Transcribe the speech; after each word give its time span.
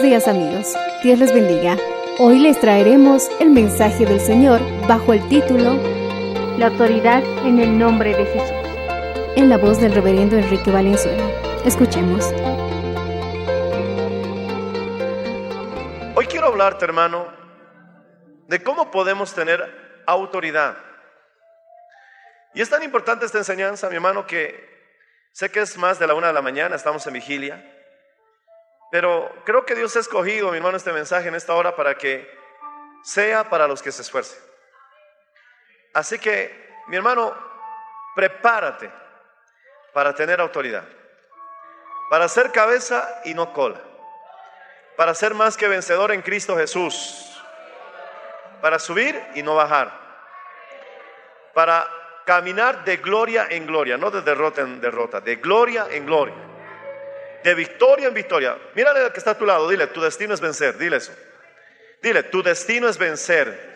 Buenos 0.00 0.24
días 0.24 0.34
amigos, 0.34 0.74
Dios 1.02 1.18
les 1.18 1.34
bendiga. 1.34 1.76
Hoy 2.18 2.38
les 2.38 2.58
traeremos 2.58 3.28
el 3.38 3.50
mensaje 3.50 4.06
del 4.06 4.18
Señor 4.18 4.58
bajo 4.88 5.12
el 5.12 5.28
título 5.28 5.74
La 6.56 6.68
autoridad 6.68 7.22
en 7.44 7.60
el 7.60 7.78
nombre 7.78 8.16
de 8.16 8.24
Jesús, 8.24 8.56
en 9.36 9.50
la 9.50 9.58
voz 9.58 9.78
del 9.78 9.92
reverendo 9.92 10.38
Enrique 10.38 10.70
Valenzuela. 10.70 11.22
Escuchemos. 11.66 12.24
Hoy 16.14 16.24
quiero 16.30 16.46
hablarte, 16.46 16.86
hermano, 16.86 17.26
de 18.48 18.62
cómo 18.62 18.90
podemos 18.90 19.34
tener 19.34 20.02
autoridad. 20.06 20.78
Y 22.54 22.62
es 22.62 22.70
tan 22.70 22.82
importante 22.82 23.26
esta 23.26 23.36
enseñanza, 23.36 23.90
mi 23.90 23.96
hermano, 23.96 24.26
que 24.26 24.66
sé 25.32 25.50
que 25.50 25.60
es 25.60 25.76
más 25.76 25.98
de 25.98 26.06
la 26.06 26.14
una 26.14 26.28
de 26.28 26.32
la 26.32 26.40
mañana, 26.40 26.74
estamos 26.74 27.06
en 27.06 27.12
vigilia, 27.12 27.79
pero 28.90 29.30
creo 29.44 29.64
que 29.64 29.74
Dios 29.74 29.96
ha 29.96 30.00
escogido, 30.00 30.50
mi 30.50 30.58
hermano, 30.58 30.76
este 30.76 30.92
mensaje 30.92 31.28
en 31.28 31.34
esta 31.34 31.54
hora 31.54 31.76
para 31.76 31.96
que 31.96 32.28
sea 33.02 33.48
para 33.48 33.66
los 33.66 33.82
que 33.82 33.92
se 33.92 34.02
esfuercen. 34.02 34.38
Así 35.94 36.18
que, 36.18 36.70
mi 36.88 36.96
hermano, 36.96 37.34
prepárate 38.14 38.90
para 39.92 40.14
tener 40.14 40.40
autoridad, 40.40 40.84
para 42.08 42.28
ser 42.28 42.52
cabeza 42.52 43.22
y 43.24 43.34
no 43.34 43.52
cola 43.52 43.80
para 45.00 45.14
ser 45.14 45.32
más 45.32 45.56
que 45.56 45.66
vencedor 45.66 46.12
en 46.12 46.20
Cristo 46.20 46.58
Jesús, 46.58 47.40
para 48.60 48.78
subir 48.78 49.18
y 49.34 49.42
no 49.42 49.54
bajar, 49.54 49.90
para 51.54 51.88
caminar 52.26 52.84
de 52.84 52.98
gloria 52.98 53.46
en 53.48 53.66
gloria, 53.66 53.96
no 53.96 54.10
de 54.10 54.20
derrota 54.20 54.60
en 54.60 54.78
derrota, 54.78 55.22
de 55.22 55.36
gloria 55.36 55.86
en 55.90 56.04
gloria, 56.04 56.34
de 57.42 57.54
victoria 57.54 58.08
en 58.08 58.14
victoria. 58.14 58.58
Mírale 58.74 59.00
al 59.00 59.12
que 59.12 59.18
está 59.18 59.32
a 59.32 59.38
tu 59.38 59.46
lado, 59.46 59.68
dile, 59.68 59.86
tu 59.88 60.00
destino 60.00 60.34
es 60.34 60.40
vencer, 60.40 60.76
dile 60.78 60.96
eso. 60.96 61.12
Dile, 62.02 62.22
tu 62.24 62.42
destino 62.42 62.88
es 62.88 62.98
vencer. 62.98 63.70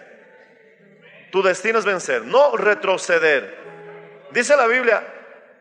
Tu 1.31 1.43
destino 1.43 1.79
es 1.79 1.85
vencer, 1.85 2.23
no 2.23 2.57
retroceder. 2.57 3.59
Dice 4.31 4.57
la 4.57 4.67
Biblia 4.67 5.05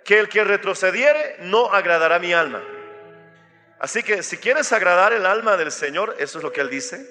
que 0.04 0.20
el 0.20 0.30
que 0.30 0.44
retrocediere 0.44 1.38
no 1.40 1.74
agradará 1.74 2.20
mi 2.20 2.34
alma. 2.34 2.64
Así 3.80 4.04
que 4.04 4.24
si 4.24 4.38
quieres 4.38 4.72
agradar 4.72 5.14
el 5.14 5.26
alma 5.26 5.58
del 5.58 5.72
Señor, 5.72 6.16
eso 6.20 6.38
es 6.38 6.44
lo 6.44 6.54
que 6.54 6.62
Él 6.62 6.70
dice, 6.70 7.06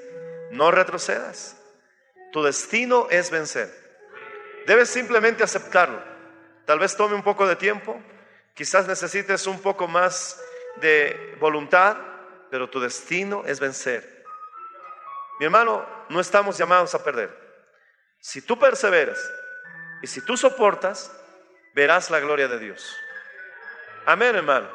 no 0.52 0.70
retrocedas. 0.70 1.56
Tu 2.32 2.42
destino 2.42 3.08
es 3.10 3.30
vencer. 3.30 3.70
Debes 4.66 4.88
simplemente 4.88 5.42
aceptarlo. 5.42 6.02
Tal 6.64 6.78
vez 6.78 6.96
tome 6.96 7.14
un 7.14 7.22
poco 7.22 7.46
de 7.46 7.56
tiempo, 7.56 8.00
quizás 8.54 8.86
necesites 8.86 9.46
un 9.46 9.60
poco 9.60 9.88
más 9.88 10.40
de 10.76 11.36
voluntad, 11.40 11.96
pero 12.50 12.68
tu 12.68 12.80
destino 12.80 13.44
es 13.46 13.60
vencer. 13.60 14.24
Mi 15.38 15.46
hermano, 15.46 15.84
no 16.08 16.20
estamos 16.20 16.58
llamados 16.58 16.94
a 16.94 17.02
perder. 17.02 17.36
Si 18.20 18.42
tú 18.42 18.58
perseveras 18.58 19.18
y 20.02 20.06
si 20.06 20.24
tú 20.24 20.36
soportas, 20.36 21.12
verás 21.74 22.10
la 22.10 22.20
gloria 22.20 22.48
de 22.48 22.58
Dios. 22.58 22.96
Amén, 24.06 24.36
hermano. 24.36 24.68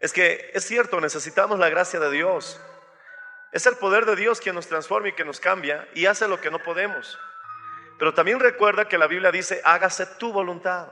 Es 0.00 0.12
que 0.12 0.50
es 0.52 0.64
cierto, 0.64 1.00
necesitamos 1.00 1.58
la 1.58 1.68
gracia 1.68 2.00
de 2.00 2.10
Dios. 2.10 2.60
Es 3.52 3.66
el 3.66 3.76
poder 3.76 4.04
de 4.06 4.16
Dios 4.16 4.40
quien 4.40 4.54
nos 4.54 4.66
transforma 4.66 5.08
y 5.08 5.12
que 5.12 5.24
nos 5.24 5.40
cambia 5.40 5.88
y 5.94 6.06
hace 6.06 6.26
lo 6.26 6.40
que 6.40 6.50
no 6.50 6.58
podemos. 6.58 7.18
Pero 7.98 8.12
también 8.12 8.40
recuerda 8.40 8.88
que 8.88 8.98
la 8.98 9.06
Biblia 9.06 9.30
dice, 9.30 9.60
hágase 9.64 10.06
tu 10.18 10.32
voluntad. 10.32 10.88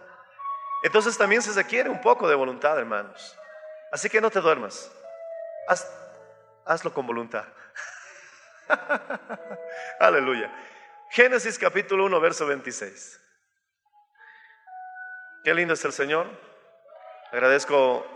Entonces 0.83 1.19
también 1.19 1.43
se 1.43 1.53
requiere 1.53 1.91
un 1.91 2.01
poco 2.01 2.29
de 2.29 2.35
voluntad, 2.35 2.79
hermanos. 2.79 3.37
Así 3.93 4.09
que 4.09 4.21
no 4.21 4.31
te 4.31 4.41
duermas. 4.41 4.91
Haz- 5.69 5.89
hazlo 6.65 6.93
con 6.93 7.07
voluntad. 7.07 7.45
Aleluya. 10.01 10.53
Génesis 11.11 11.59
capítulo 11.59 12.07
1, 12.07 12.21
verso 12.21 12.47
26. 12.47 13.21
Qué 15.45 15.55
lindo 15.55 15.75
es 15.75 15.85
el 15.85 15.93
Señor. 15.93 16.27
Agradezco 17.31 18.07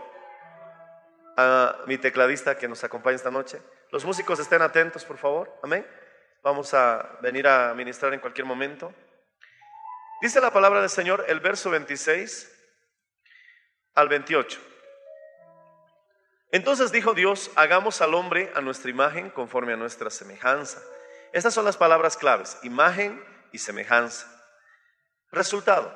a 1.37 1.77
mi 1.85 1.97
tecladista 1.97 2.57
que 2.57 2.67
nos 2.67 2.83
acompaña 2.83 3.15
esta 3.17 3.31
noche. 3.31 3.61
Los 3.91 4.03
músicos 4.05 4.39
estén 4.39 4.61
atentos, 4.61 5.05
por 5.05 5.17
favor. 5.17 5.59
Amén. 5.63 5.85
Vamos 6.43 6.73
a 6.73 7.17
venir 7.21 7.47
a 7.47 7.73
ministrar 7.73 8.13
en 8.13 8.19
cualquier 8.19 8.45
momento. 8.45 8.93
Dice 10.21 10.41
la 10.41 10.51
palabra 10.51 10.81
del 10.81 10.89
Señor, 10.89 11.25
el 11.27 11.39
verso 11.39 11.69
26 11.69 12.51
al 13.93 14.09
28. 14.09 14.59
Entonces 16.51 16.91
dijo 16.91 17.13
Dios, 17.13 17.51
hagamos 17.55 18.01
al 18.01 18.13
hombre 18.13 18.51
a 18.55 18.61
nuestra 18.61 18.89
imagen 18.89 19.29
conforme 19.29 19.73
a 19.73 19.77
nuestra 19.77 20.09
semejanza. 20.09 20.81
Estas 21.33 21.53
son 21.53 21.65
las 21.65 21.77
palabras 21.77 22.15
claves, 22.15 22.57
imagen 22.63 23.21
y 23.51 23.57
semejanza. 23.57 24.27
Resultado, 25.31 25.93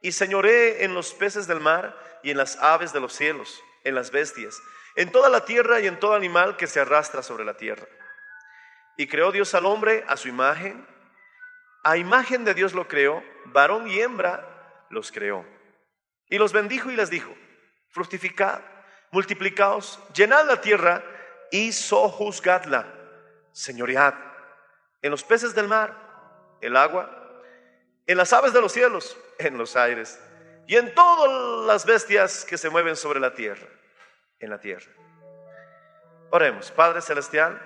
y 0.00 0.12
señoré 0.12 0.84
en 0.84 0.94
los 0.94 1.12
peces 1.12 1.46
del 1.46 1.60
mar 1.60 1.96
y 2.22 2.30
en 2.30 2.38
las 2.38 2.56
aves 2.56 2.92
de 2.92 3.00
los 3.00 3.12
cielos, 3.12 3.62
en 3.84 3.94
las 3.94 4.10
bestias, 4.10 4.60
en 4.96 5.12
toda 5.12 5.28
la 5.28 5.44
tierra 5.44 5.80
y 5.80 5.86
en 5.86 6.00
todo 6.00 6.14
animal 6.14 6.56
que 6.56 6.66
se 6.66 6.80
arrastra 6.80 7.22
sobre 7.22 7.44
la 7.44 7.56
tierra. 7.56 7.86
Y 8.96 9.06
creó 9.06 9.30
Dios 9.30 9.54
al 9.54 9.66
hombre 9.66 10.04
a 10.08 10.16
su 10.16 10.28
imagen, 10.28 10.86
a 11.84 11.96
imagen 11.96 12.44
de 12.44 12.54
Dios 12.54 12.74
lo 12.74 12.88
creó, 12.88 13.22
varón 13.46 13.88
y 13.88 14.00
hembra 14.00 14.86
los 14.88 15.12
creó. 15.12 15.44
Y 16.28 16.38
los 16.38 16.52
bendijo 16.52 16.90
y 16.90 16.96
les 16.96 17.10
dijo, 17.10 17.34
fructificad, 17.90 18.62
multiplicaos, 19.12 20.00
llenad 20.12 20.46
la 20.46 20.60
tierra 20.60 21.04
y 21.50 21.70
sojuzgadla, 21.72 22.86
señoread 23.52 24.14
en 25.02 25.10
los 25.10 25.24
peces 25.24 25.54
del 25.54 25.68
mar, 25.68 25.94
el 26.60 26.76
agua, 26.76 27.10
en 28.06 28.16
las 28.16 28.32
aves 28.32 28.52
de 28.52 28.60
los 28.60 28.72
cielos, 28.72 29.18
en 29.38 29.58
los 29.58 29.76
aires, 29.76 30.20
y 30.66 30.76
en 30.76 30.94
todas 30.94 31.66
las 31.66 31.84
bestias 31.84 32.44
que 32.44 32.56
se 32.56 32.70
mueven 32.70 32.96
sobre 32.96 33.18
la 33.18 33.34
tierra, 33.34 33.66
en 34.38 34.48
la 34.48 34.58
tierra. 34.58 34.90
Oremos, 36.30 36.70
Padre 36.70 37.02
Celestial, 37.02 37.60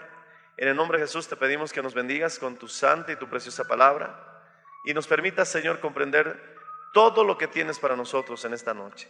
en 0.57 0.69
el 0.69 0.77
nombre 0.77 0.99
de 0.99 1.05
Jesús 1.05 1.29
te 1.29 1.37
pedimos 1.37 1.73
que 1.73 1.83
nos 1.83 1.93
bendigas 1.93 2.39
con 2.39 2.57
tu 2.57 2.67
santa 2.67 3.13
y 3.13 3.17
tu 3.17 3.29
preciosa 3.29 3.65
palabra 3.65 4.43
y 4.87 4.95
nos 4.95 5.07
permitas, 5.07 5.49
Señor, 5.49 5.81
comprender 5.81 6.57
todo 6.95 7.23
lo 7.23 7.37
que 7.37 7.47
tienes 7.47 7.79
para 7.79 7.97
nosotros 7.97 8.43
en 8.47 8.55
esta 8.55 8.73
noche. 8.73 9.09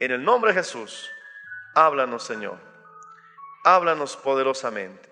En 0.00 0.10
el 0.10 0.24
nombre 0.24 0.52
de 0.52 0.58
Jesús, 0.58 1.08
háblanos, 1.84 2.22
Señor. 2.22 2.58
Háblanos 3.64 4.16
poderosamente. 4.16 5.08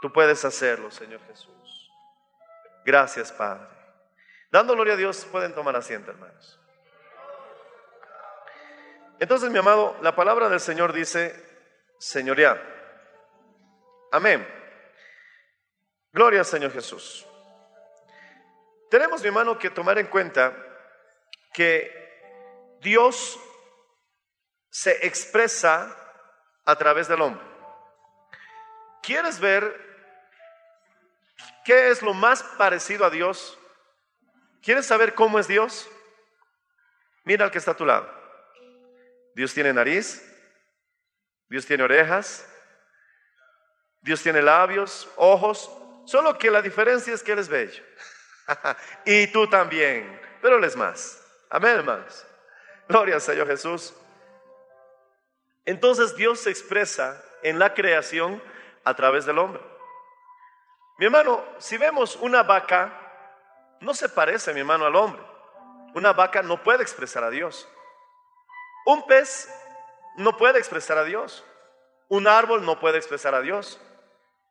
Tú 0.00 0.12
puedes 0.12 0.44
hacerlo, 0.44 0.90
Señor 0.90 1.20
Jesús. 1.26 1.92
Gracias, 2.84 3.32
Padre. 3.32 3.66
Dando 4.50 4.74
gloria 4.74 4.94
a 4.94 4.96
Dios, 4.96 5.24
pueden 5.30 5.54
tomar 5.54 5.76
asiento, 5.76 6.10
hermanos. 6.10 6.58
Entonces, 9.18 9.50
mi 9.50 9.58
amado, 9.58 9.96
la 10.02 10.14
palabra 10.16 10.48
del 10.48 10.60
Señor 10.60 10.92
dice, 10.92 11.34
señorear. 11.98 12.60
Amén. 14.10 14.46
Gloria 16.12 16.44
Señor 16.44 16.72
Jesús. 16.72 17.26
Tenemos, 18.90 19.22
mi 19.22 19.28
hermano, 19.28 19.58
que 19.58 19.70
tomar 19.70 19.98
en 19.98 20.08
cuenta 20.08 20.54
que 21.54 22.78
Dios 22.80 23.38
se 24.72 25.06
expresa 25.06 25.94
a 26.64 26.76
través 26.76 27.06
del 27.06 27.20
hombre. 27.20 27.44
¿Quieres 29.02 29.38
ver 29.38 29.78
qué 31.62 31.90
es 31.90 32.00
lo 32.00 32.14
más 32.14 32.42
parecido 32.42 33.04
a 33.04 33.10
Dios? 33.10 33.58
¿Quieres 34.62 34.86
saber 34.86 35.14
cómo 35.14 35.38
es 35.38 35.46
Dios? 35.46 35.90
Mira 37.24 37.44
al 37.44 37.50
que 37.50 37.58
está 37.58 37.72
a 37.72 37.76
tu 37.76 37.84
lado. 37.84 38.10
Dios 39.34 39.52
tiene 39.52 39.74
nariz, 39.74 40.26
Dios 41.48 41.66
tiene 41.66 41.84
orejas, 41.84 42.48
Dios 44.00 44.22
tiene 44.22 44.40
labios, 44.40 45.06
ojos, 45.16 45.70
solo 46.06 46.38
que 46.38 46.50
la 46.50 46.62
diferencia 46.62 47.12
es 47.12 47.22
que 47.22 47.32
Él 47.32 47.40
es 47.40 47.48
bello. 47.48 47.84
y 49.04 49.26
tú 49.26 49.46
también, 49.48 50.18
pero 50.40 50.56
Él 50.56 50.64
es 50.64 50.76
más. 50.76 51.22
Amén, 51.50 51.72
hermanos. 51.72 52.26
Gloria 52.88 53.16
al 53.16 53.20
Señor 53.20 53.46
Jesús. 53.48 53.94
Entonces 55.64 56.16
Dios 56.16 56.40
se 56.40 56.50
expresa 56.50 57.22
en 57.42 57.58
la 57.58 57.74
creación 57.74 58.42
a 58.84 58.94
través 58.94 59.24
del 59.26 59.38
hombre. 59.38 59.62
Mi 60.98 61.06
hermano, 61.06 61.44
si 61.58 61.76
vemos 61.76 62.16
una 62.16 62.42
vaca, 62.42 62.98
no 63.80 63.94
se 63.94 64.08
parece, 64.08 64.52
mi 64.52 64.60
hermano, 64.60 64.86
al 64.86 64.96
hombre. 64.96 65.22
Una 65.94 66.12
vaca 66.12 66.42
no 66.42 66.62
puede 66.62 66.82
expresar 66.82 67.24
a 67.24 67.30
Dios. 67.30 67.68
Un 68.86 69.06
pez 69.06 69.48
no 70.16 70.36
puede 70.36 70.58
expresar 70.58 70.98
a 70.98 71.04
Dios. 71.04 71.44
Un 72.08 72.26
árbol 72.26 72.64
no 72.64 72.78
puede 72.78 72.98
expresar 72.98 73.34
a 73.34 73.40
Dios. 73.40 73.80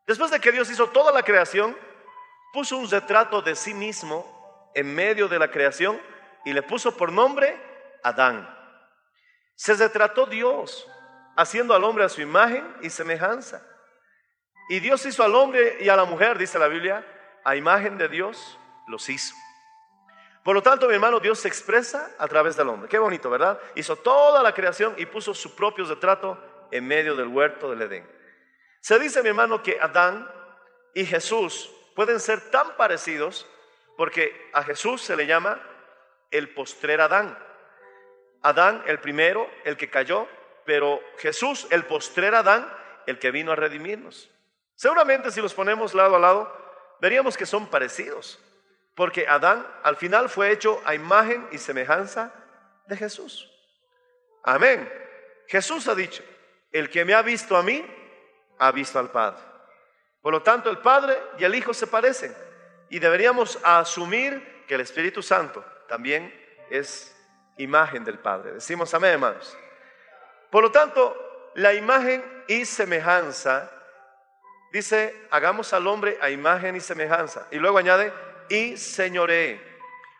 Después 0.07 0.31
de 0.31 0.39
que 0.39 0.51
Dios 0.51 0.69
hizo 0.69 0.89
toda 0.89 1.11
la 1.11 1.23
creación, 1.23 1.77
puso 2.53 2.77
un 2.77 2.89
retrato 2.89 3.41
de 3.41 3.55
sí 3.55 3.73
mismo 3.73 4.71
en 4.73 4.93
medio 4.93 5.27
de 5.27 5.39
la 5.39 5.51
creación 5.51 6.01
y 6.43 6.53
le 6.53 6.63
puso 6.63 6.95
por 6.97 7.11
nombre 7.11 7.59
Adán. 8.03 8.49
Se 9.55 9.73
retrató 9.75 10.25
Dios 10.25 10.87
haciendo 11.35 11.73
al 11.73 11.83
hombre 11.83 12.03
a 12.03 12.09
su 12.09 12.21
imagen 12.21 12.75
y 12.81 12.89
semejanza. 12.89 13.61
Y 14.69 14.79
Dios 14.79 15.05
hizo 15.05 15.23
al 15.23 15.35
hombre 15.35 15.77
y 15.81 15.89
a 15.89 15.95
la 15.95 16.05
mujer, 16.05 16.37
dice 16.37 16.57
la 16.59 16.67
Biblia, 16.67 17.05
a 17.43 17.55
imagen 17.55 17.97
de 17.97 18.07
Dios 18.07 18.57
los 18.87 19.09
hizo. 19.09 19.35
Por 20.43 20.55
lo 20.55 20.63
tanto, 20.63 20.87
mi 20.87 20.93
hermano, 20.93 21.19
Dios 21.19 21.39
se 21.39 21.47
expresa 21.47 22.15
a 22.17 22.27
través 22.27 22.55
del 22.55 22.69
hombre. 22.69 22.89
Qué 22.89 22.97
bonito, 22.97 23.29
¿verdad? 23.29 23.59
Hizo 23.75 23.95
toda 23.95 24.41
la 24.41 24.53
creación 24.53 24.95
y 24.97 25.05
puso 25.05 25.33
su 25.33 25.55
propio 25.55 25.85
retrato 25.85 26.37
en 26.71 26.87
medio 26.87 27.15
del 27.15 27.27
huerto 27.27 27.69
del 27.69 27.81
Edén. 27.83 28.09
Se 28.79 28.97
dice, 28.97 29.21
mi 29.21 29.29
hermano, 29.29 29.61
que 29.61 29.79
Adán 29.79 30.27
y 30.95 31.05
Jesús 31.05 31.71
pueden 31.95 32.19
ser 32.19 32.49
tan 32.49 32.75
parecidos 32.75 33.47
porque 33.97 34.49
a 34.53 34.63
Jesús 34.63 35.01
se 35.01 35.15
le 35.15 35.27
llama 35.27 35.61
el 36.31 36.49
postrer 36.53 37.01
Adán. 37.01 37.37
Adán, 38.41 38.83
el 38.87 38.99
primero, 38.99 39.47
el 39.63 39.77
que 39.77 39.89
cayó, 39.91 40.27
pero 40.71 41.03
Jesús, 41.17 41.67
el 41.69 41.83
postrer 41.83 42.33
Adán, 42.33 42.65
el 43.05 43.19
que 43.19 43.29
vino 43.29 43.51
a 43.51 43.57
redimirnos. 43.57 44.31
Seguramente 44.73 45.29
si 45.29 45.41
los 45.41 45.53
ponemos 45.53 45.93
lado 45.93 46.15
a 46.15 46.19
lado, 46.19 46.95
veríamos 47.01 47.35
que 47.35 47.45
son 47.45 47.67
parecidos, 47.67 48.39
porque 48.95 49.27
Adán 49.27 49.67
al 49.83 49.97
final 49.97 50.29
fue 50.29 50.49
hecho 50.49 50.81
a 50.85 50.95
imagen 50.95 51.45
y 51.51 51.57
semejanza 51.57 52.33
de 52.87 52.95
Jesús. 52.95 53.51
Amén. 54.45 54.89
Jesús 55.49 55.89
ha 55.89 55.93
dicho, 55.93 56.23
el 56.71 56.89
que 56.89 57.03
me 57.03 57.15
ha 57.15 57.21
visto 57.21 57.57
a 57.57 57.63
mí, 57.63 57.85
ha 58.57 58.71
visto 58.71 58.97
al 58.97 59.11
Padre. 59.11 59.43
Por 60.21 60.31
lo 60.31 60.41
tanto, 60.41 60.69
el 60.69 60.77
Padre 60.77 61.21
y 61.37 61.43
el 61.43 61.53
Hijo 61.53 61.73
se 61.73 61.87
parecen 61.87 62.33
y 62.89 62.97
deberíamos 62.97 63.59
asumir 63.61 64.63
que 64.69 64.75
el 64.75 64.79
Espíritu 64.79 65.21
Santo 65.21 65.65
también 65.89 66.33
es 66.69 67.13
imagen 67.57 68.05
del 68.05 68.19
Padre. 68.19 68.53
Decimos 68.53 68.93
amén, 68.93 69.11
hermanos. 69.11 69.57
Por 70.51 70.63
lo 70.63 70.71
tanto, 70.71 71.15
la 71.55 71.73
imagen 71.73 72.23
y 72.47 72.65
semejanza, 72.65 73.71
dice, 74.71 75.27
hagamos 75.31 75.73
al 75.73 75.87
hombre 75.87 76.17
a 76.21 76.29
imagen 76.29 76.75
y 76.75 76.81
semejanza. 76.81 77.47
Y 77.51 77.57
luego 77.57 77.77
añade, 77.77 78.13
y 78.49 78.77
señoree. 78.77 79.59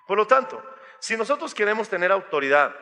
Por 0.08 0.18
lo 0.18 0.26
tanto, 0.26 0.64
si 1.00 1.18
nosotros 1.18 1.54
queremos 1.54 1.90
tener 1.90 2.12
autoridad, 2.12 2.74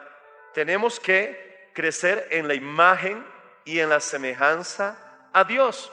tenemos 0.54 1.00
que 1.00 1.72
crecer 1.74 2.28
en 2.32 2.48
la 2.48 2.54
imagen 2.54 3.26
y 3.66 3.80
en 3.80 3.90
la 3.90 4.00
semejanza 4.00 5.28
a 5.34 5.44
Dios. 5.44 5.92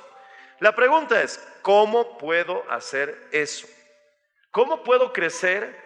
La 0.60 0.74
pregunta 0.74 1.22
es, 1.22 1.42
¿cómo 1.62 2.18
puedo 2.18 2.64
hacer 2.70 3.28
eso? 3.32 3.66
¿Cómo 4.50 4.82
puedo 4.82 5.12
crecer 5.12 5.78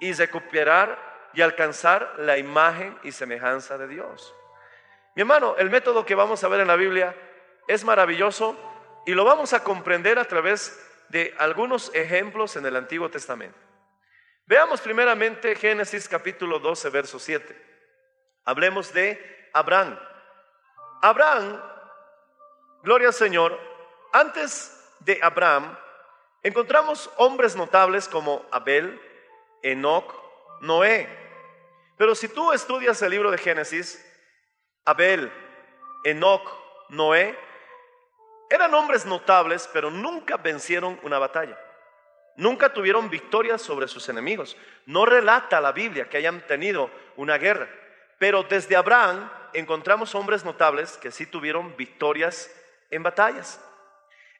y 0.00 0.12
recuperar 0.12 0.98
y 1.34 1.42
alcanzar 1.42 2.14
la 2.18 2.38
imagen 2.38 2.98
y 3.02 3.12
semejanza 3.12 3.78
de 3.78 3.88
Dios? 3.88 4.34
Mi 5.14 5.22
hermano, 5.22 5.56
el 5.58 5.68
método 5.68 6.06
que 6.06 6.14
vamos 6.14 6.42
a 6.42 6.48
ver 6.48 6.60
en 6.60 6.68
la 6.68 6.76
Biblia 6.76 7.14
es 7.68 7.84
maravilloso 7.84 8.56
y 9.04 9.12
lo 9.12 9.24
vamos 9.24 9.52
a 9.52 9.62
comprender 9.62 10.18
a 10.18 10.24
través 10.24 10.78
de 11.10 11.34
algunos 11.38 11.94
ejemplos 11.94 12.56
en 12.56 12.64
el 12.64 12.76
Antiguo 12.76 13.10
Testamento. 13.10 13.58
Veamos 14.46 14.80
primeramente 14.80 15.54
Génesis 15.54 16.08
capítulo 16.08 16.58
12, 16.58 16.88
verso 16.90 17.18
7. 17.18 17.54
Hablemos 18.44 18.92
de 18.92 19.50
Abraham. 19.52 19.98
Abraham, 21.02 21.62
gloria 22.82 23.08
al 23.08 23.14
Señor, 23.14 23.58
antes 24.12 24.78
de 25.00 25.18
Abraham 25.22 25.76
encontramos 26.42 27.10
hombres 27.16 27.54
notables 27.54 28.08
como 28.08 28.44
Abel, 28.50 29.00
Enoch, 29.62 30.14
Noé. 30.60 31.08
Pero 31.96 32.14
si 32.14 32.28
tú 32.28 32.52
estudias 32.52 33.00
el 33.02 33.10
libro 33.10 33.30
de 33.30 33.38
Génesis, 33.38 34.04
Abel, 34.84 35.32
Enoch, 36.04 36.48
Noé, 36.88 37.38
eran 38.50 38.74
hombres 38.74 39.06
notables, 39.06 39.68
pero 39.72 39.90
nunca 39.90 40.36
vencieron 40.36 41.00
una 41.02 41.18
batalla. 41.18 41.58
Nunca 42.36 42.72
tuvieron 42.72 43.10
victoria 43.10 43.58
sobre 43.58 43.88
sus 43.88 44.08
enemigos. 44.08 44.56
No 44.86 45.06
relata 45.06 45.60
la 45.60 45.72
Biblia 45.72 46.08
que 46.08 46.18
hayan 46.18 46.46
tenido 46.46 46.90
una 47.16 47.38
guerra. 47.38 47.68
Pero 48.18 48.42
desde 48.42 48.76
Abraham 48.76 49.30
encontramos 49.52 50.14
hombres 50.14 50.44
notables 50.44 50.96
que 50.98 51.10
sí 51.10 51.26
tuvieron 51.26 51.76
victorias 51.76 52.50
en 52.90 53.02
batallas. 53.02 53.60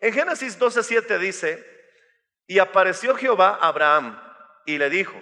En 0.00 0.12
Génesis 0.12 0.58
12:7 0.58 1.18
dice, 1.18 1.72
y 2.46 2.58
apareció 2.58 3.14
Jehová 3.14 3.58
a 3.60 3.68
Abraham 3.68 4.20
y 4.66 4.78
le 4.78 4.90
dijo, 4.90 5.14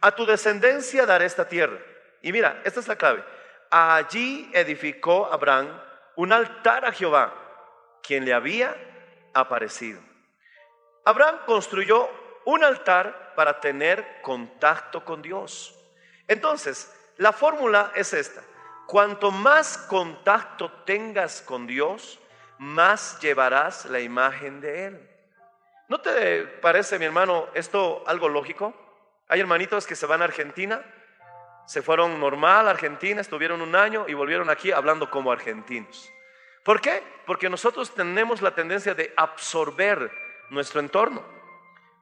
a 0.00 0.12
tu 0.12 0.26
descendencia 0.26 1.06
daré 1.06 1.24
esta 1.24 1.48
tierra. 1.48 1.78
Y 2.20 2.32
mira, 2.32 2.60
esta 2.64 2.80
es 2.80 2.88
la 2.88 2.96
clave. 2.96 3.24
Allí 3.76 4.48
edificó 4.52 5.26
Abraham 5.32 5.66
un 6.14 6.32
altar 6.32 6.84
a 6.84 6.92
Jehová, 6.92 7.34
quien 8.04 8.24
le 8.24 8.32
había 8.32 8.72
aparecido. 9.32 10.00
Abraham 11.04 11.40
construyó 11.44 12.08
un 12.44 12.62
altar 12.62 13.32
para 13.34 13.58
tener 13.58 14.22
contacto 14.22 15.04
con 15.04 15.22
Dios. 15.22 15.76
Entonces, 16.28 16.94
la 17.16 17.32
fórmula 17.32 17.90
es 17.96 18.12
esta. 18.14 18.42
Cuanto 18.86 19.32
más 19.32 19.76
contacto 19.76 20.70
tengas 20.84 21.42
con 21.42 21.66
Dios, 21.66 22.20
más 22.58 23.18
llevarás 23.18 23.86
la 23.86 23.98
imagen 23.98 24.60
de 24.60 24.86
Él. 24.86 25.10
¿No 25.88 26.00
te 26.00 26.44
parece, 26.44 26.96
mi 27.00 27.06
hermano, 27.06 27.48
esto 27.54 28.04
algo 28.06 28.28
lógico? 28.28 28.72
Hay 29.26 29.40
hermanitos 29.40 29.84
que 29.84 29.96
se 29.96 30.06
van 30.06 30.22
a 30.22 30.26
Argentina 30.26 30.84
se 31.66 31.82
fueron 31.82 32.20
normal 32.20 32.68
a 32.68 32.70
Argentina, 32.70 33.20
estuvieron 33.20 33.62
un 33.62 33.74
año 33.74 34.04
y 34.08 34.14
volvieron 34.14 34.50
aquí 34.50 34.72
hablando 34.72 35.10
como 35.10 35.32
argentinos. 35.32 36.10
¿Por 36.62 36.80
qué? 36.80 37.02
Porque 37.26 37.48
nosotros 37.48 37.94
tenemos 37.94 38.42
la 38.42 38.54
tendencia 38.54 38.94
de 38.94 39.12
absorber 39.16 40.10
nuestro 40.50 40.80
entorno. 40.80 41.22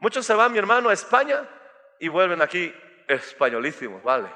Muchos 0.00 0.26
se 0.26 0.34
van, 0.34 0.52
mi 0.52 0.58
hermano, 0.58 0.88
a 0.88 0.92
España 0.92 1.48
y 1.98 2.08
vuelven 2.08 2.42
aquí 2.42 2.74
españolísimos, 3.08 4.02
¿vale? 4.02 4.28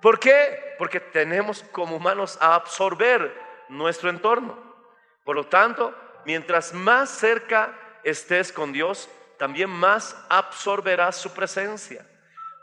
¿Por 0.00 0.18
qué? 0.18 0.74
Porque 0.78 1.00
tenemos 1.00 1.62
como 1.72 1.96
humanos 1.96 2.38
a 2.40 2.54
absorber 2.54 3.32
nuestro 3.68 4.10
entorno. 4.10 4.56
Por 5.24 5.36
lo 5.36 5.46
tanto, 5.46 5.94
mientras 6.24 6.72
más 6.72 7.10
cerca 7.10 7.72
estés 8.04 8.52
con 8.52 8.72
Dios, 8.72 9.08
también 9.38 9.70
más 9.70 10.16
absorberás 10.28 11.16
su 11.16 11.32
presencia. 11.32 12.06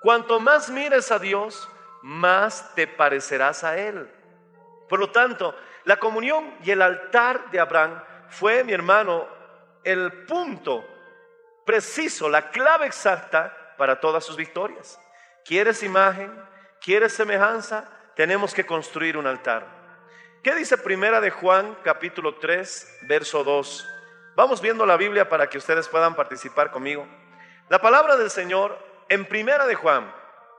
Cuanto 0.02 0.40
más 0.40 0.70
mires 0.70 1.12
a 1.12 1.20
Dios, 1.20 1.70
más 2.04 2.76
te 2.76 2.86
parecerás 2.86 3.64
a 3.64 3.78
Él. 3.78 4.12
Por 4.90 5.00
lo 5.00 5.10
tanto, 5.10 5.56
la 5.86 5.98
comunión 5.98 6.54
y 6.64 6.72
el 6.72 6.82
altar 6.82 7.50
de 7.50 7.60
Abraham 7.60 8.04
fue, 8.30 8.64
mi 8.64 8.74
hermano, 8.74 9.26
el 9.84 10.26
punto 10.26 10.86
preciso, 11.66 12.28
la 12.30 12.52
clave 12.52 12.86
exacta 12.86 13.76
para 13.78 14.00
todas 14.00 14.26
sus 14.26 14.36
victorias. 14.36 15.00
¿Quieres 15.46 15.82
imagen? 15.82 16.32
¿Quieres 16.82 17.14
semejanza? 17.14 17.90
Tenemos 18.16 18.54
que 18.54 18.66
construir 18.66 19.18
un 19.18 19.26
altar. 19.26 19.66
¿Qué 20.44 20.54
dice 20.56 20.78
Primera 20.78 21.22
de 21.22 21.32
Juan, 21.32 21.78
capítulo 21.84 22.36
3, 22.36 23.00
verso 23.04 23.46
2? 23.46 23.88
Vamos 24.36 24.62
viendo 24.62 24.86
la 24.86 24.98
Biblia 24.98 25.30
para 25.30 25.48
que 25.48 25.58
ustedes 25.58 25.88
puedan 25.88 26.16
participar 26.16 26.70
conmigo. 26.70 27.08
La 27.70 27.80
palabra 27.80 28.18
del 28.18 28.30
Señor 28.30 28.78
en 29.08 29.26
Primera 29.26 29.66
de 29.68 29.76
Juan, 29.76 30.14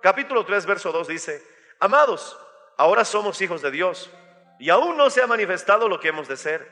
capítulo 0.04 0.44
3, 0.44 0.66
verso 0.66 0.92
2 0.92 1.08
dice, 1.08 1.42
Amados, 1.80 2.38
ahora 2.76 3.06
somos 3.06 3.40
hijos 3.40 3.62
de 3.62 3.70
Dios 3.70 4.10
y 4.58 4.68
aún 4.68 4.98
no 4.98 5.08
se 5.08 5.22
ha 5.22 5.26
manifestado 5.26 5.88
lo 5.88 5.98
que 5.98 6.08
hemos 6.08 6.28
de 6.28 6.36
ser, 6.36 6.70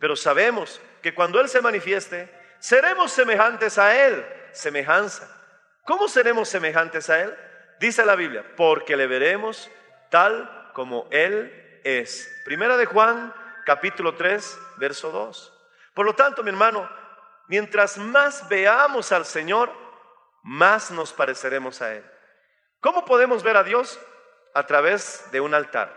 pero 0.00 0.16
sabemos 0.16 0.80
que 1.00 1.14
cuando 1.14 1.40
Él 1.40 1.48
se 1.48 1.62
manifieste, 1.62 2.28
seremos 2.58 3.12
semejantes 3.12 3.78
a 3.78 3.96
Él, 4.04 4.26
semejanza. 4.50 5.28
¿Cómo 5.84 6.08
seremos 6.08 6.48
semejantes 6.48 7.08
a 7.08 7.20
Él? 7.20 7.38
Dice 7.78 8.04
la 8.04 8.16
Biblia, 8.16 8.44
porque 8.56 8.96
le 8.96 9.06
veremos 9.06 9.70
tal 10.10 10.72
como 10.74 11.06
Él 11.12 11.80
es. 11.84 12.42
Primera 12.44 12.76
de 12.76 12.86
Juan, 12.86 13.32
capítulo 13.64 14.16
3, 14.16 14.58
verso 14.78 15.12
2. 15.12 15.52
Por 15.94 16.04
lo 16.04 16.16
tanto, 16.16 16.42
mi 16.42 16.50
hermano, 16.50 16.90
mientras 17.46 17.96
más 17.96 18.48
veamos 18.48 19.12
al 19.12 19.24
Señor, 19.24 19.72
más 20.42 20.90
nos 20.90 21.12
pareceremos 21.12 21.80
a 21.80 21.94
Él. 21.94 22.04
¿Cómo 22.82 23.04
podemos 23.04 23.44
ver 23.44 23.56
a 23.56 23.62
Dios? 23.62 24.00
A 24.54 24.66
través 24.66 25.30
de 25.30 25.40
un 25.40 25.54
altar. 25.54 25.94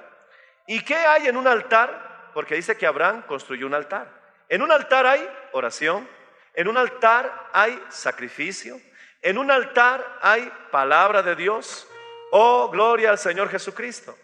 ¿Y 0.68 0.86
qué 0.86 0.96
hay 0.96 1.26
en 1.26 1.36
un 1.36 1.48
altar? 1.48 2.30
Porque 2.32 2.54
dice 2.54 2.78
que 2.78 2.86
Abraham 2.86 3.24
construyó 3.24 3.66
un 3.66 3.74
altar. 3.74 4.08
En 4.50 4.62
un 4.62 4.72
altar 4.72 5.08
hay 5.08 5.28
oración, 5.54 6.08
en 6.54 6.68
un 6.68 6.78
altar 6.78 7.50
hay 7.54 7.84
sacrificio, 7.90 8.80
en 9.24 9.40
un 9.40 9.50
altar 9.50 10.20
hay 10.22 10.52
palabra 10.70 11.24
de 11.24 11.36
Dios. 11.36 11.88
Oh, 12.30 12.70
gloria 12.70 13.10
al 13.10 13.18
Señor 13.18 13.50
Jesucristo. 13.50 14.16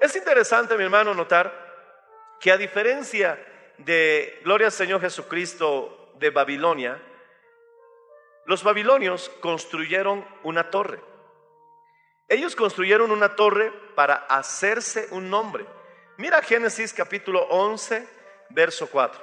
Es 0.00 0.16
interesante, 0.16 0.78
mi 0.78 0.84
hermano, 0.84 1.12
notar 1.12 1.52
que 2.40 2.50
a 2.50 2.56
diferencia 2.56 3.38
de 3.76 4.40
gloria 4.42 4.68
al 4.68 4.72
Señor 4.72 5.02
Jesucristo 5.02 6.14
de 6.18 6.30
Babilonia, 6.30 6.98
los 8.46 8.64
babilonios 8.64 9.28
construyeron 9.40 10.26
una 10.44 10.70
torre. 10.70 11.13
Ellos 12.28 12.56
construyeron 12.56 13.10
una 13.10 13.36
torre 13.36 13.70
para 13.94 14.14
hacerse 14.14 15.08
un 15.10 15.28
nombre. 15.28 15.66
Mira 16.16 16.42
Génesis 16.42 16.92
capítulo 16.92 17.42
11, 17.50 18.08
verso 18.50 18.88
4. 18.88 19.20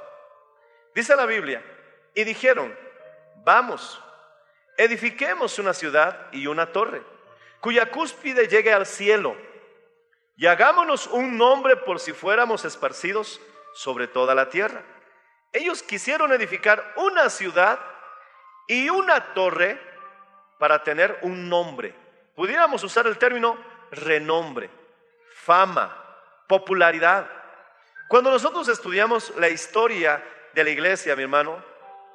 Dice 0.93 1.15
la 1.15 1.25
Biblia, 1.25 1.63
y 2.13 2.23
dijeron, 2.23 2.77
vamos, 3.43 4.01
edifiquemos 4.77 5.57
una 5.57 5.73
ciudad 5.73 6.27
y 6.31 6.47
una 6.47 6.71
torre, 6.71 7.01
cuya 7.59 7.89
cúspide 7.89 8.47
llegue 8.47 8.73
al 8.73 8.85
cielo, 8.85 9.35
y 10.35 10.47
hagámonos 10.47 11.07
un 11.07 11.37
nombre 11.37 11.77
por 11.77 11.99
si 11.99 12.13
fuéramos 12.13 12.65
esparcidos 12.65 13.41
sobre 13.73 14.07
toda 14.07 14.35
la 14.35 14.49
tierra. 14.49 14.83
Ellos 15.53 15.83
quisieron 15.83 16.31
edificar 16.33 16.93
una 16.97 17.29
ciudad 17.29 17.79
y 18.67 18.89
una 18.89 19.33
torre 19.33 19.79
para 20.59 20.83
tener 20.83 21.19
un 21.21 21.49
nombre. 21.49 22.00
Pudiéramos 22.35 22.83
usar 22.83 23.07
el 23.07 23.17
término 23.17 23.57
renombre, 23.91 24.69
fama, 25.33 25.95
popularidad. 26.47 27.27
Cuando 28.07 28.31
nosotros 28.31 28.67
estudiamos 28.67 29.33
la 29.37 29.49
historia 29.49 30.23
de 30.53 30.63
la 30.63 30.69
iglesia, 30.69 31.15
mi 31.15 31.23
hermano, 31.23 31.63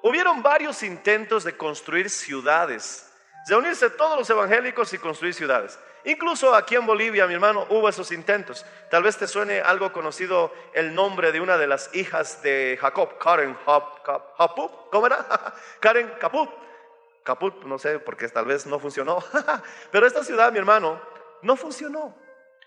hubieron 0.02 0.42
varios 0.42 0.82
intentos 0.82 1.44
de 1.44 1.56
construir 1.56 2.10
ciudades, 2.10 3.12
de 3.48 3.56
unirse 3.56 3.90
todos 3.90 4.18
los 4.18 4.28
evangélicos 4.30 4.92
y 4.92 4.98
construir 4.98 5.34
ciudades. 5.34 5.78
Incluso 6.04 6.54
aquí 6.54 6.76
en 6.76 6.86
Bolivia, 6.86 7.26
mi 7.26 7.34
hermano, 7.34 7.66
hubo 7.68 7.88
esos 7.88 8.12
intentos. 8.12 8.64
Tal 8.90 9.02
vez 9.02 9.16
te 9.16 9.26
suene 9.26 9.60
algo 9.60 9.92
conocido 9.92 10.54
el 10.72 10.94
nombre 10.94 11.32
de 11.32 11.40
una 11.40 11.58
de 11.58 11.66
las 11.66 11.92
hijas 11.94 12.42
de 12.42 12.78
Jacob, 12.80 13.18
Karen 13.18 13.58
¿cómo 13.64 15.06
era? 15.06 15.26
Karen 15.80 16.12
Caput. 16.20 16.48
Caput, 17.26 17.64
no 17.64 17.76
sé, 17.76 17.98
porque 17.98 18.28
tal 18.28 18.44
vez 18.44 18.66
no 18.66 18.78
funcionó. 18.78 19.22
Pero 19.90 20.06
esta 20.06 20.22
ciudad, 20.22 20.52
mi 20.52 20.58
hermano, 20.58 21.02
no 21.42 21.56
funcionó. 21.56 22.16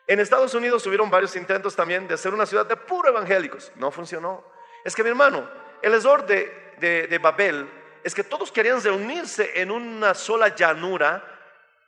En 0.05 0.19
Estados 0.19 0.53
Unidos 0.53 0.85
hubieron 0.85 1.09
varios 1.09 1.35
intentos 1.35 1.75
también 1.75 2.07
de 2.07 2.15
hacer 2.15 2.33
una 2.33 2.45
ciudad 2.45 2.65
de 2.65 2.75
puro 2.75 3.09
evangélicos. 3.09 3.71
No 3.77 3.89
funcionó. 3.89 4.43
Es 4.83 4.95
que, 4.95 5.03
mi 5.03 5.09
hermano, 5.09 5.49
el 5.81 5.93
error 5.93 6.25
de, 6.25 6.75
de, 6.77 7.17
Babel 7.19 7.69
es 8.03 8.13
que 8.13 8.23
todos 8.23 8.51
querían 8.51 8.83
reunirse 8.83 9.61
en 9.61 9.71
una 9.71 10.13
sola 10.13 10.53
llanura 10.53 11.23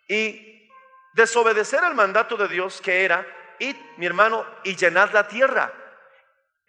y 0.07 0.69
desobedecer 1.13 1.83
el 1.83 1.93
mandato 1.93 2.37
de 2.37 2.47
Dios 2.47 2.79
que 2.79 3.03
era, 3.03 3.25
id, 3.59 3.75
mi 3.97 4.05
hermano, 4.05 4.45
y 4.63 4.75
llenad 4.75 5.11
la 5.11 5.27
tierra. 5.27 5.73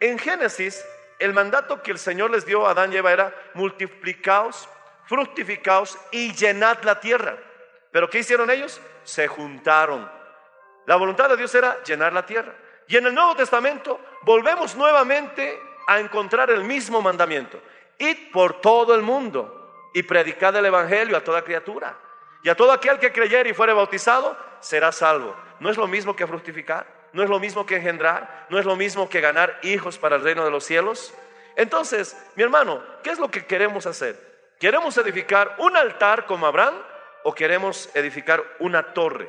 En 0.01 0.19
Génesis, 0.19 0.85
el 1.21 1.33
mandato 1.33 1.81
que 1.81 1.93
el 1.93 1.99
Señor 1.99 2.33
les 2.33 2.45
dio 2.45 2.67
a 2.67 2.73
Adán 2.73 2.93
y 2.93 2.97
Eva 2.97 3.13
era 3.13 3.35
multiplicaos, 3.55 4.69
fructificaos 5.07 5.99
y 6.11 6.33
llenad 6.33 6.83
la 6.83 7.01
tierra. 7.01 7.37
Pero 7.91 8.09
¿qué 8.09 8.21
hicieron 8.21 8.51
ellos? 8.51 8.81
Se 9.05 9.29
juntaron. 9.29 10.11
La 10.87 10.97
voluntad 10.97 11.29
de 11.29 11.37
Dios 11.37 11.55
era 11.55 11.83
llenar 11.85 12.13
la 12.13 12.27
tierra. 12.27 12.55
Y 12.89 12.97
en 12.97 13.07
el 13.07 13.15
Nuevo 13.15 13.37
Testamento 13.37 14.01
volvemos 14.23 14.75
nuevamente 14.75 15.61
a 15.87 16.01
encontrar 16.01 16.51
el 16.51 16.65
mismo 16.65 17.01
mandamiento. 17.01 17.61
Id 17.99 18.33
por 18.33 18.61
todo 18.61 18.95
el 18.95 19.03
mundo 19.03 19.91
y 19.95 20.03
predicad 20.03 20.57
el 20.57 20.67
Evangelio 20.67 21.17
a 21.17 21.25
toda 21.25 21.43
criatura. 21.43 21.97
Y 22.43 22.49
a 22.49 22.57
todo 22.57 22.73
aquel 22.73 22.99
que 22.99 23.13
creyere 23.13 23.51
y 23.51 23.55
fuere 23.55 23.73
bautizado, 23.73 24.37
será 24.61 24.91
salvo. 24.91 25.37
No 25.61 25.71
es 25.71 25.77
lo 25.77 25.87
mismo 25.87 26.17
que 26.17 26.27
fructificar, 26.27 26.87
no 27.13 27.23
es 27.23 27.31
lo 27.31 27.39
mismo 27.39 27.65
que 27.65 27.77
engendrar, 27.77 28.47
no 28.49 28.59
es 28.59 28.65
lo 28.65 28.75
mismo 28.75 29.09
que 29.09 29.21
ganar 29.21 29.61
hijos 29.63 29.99
para 29.99 30.17
el 30.17 30.23
reino 30.23 30.45
de 30.45 30.51
los 30.51 30.65
cielos. 30.65 31.15
Entonces, 31.55 32.17
mi 32.35 32.43
hermano, 32.43 32.83
¿qué 33.05 33.11
es 33.11 33.19
lo 33.19 33.31
que 33.31 33.45
queremos 33.45 33.87
hacer? 33.87 34.32
¿Queremos 34.63 34.97
edificar 34.97 35.57
un 35.59 35.77
altar 35.77 36.25
como 36.25 36.47
Abraham 36.47 36.77
o 37.25 37.35
queremos 37.35 37.91
edificar 37.97 38.45
una 38.61 38.95
torre 38.95 39.29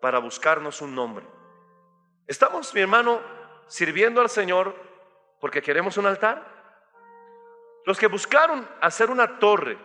para 0.00 0.20
buscarnos 0.20 0.80
un 0.80 0.94
nombre? 0.94 1.26
¿Estamos, 2.28 2.72
mi 2.74 2.82
hermano, 2.82 3.20
sirviendo 3.66 4.20
al 4.20 4.30
Señor 4.30 4.76
porque 5.40 5.62
queremos 5.62 5.96
un 5.96 6.06
altar? 6.06 6.44
Los 7.86 7.98
que 7.98 8.06
buscaron 8.06 8.68
hacer 8.80 9.10
una 9.10 9.40
torre 9.40 9.76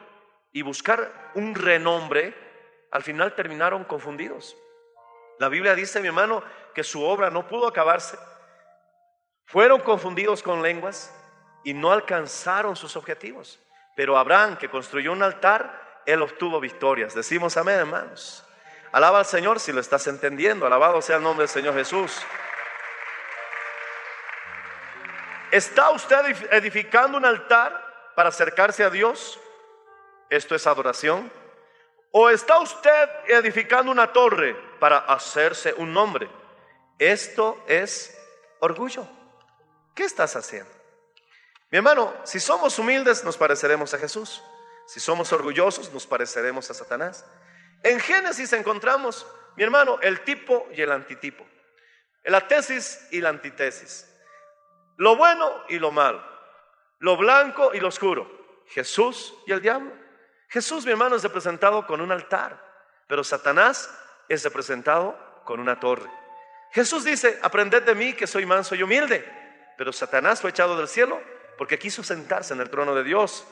y 0.52 0.62
buscar 0.62 1.32
un 1.34 1.56
renombre, 1.56 2.36
al 2.92 3.02
final 3.02 3.34
terminaron 3.34 3.86
confundidos. 3.86 4.56
La 5.40 5.50
Biblia 5.50 5.74
dice, 5.74 6.02
mi 6.02 6.10
hermano, 6.10 6.44
que 6.76 6.84
su 6.84 7.04
obra 7.04 7.32
no 7.32 7.48
pudo 7.48 7.66
acabarse. 7.66 8.20
Fueron 9.46 9.82
confundidos 9.82 10.44
con 10.44 10.62
lenguas 10.62 11.12
y 11.64 11.74
no 11.74 11.92
alcanzaron 11.92 12.76
sus 12.76 12.96
objetivos. 12.96 13.60
Pero 13.96 14.18
Abraham, 14.18 14.58
que 14.58 14.70
construyó 14.70 15.12
un 15.12 15.24
altar, 15.24 16.02
él 16.06 16.22
obtuvo 16.22 16.60
victorias. 16.60 17.14
Decimos 17.14 17.58
amén, 17.58 17.80
hermanos. 17.80 18.46
Alaba 18.92 19.20
al 19.20 19.26
Señor 19.26 19.60
si 19.60 19.72
lo 19.72 19.80
estás 19.80 20.06
entendiendo. 20.08 20.66
Alabado 20.66 21.02
sea 21.02 21.18
el 21.18 21.24
nombre 21.24 21.44
del 21.44 21.50
Señor 21.50 21.74
Jesús. 21.74 22.22
¿Está 25.52 25.92
usted 25.92 26.18
edificando 26.52 27.18
un 27.18 27.26
altar 27.26 28.12
para 28.16 28.30
acercarse 28.30 28.84
a 28.84 28.90
Dios? 28.90 29.40
Esto 30.30 30.56
es 30.56 30.66
adoración. 30.66 31.32
¿O 32.12 32.30
está 32.30 32.60
usted 32.60 33.10
edificando 33.28 33.92
una 33.92 34.12
torre 34.12 34.56
para 34.80 34.98
hacerse 34.98 35.74
un 35.78 35.94
nombre? 35.94 36.30
Esto 37.00 37.64
es 37.68 38.16
orgullo. 38.60 39.08
¿Qué 39.96 40.04
estás 40.04 40.36
haciendo? 40.36 40.83
Mi 41.74 41.78
hermano, 41.78 42.14
si 42.24 42.40
somos 42.40 42.78
humildes 42.78 43.24
nos 43.24 43.36
pareceremos 43.36 43.96
a 43.96 43.98
Jesús. 43.98 44.44
Si 44.86 45.00
somos 45.00 45.34
orgullosos 45.34 45.92
nos 45.92 46.06
pareceremos 46.06 46.70
a 46.70 46.76
Satanás. 46.76 47.26
En 47.82 48.00
Génesis 48.00 48.54
encontramos, 48.54 49.26
mi 49.56 49.64
hermano, 49.64 49.98
el 50.04 50.24
tipo 50.24 50.68
y 50.72 50.84
el 50.84 50.92
antitipo. 50.92 51.44
La 52.26 52.48
tesis 52.48 53.08
y 53.10 53.22
la 53.22 53.30
antitesis. 53.30 54.08
Lo 54.98 55.16
bueno 55.16 55.52
y 55.68 55.80
lo 55.80 55.92
malo. 55.92 56.24
Lo 57.00 57.18
blanco 57.18 57.74
y 57.74 57.80
lo 57.80 57.88
oscuro. 57.88 58.30
Jesús 58.68 59.34
y 59.48 59.52
el 59.52 59.60
diablo. 59.60 59.94
Jesús, 60.50 60.86
mi 60.86 60.92
hermano, 60.92 61.16
es 61.16 61.24
representado 61.24 61.88
con 61.88 62.02
un 62.02 62.12
altar, 62.12 62.64
pero 63.08 63.24
Satanás 63.24 63.90
es 64.30 64.44
representado 64.44 65.18
con 65.44 65.60
una 65.60 65.80
torre. 65.80 66.12
Jesús 66.72 67.04
dice, 67.04 67.40
aprended 67.42 67.82
de 67.82 67.96
mí 67.96 68.14
que 68.14 68.28
soy 68.28 68.46
manso 68.46 68.76
y 68.76 68.84
humilde, 68.84 69.28
pero 69.76 69.92
Satanás 69.92 70.40
fue 70.40 70.52
echado 70.52 70.78
del 70.78 70.88
cielo 70.88 71.33
porque 71.58 71.80
quiso 71.80 72.04
sentarse 72.04 72.54
en 72.54 72.62
el 72.62 72.70
trono 72.70 72.96
de 72.96 73.04
Dios. 73.04 73.46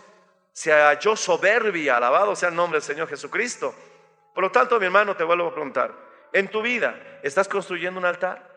Se 0.54 0.72
halló 0.72 1.16
soberbia, 1.16 1.98
alabado 1.98 2.36
sea 2.36 2.50
el 2.50 2.56
nombre 2.56 2.78
del 2.78 2.86
Señor 2.86 3.08
Jesucristo. 3.08 3.74
Por 4.34 4.44
lo 4.44 4.52
tanto, 4.52 4.80
mi 4.80 4.86
hermano, 4.86 5.16
te 5.16 5.24
vuelvo 5.24 5.48
a 5.48 5.54
preguntar, 5.54 5.94
¿en 6.34 6.50
tu 6.50 6.62
vida 6.62 7.20
estás 7.24 7.48
construyendo 7.48 8.00
un 8.00 8.06
altar? 8.06 8.50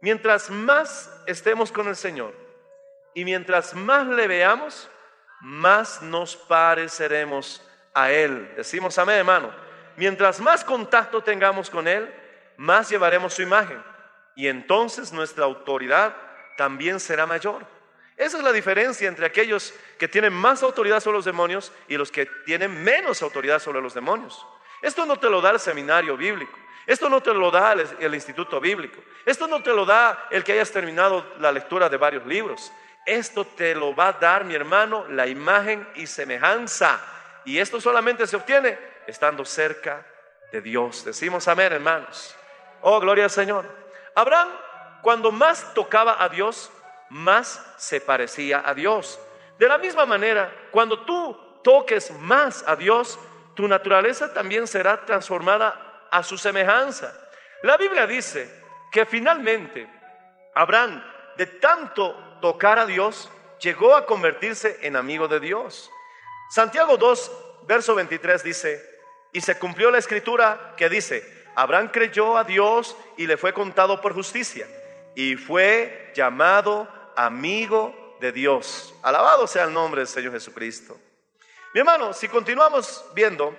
Mientras 0.00 0.50
más 0.50 1.10
estemos 1.26 1.72
con 1.72 1.88
el 1.88 1.96
Señor 1.96 2.32
y 3.14 3.24
mientras 3.24 3.74
más 3.74 4.06
le 4.06 4.28
veamos, 4.28 4.88
más 5.40 6.02
nos 6.02 6.36
pareceremos 6.36 7.62
a 7.94 8.10
Él. 8.10 8.52
Decimos 8.56 8.98
amén, 8.98 9.16
hermano. 9.16 9.52
Mientras 9.96 10.40
más 10.40 10.62
contacto 10.62 11.22
tengamos 11.22 11.70
con 11.70 11.88
Él, 11.88 12.14
más 12.56 12.88
llevaremos 12.88 13.34
su 13.34 13.42
imagen. 13.42 13.82
Y 14.36 14.46
entonces 14.46 15.12
nuestra 15.12 15.44
autoridad 15.44 16.14
también 16.56 17.00
será 17.00 17.26
mayor. 17.26 17.66
Esa 18.18 18.38
es 18.38 18.42
la 18.42 18.52
diferencia 18.52 19.08
entre 19.08 19.26
aquellos 19.26 19.72
que 19.96 20.08
tienen 20.08 20.32
más 20.32 20.64
autoridad 20.64 21.00
sobre 21.00 21.18
los 21.18 21.24
demonios 21.24 21.72
y 21.86 21.96
los 21.96 22.10
que 22.10 22.26
tienen 22.44 22.82
menos 22.82 23.22
autoridad 23.22 23.60
sobre 23.60 23.80
los 23.80 23.94
demonios. 23.94 24.44
Esto 24.82 25.06
no 25.06 25.18
te 25.18 25.30
lo 25.30 25.40
da 25.40 25.50
el 25.50 25.60
seminario 25.60 26.16
bíblico. 26.16 26.58
Esto 26.84 27.08
no 27.08 27.22
te 27.22 27.32
lo 27.32 27.50
da 27.50 27.74
el, 28.00 28.14
instituto 28.14 28.60
bíblico. 28.60 29.00
Esto 29.24 29.46
no 29.46 29.62
te 29.62 29.72
lo 29.72 29.84
da 29.84 30.26
el 30.30 30.42
que 30.42 30.52
hayas 30.52 30.72
terminado 30.72 31.24
la 31.38 31.52
lectura 31.52 31.88
de 31.88 31.96
varios 31.96 32.26
libros. 32.26 32.72
Esto 33.06 33.44
te 33.44 33.74
lo 33.74 33.94
va 33.94 34.08
a 34.08 34.12
dar, 34.14 34.44
mi 34.44 34.54
hermano, 34.54 35.06
la 35.08 35.26
imagen 35.26 35.86
y 35.94 36.06
semejanza. 36.06 37.00
Y 37.44 37.58
esto 37.58 37.80
solamente 37.80 38.26
se 38.26 38.36
obtiene 38.36 38.78
estando 39.06 39.44
cerca 39.44 40.04
de 40.50 40.60
Dios. 40.60 41.04
Decimos 41.04 41.46
amén, 41.46 41.72
hermanos. 41.72 42.34
Oh, 42.80 42.98
gloria 42.98 43.24
al 43.24 43.30
Señor. 43.30 43.64
Abraham, 44.14 44.48
cuando 45.02 45.30
más 45.30 45.74
tocaba 45.74 46.22
a 46.22 46.28
Dios, 46.28 46.72
más 47.10 47.74
se 47.76 48.00
parecía 48.00 48.62
a 48.64 48.74
Dios. 48.74 49.18
De 49.58 49.68
la 49.68 49.78
misma 49.78 50.06
manera, 50.06 50.52
cuando 50.70 51.04
tú 51.04 51.36
toques 51.62 52.10
más 52.20 52.64
a 52.66 52.76
Dios, 52.76 53.18
tu 53.54 53.66
naturaleza 53.66 54.32
también 54.32 54.66
será 54.66 55.04
transformada 55.04 56.06
a 56.10 56.22
su 56.22 56.38
semejanza. 56.38 57.12
La 57.62 57.76
Biblia 57.76 58.06
dice 58.06 58.48
que 58.92 59.04
finalmente 59.04 59.88
Abraham, 60.54 61.02
de 61.36 61.46
tanto 61.46 62.38
tocar 62.40 62.78
a 62.78 62.86
Dios, 62.86 63.30
llegó 63.60 63.94
a 63.96 64.06
convertirse 64.06 64.78
en 64.82 64.96
amigo 64.96 65.28
de 65.28 65.40
Dios. 65.40 65.90
Santiago 66.50 66.96
2, 66.96 67.32
verso 67.66 67.94
23 67.94 68.42
dice, 68.42 68.98
y 69.32 69.40
se 69.40 69.58
cumplió 69.58 69.90
la 69.90 69.98
escritura 69.98 70.74
que 70.76 70.88
dice, 70.88 71.46
Abraham 71.54 71.90
creyó 71.92 72.36
a 72.36 72.44
Dios 72.44 72.96
y 73.16 73.26
le 73.26 73.36
fue 73.36 73.52
contado 73.52 74.00
por 74.00 74.14
justicia, 74.14 74.66
y 75.14 75.36
fue 75.36 76.12
llamado 76.14 76.88
amigo 77.18 78.16
de 78.20 78.30
Dios. 78.30 78.94
Alabado 79.02 79.48
sea 79.48 79.64
el 79.64 79.72
nombre 79.72 80.00
del 80.00 80.08
Señor 80.08 80.32
Jesucristo. 80.32 80.96
Mi 81.74 81.80
hermano, 81.80 82.12
si 82.12 82.28
continuamos 82.28 83.04
viendo, 83.12 83.54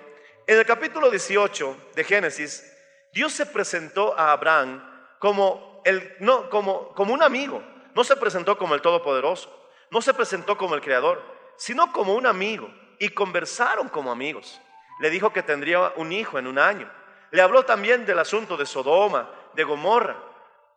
en 0.46 0.58
el 0.58 0.64
capítulo 0.64 1.10
18 1.10 1.76
de 1.94 2.04
Génesis, 2.04 2.66
Dios 3.12 3.34
se 3.34 3.44
presentó 3.44 4.18
a 4.18 4.32
Abraham 4.32 4.82
como, 5.18 5.82
el, 5.84 6.16
no, 6.20 6.48
como, 6.48 6.94
como 6.94 7.12
un 7.12 7.22
amigo. 7.22 7.62
No 7.94 8.02
se 8.02 8.16
presentó 8.16 8.56
como 8.56 8.74
el 8.74 8.80
Todopoderoso, 8.80 9.54
no 9.90 10.00
se 10.00 10.14
presentó 10.14 10.56
como 10.56 10.74
el 10.74 10.80
Creador, 10.80 11.22
sino 11.56 11.92
como 11.92 12.14
un 12.14 12.26
amigo. 12.26 12.72
Y 12.98 13.10
conversaron 13.10 13.90
como 13.90 14.10
amigos. 14.10 14.58
Le 15.00 15.10
dijo 15.10 15.34
que 15.34 15.42
tendría 15.42 15.92
un 15.96 16.12
hijo 16.12 16.38
en 16.38 16.46
un 16.46 16.58
año. 16.58 16.90
Le 17.30 17.42
habló 17.42 17.64
también 17.64 18.06
del 18.06 18.18
asunto 18.20 18.56
de 18.56 18.64
Sodoma, 18.64 19.30
de 19.54 19.64
Gomorra. 19.64 20.16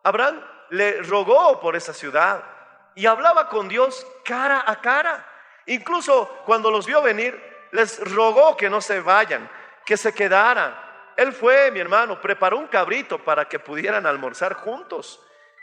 Abraham 0.02 0.42
le 0.68 1.02
rogó 1.02 1.60
por 1.60 1.76
esa 1.76 1.94
ciudad 1.94 2.53
y 2.94 3.06
hablaba 3.06 3.48
con 3.48 3.68
Dios 3.68 4.06
cara 4.24 4.64
a 4.66 4.80
cara. 4.80 5.26
Incluso 5.66 6.28
cuando 6.44 6.70
los 6.70 6.86
vio 6.86 7.02
venir, 7.02 7.40
les 7.72 7.98
rogó 8.12 8.56
que 8.56 8.70
no 8.70 8.80
se 8.80 9.00
vayan, 9.00 9.48
que 9.84 9.96
se 9.96 10.12
quedaran. 10.12 10.74
Él 11.16 11.32
fue, 11.32 11.70
mi 11.70 11.80
hermano, 11.80 12.20
preparó 12.20 12.58
un 12.58 12.66
cabrito 12.66 13.18
para 13.18 13.46
que 13.46 13.58
pudieran 13.58 14.06
almorzar 14.06 14.54
juntos. 14.54 15.20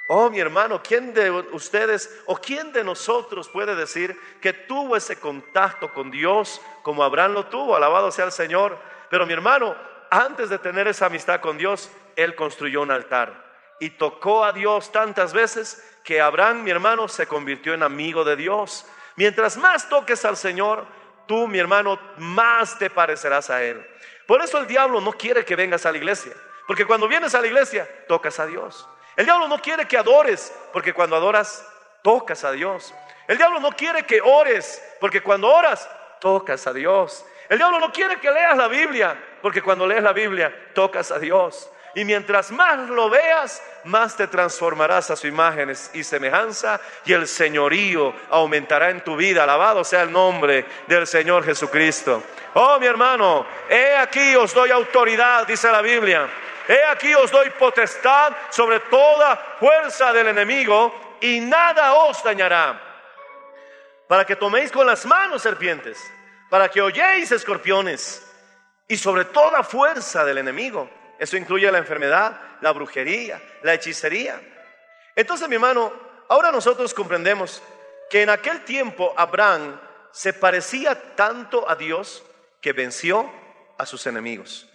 Oh, 0.07 0.29
mi 0.29 0.39
hermano, 0.39 0.81
¿quién 0.83 1.13
de 1.13 1.31
ustedes 1.31 2.21
o 2.25 2.35
quién 2.35 2.73
de 2.73 2.83
nosotros 2.83 3.47
puede 3.47 3.75
decir 3.75 4.19
que 4.41 4.51
tuvo 4.51 4.97
ese 4.97 5.19
contacto 5.19 5.93
con 5.93 6.11
Dios 6.11 6.61
como 6.81 7.03
Abraham 7.03 7.33
lo 7.33 7.45
tuvo? 7.45 7.75
Alabado 7.75 8.11
sea 8.11 8.25
el 8.25 8.31
Señor. 8.31 8.77
Pero 9.09 9.25
mi 9.25 9.33
hermano, 9.33 9.75
antes 10.09 10.49
de 10.49 10.57
tener 10.57 10.87
esa 10.87 11.05
amistad 11.05 11.39
con 11.39 11.57
Dios, 11.57 11.89
él 12.15 12.35
construyó 12.35 12.81
un 12.81 12.91
altar 12.91 13.50
y 13.81 13.89
tocó 13.89 14.45
a 14.45 14.53
Dios 14.53 14.91
tantas 14.91 15.33
veces 15.33 15.83
que 16.03 16.21
Abraham, 16.21 16.63
mi 16.63 16.69
hermano, 16.69 17.07
se 17.07 17.25
convirtió 17.25 17.73
en 17.73 17.81
amigo 17.81 18.23
de 18.23 18.35
Dios. 18.35 18.85
Mientras 19.15 19.57
más 19.57 19.89
toques 19.89 20.23
al 20.23 20.37
Señor, 20.37 20.85
tú, 21.27 21.47
mi 21.47 21.57
hermano, 21.57 21.99
más 22.17 22.77
te 22.77 22.91
parecerás 22.91 23.49
a 23.49 23.63
Él. 23.63 23.83
Por 24.27 24.39
eso 24.43 24.59
el 24.59 24.67
diablo 24.67 25.01
no 25.01 25.13
quiere 25.13 25.43
que 25.43 25.55
vengas 25.55 25.87
a 25.87 25.91
la 25.91 25.97
iglesia, 25.97 26.31
porque 26.67 26.85
cuando 26.85 27.07
vienes 27.07 27.33
a 27.33 27.41
la 27.41 27.47
iglesia, 27.47 27.89
tocas 28.07 28.39
a 28.39 28.45
Dios. 28.45 28.87
El 29.15 29.25
diablo 29.25 29.47
no 29.47 29.59
quiere 29.59 29.87
que 29.87 29.97
adores, 29.97 30.55
porque 30.71 30.93
cuando 30.93 31.15
adoras, 31.15 31.67
tocas 32.03 32.43
a 32.43 32.51
Dios. 32.51 32.93
El 33.27 33.37
diablo 33.37 33.59
no 33.59 33.71
quiere 33.71 34.05
que 34.05 34.21
ores, 34.21 34.79
porque 34.99 35.23
cuando 35.23 35.51
oras, 35.51 35.89
tocas 36.19 36.67
a 36.67 36.73
Dios. 36.73 37.25
El 37.49 37.57
diablo 37.57 37.79
no 37.79 37.91
quiere 37.91 38.19
que 38.19 38.29
leas 38.29 38.55
la 38.55 38.67
Biblia, 38.67 39.19
porque 39.41 39.63
cuando 39.63 39.87
lees 39.87 40.03
la 40.03 40.13
Biblia, 40.13 40.71
tocas 40.75 41.09
a 41.09 41.17
Dios. 41.17 41.67
Y 41.93 42.05
mientras 42.05 42.51
más 42.51 42.89
lo 42.89 43.09
veas, 43.09 43.61
más 43.83 44.15
te 44.15 44.27
transformarás 44.27 45.11
a 45.11 45.15
su 45.15 45.27
imagen 45.27 45.73
y 45.93 46.03
semejanza 46.03 46.79
y 47.03 47.11
el 47.11 47.27
señorío 47.27 48.13
aumentará 48.29 48.89
en 48.89 49.03
tu 49.03 49.15
vida. 49.15 49.43
Alabado 49.43 49.83
sea 49.83 50.03
el 50.03 50.11
nombre 50.11 50.65
del 50.87 51.05
Señor 51.05 51.43
Jesucristo. 51.43 52.23
Oh, 52.53 52.79
mi 52.79 52.85
hermano, 52.85 53.45
he 53.69 53.95
aquí 53.97 54.35
os 54.35 54.53
doy 54.53 54.71
autoridad, 54.71 55.45
dice 55.45 55.69
la 55.71 55.81
Biblia. 55.81 56.29
He 56.67 56.85
aquí 56.85 57.13
os 57.13 57.29
doy 57.29 57.49
potestad 57.49 58.33
sobre 58.49 58.79
toda 58.81 59.35
fuerza 59.59 60.13
del 60.13 60.27
enemigo 60.27 61.17
y 61.19 61.41
nada 61.41 61.93
os 61.93 62.23
dañará. 62.23 62.79
Para 64.07 64.25
que 64.25 64.35
toméis 64.35 64.71
con 64.71 64.87
las 64.87 65.05
manos 65.05 65.41
serpientes, 65.41 65.99
para 66.49 66.69
que 66.69 66.81
oyéis 66.81 67.31
escorpiones 67.31 68.25
y 68.87 68.97
sobre 68.97 69.25
toda 69.25 69.63
fuerza 69.63 70.23
del 70.23 70.37
enemigo. 70.37 70.89
Eso 71.21 71.37
incluye 71.37 71.71
la 71.71 71.77
enfermedad, 71.77 72.41
la 72.61 72.71
brujería, 72.71 73.39
la 73.61 73.75
hechicería. 73.75 74.41
Entonces, 75.15 75.47
mi 75.47 75.53
hermano, 75.53 75.93
ahora 76.27 76.51
nosotros 76.51 76.95
comprendemos 76.95 77.61
que 78.09 78.23
en 78.23 78.31
aquel 78.31 78.65
tiempo 78.65 79.13
Abraham 79.15 79.79
se 80.11 80.33
parecía 80.33 81.13
tanto 81.13 81.69
a 81.69 81.75
Dios 81.75 82.23
que 82.59 82.73
venció 82.73 83.31
a 83.77 83.85
sus 83.85 84.07
enemigos. 84.07 84.67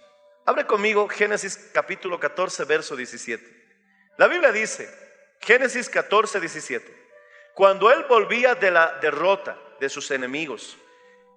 Abre 0.45 0.65
conmigo 0.67 1.09
Génesis 1.09 1.69
capítulo 1.75 2.21
14, 2.21 2.63
verso 2.63 2.95
17. 2.95 3.45
La 4.17 4.29
Biblia 4.29 4.53
dice, 4.53 4.89
Génesis 5.41 5.91
14, 5.91 6.39
17, 6.39 7.09
cuando 7.55 7.91
él 7.91 8.05
volvía 8.09 8.55
de 8.55 8.71
la 8.71 8.99
derrota 9.01 9.59
de 9.81 9.89
sus 9.89 10.13
enemigos, 10.13 10.79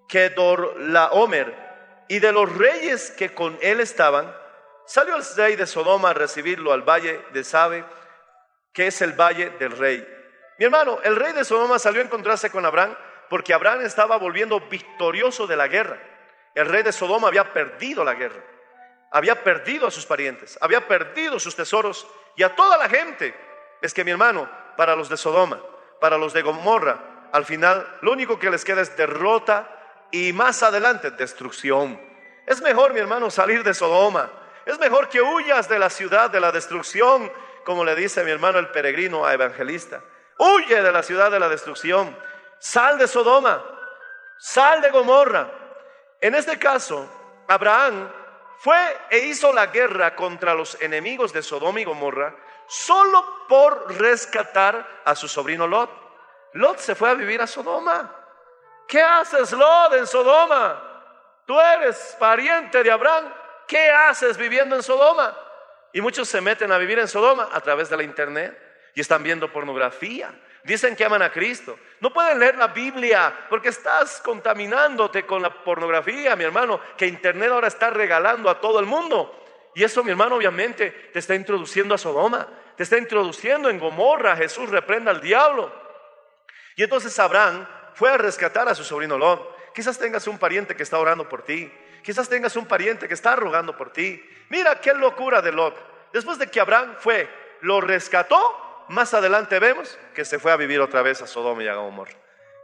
que 0.08 0.30
Dorlaomer 0.30 2.06
y 2.08 2.20
de 2.20 2.32
los 2.32 2.56
reyes 2.56 3.10
que 3.10 3.34
con 3.34 3.58
él 3.64 3.80
estaban, 3.80 4.38
salió 4.90 5.16
el 5.16 5.24
rey 5.36 5.56
de 5.56 5.68
Sodoma 5.68 6.10
a 6.10 6.14
recibirlo 6.16 6.74
al 6.74 6.82
valle 6.82 7.24
de 7.32 7.44
Sabe, 7.44 7.86
que 8.74 8.88
es 8.88 9.00
el 9.04 9.14
valle 9.14 9.52
del 9.60 9.78
rey. 9.78 10.04
Mi 10.58 10.66
hermano, 10.66 10.98
el 11.04 11.16
rey 11.16 11.32
de 11.34 11.46
Sodoma 11.46 11.78
salió 11.78 12.02
a 12.02 12.06
encontrarse 12.06 12.50
con 12.50 12.66
Abraham 12.66 12.96
porque 13.30 13.54
Abraham 13.54 13.82
estaba 13.82 14.18
volviendo 14.18 14.60
victorioso 14.62 15.46
de 15.46 15.56
la 15.56 15.68
guerra. 15.68 16.02
El 16.56 16.66
rey 16.66 16.82
de 16.82 16.92
Sodoma 16.92 17.28
había 17.28 17.54
perdido 17.54 18.04
la 18.04 18.16
guerra, 18.16 18.42
había 19.12 19.44
perdido 19.44 19.86
a 19.86 19.92
sus 19.92 20.08
parientes, 20.08 20.58
había 20.60 20.88
perdido 20.88 21.40
sus 21.40 21.56
tesoros 21.56 22.08
y 22.36 22.42
a 22.42 22.56
toda 22.56 22.76
la 22.76 22.90
gente. 22.90 23.36
Es 23.84 23.94
que 23.94 24.04
mi 24.04 24.10
hermano, 24.10 24.50
para 24.76 24.96
los 24.96 25.08
de 25.08 25.18
Sodoma, 25.18 25.62
para 26.02 26.18
los 26.18 26.34
de 26.34 26.42
Gomorra, 26.42 27.30
al 27.32 27.46
final 27.46 27.86
lo 28.02 28.12
único 28.12 28.40
que 28.40 28.50
les 28.50 28.66
queda 28.66 28.82
es 28.82 28.98
derrota 28.98 29.70
y 30.10 30.34
más 30.34 30.64
adelante 30.64 31.12
destrucción. 31.12 32.02
Es 32.48 32.60
mejor, 32.64 32.92
mi 32.92 33.00
hermano, 33.00 33.30
salir 33.30 33.64
de 33.64 33.76
Sodoma. 33.76 34.32
Es 34.70 34.78
mejor 34.78 35.10
que 35.10 35.20
huyas 35.20 35.68
de 35.68 35.80
la 35.80 35.90
ciudad 35.90 36.30
de 36.30 36.40
la 36.40 36.52
destrucción, 36.52 37.34
como 37.66 37.84
le 37.84 37.96
dice 37.96 38.24
mi 38.24 38.30
hermano 38.30 38.60
el 38.60 38.68
peregrino 38.68 39.26
a 39.26 39.34
evangelista. 39.34 40.04
Huye 40.38 40.84
de 40.84 40.92
la 40.92 41.02
ciudad 41.02 41.32
de 41.32 41.40
la 41.40 41.50
destrucción. 41.50 42.16
Sal 42.60 43.00
de 43.00 43.08
Sodoma. 43.08 43.66
Sal 44.38 44.80
de 44.84 44.92
Gomorra. 44.92 45.50
En 46.22 46.36
este 46.36 46.60
caso, 46.60 47.10
Abraham 47.48 48.12
fue 48.60 48.78
e 49.10 49.18
hizo 49.18 49.52
la 49.52 49.66
guerra 49.66 50.16
contra 50.16 50.54
los 50.54 50.80
enemigos 50.80 51.34
de 51.34 51.42
Sodoma 51.42 51.82
y 51.82 51.86
Gomorra 51.86 52.36
solo 52.68 53.48
por 53.48 54.00
rescatar 54.00 55.02
a 55.04 55.16
su 55.16 55.28
sobrino 55.28 55.66
Lot. 55.66 55.90
Lot 56.54 56.78
se 56.78 56.94
fue 56.94 57.10
a 57.10 57.16
vivir 57.16 57.42
a 57.42 57.48
Sodoma. 57.48 58.08
¿Qué 58.88 59.02
haces, 59.02 59.52
Lot, 59.52 59.94
en 59.94 60.06
Sodoma? 60.06 60.80
Tú 61.48 61.60
eres 61.60 62.16
pariente 62.20 62.84
de 62.84 62.92
Abraham. 62.92 63.34
¿Qué 63.70 63.92
haces 63.92 64.36
viviendo 64.36 64.76
en 64.76 64.82
Sodoma? 64.82 65.38
Y 65.94 66.02
muchos 66.02 66.28
se 66.28 66.42
meten 66.42 66.72
a 66.72 66.80
vivir 66.80 66.98
en 66.98 67.08
Sodoma 67.08 67.50
a 67.54 67.62
través 67.62 67.88
de 67.88 67.98
la 67.98 68.02
internet 68.02 68.60
y 68.96 69.02
están 69.02 69.22
viendo 69.22 69.54
pornografía. 69.54 70.34
Dicen 70.64 70.96
que 70.96 71.06
aman 71.06 71.22
a 71.22 71.32
Cristo. 71.32 71.78
No 72.00 72.12
pueden 72.12 72.40
leer 72.40 72.58
la 72.58 72.70
Biblia 72.70 73.46
porque 73.48 73.70
estás 73.70 74.22
contaminándote 74.22 75.24
con 75.24 75.44
la 75.44 75.64
pornografía, 75.64 76.36
mi 76.36 76.46
hermano, 76.46 76.82
que 76.98 77.06
internet 77.06 77.52
ahora 77.52 77.68
está 77.68 77.92
regalando 77.92 78.50
a 78.50 78.60
todo 78.60 78.80
el 78.80 78.88
mundo. 78.88 79.46
Y 79.76 79.84
eso, 79.84 80.04
mi 80.04 80.10
hermano, 80.10 80.38
obviamente 80.38 80.90
te 81.14 81.20
está 81.20 81.36
introduciendo 81.36 81.94
a 81.94 82.00
Sodoma, 82.00 82.48
te 82.76 82.82
está 82.82 82.98
introduciendo 82.98 83.70
en 83.70 83.78
Gomorra. 83.78 84.36
Jesús 84.36 84.72
reprenda 84.72 85.12
al 85.12 85.22
diablo. 85.22 85.72
Y 86.76 86.82
entonces 86.82 87.20
Abraham 87.20 87.68
fue 87.94 88.10
a 88.10 88.18
rescatar 88.18 88.68
a 88.68 88.74
su 88.74 88.84
sobrino 88.84 89.16
Lot. 89.16 89.74
Quizás 89.76 90.00
tengas 90.00 90.26
un 90.26 90.40
pariente 90.40 90.76
que 90.76 90.82
está 90.82 90.98
orando 90.98 91.30
por 91.30 91.44
ti. 91.44 91.72
Quizás 92.04 92.30
tengas 92.30 92.56
un 92.56 92.66
pariente 92.66 93.08
que 93.08 93.14
está 93.14 93.36
rogando 93.36 93.76
por 93.76 93.92
ti. 93.92 94.24
Mira 94.50 94.80
qué 94.80 94.94
locura 94.94 95.42
de 95.42 95.52
Lot. 95.52 95.76
Después 96.14 96.38
de 96.40 96.48
que 96.48 96.60
Abraham 96.60 96.96
fue, 97.00 97.30
lo 97.62 97.82
rescató, 97.82 98.86
más 98.90 99.14
adelante 99.14 99.60
vemos 99.60 99.98
que 100.14 100.26
se 100.26 100.40
fue 100.40 100.52
a 100.52 100.56
vivir 100.56 100.80
otra 100.82 101.02
vez 101.02 101.22
a 101.22 101.28
Sodoma 101.28 101.64
y 101.64 101.68
a 101.68 101.76
Gomorra. 101.76 102.14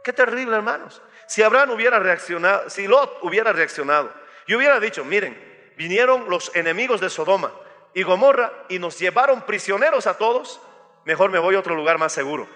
Qué 0.02 0.12
terrible, 0.12 0.56
hermanos. 0.56 1.02
Si 1.26 1.42
Abraham 1.42 1.70
hubiera 1.70 1.98
reaccionado, 1.98 2.70
si 2.70 2.86
Lot 2.86 3.18
hubiera 3.22 3.52
reaccionado 3.52 4.12
y 4.46 4.54
hubiera 4.54 4.78
dicho, 4.80 5.04
miren, 5.04 5.36
vinieron 5.76 6.28
los 6.28 6.54
enemigos 6.54 7.00
de 7.00 7.10
Sodoma 7.10 7.52
y 7.94 8.02
Gomorra 8.02 8.52
y 8.68 8.78
nos 8.78 8.98
llevaron 8.98 9.42
prisioneros 9.42 10.06
a 10.06 10.18
todos, 10.18 10.60
mejor 11.04 11.30
me 11.30 11.38
voy 11.38 11.54
a 11.54 11.60
otro 11.60 11.74
lugar 11.74 11.98
más 11.98 12.12
seguro. 12.12 12.48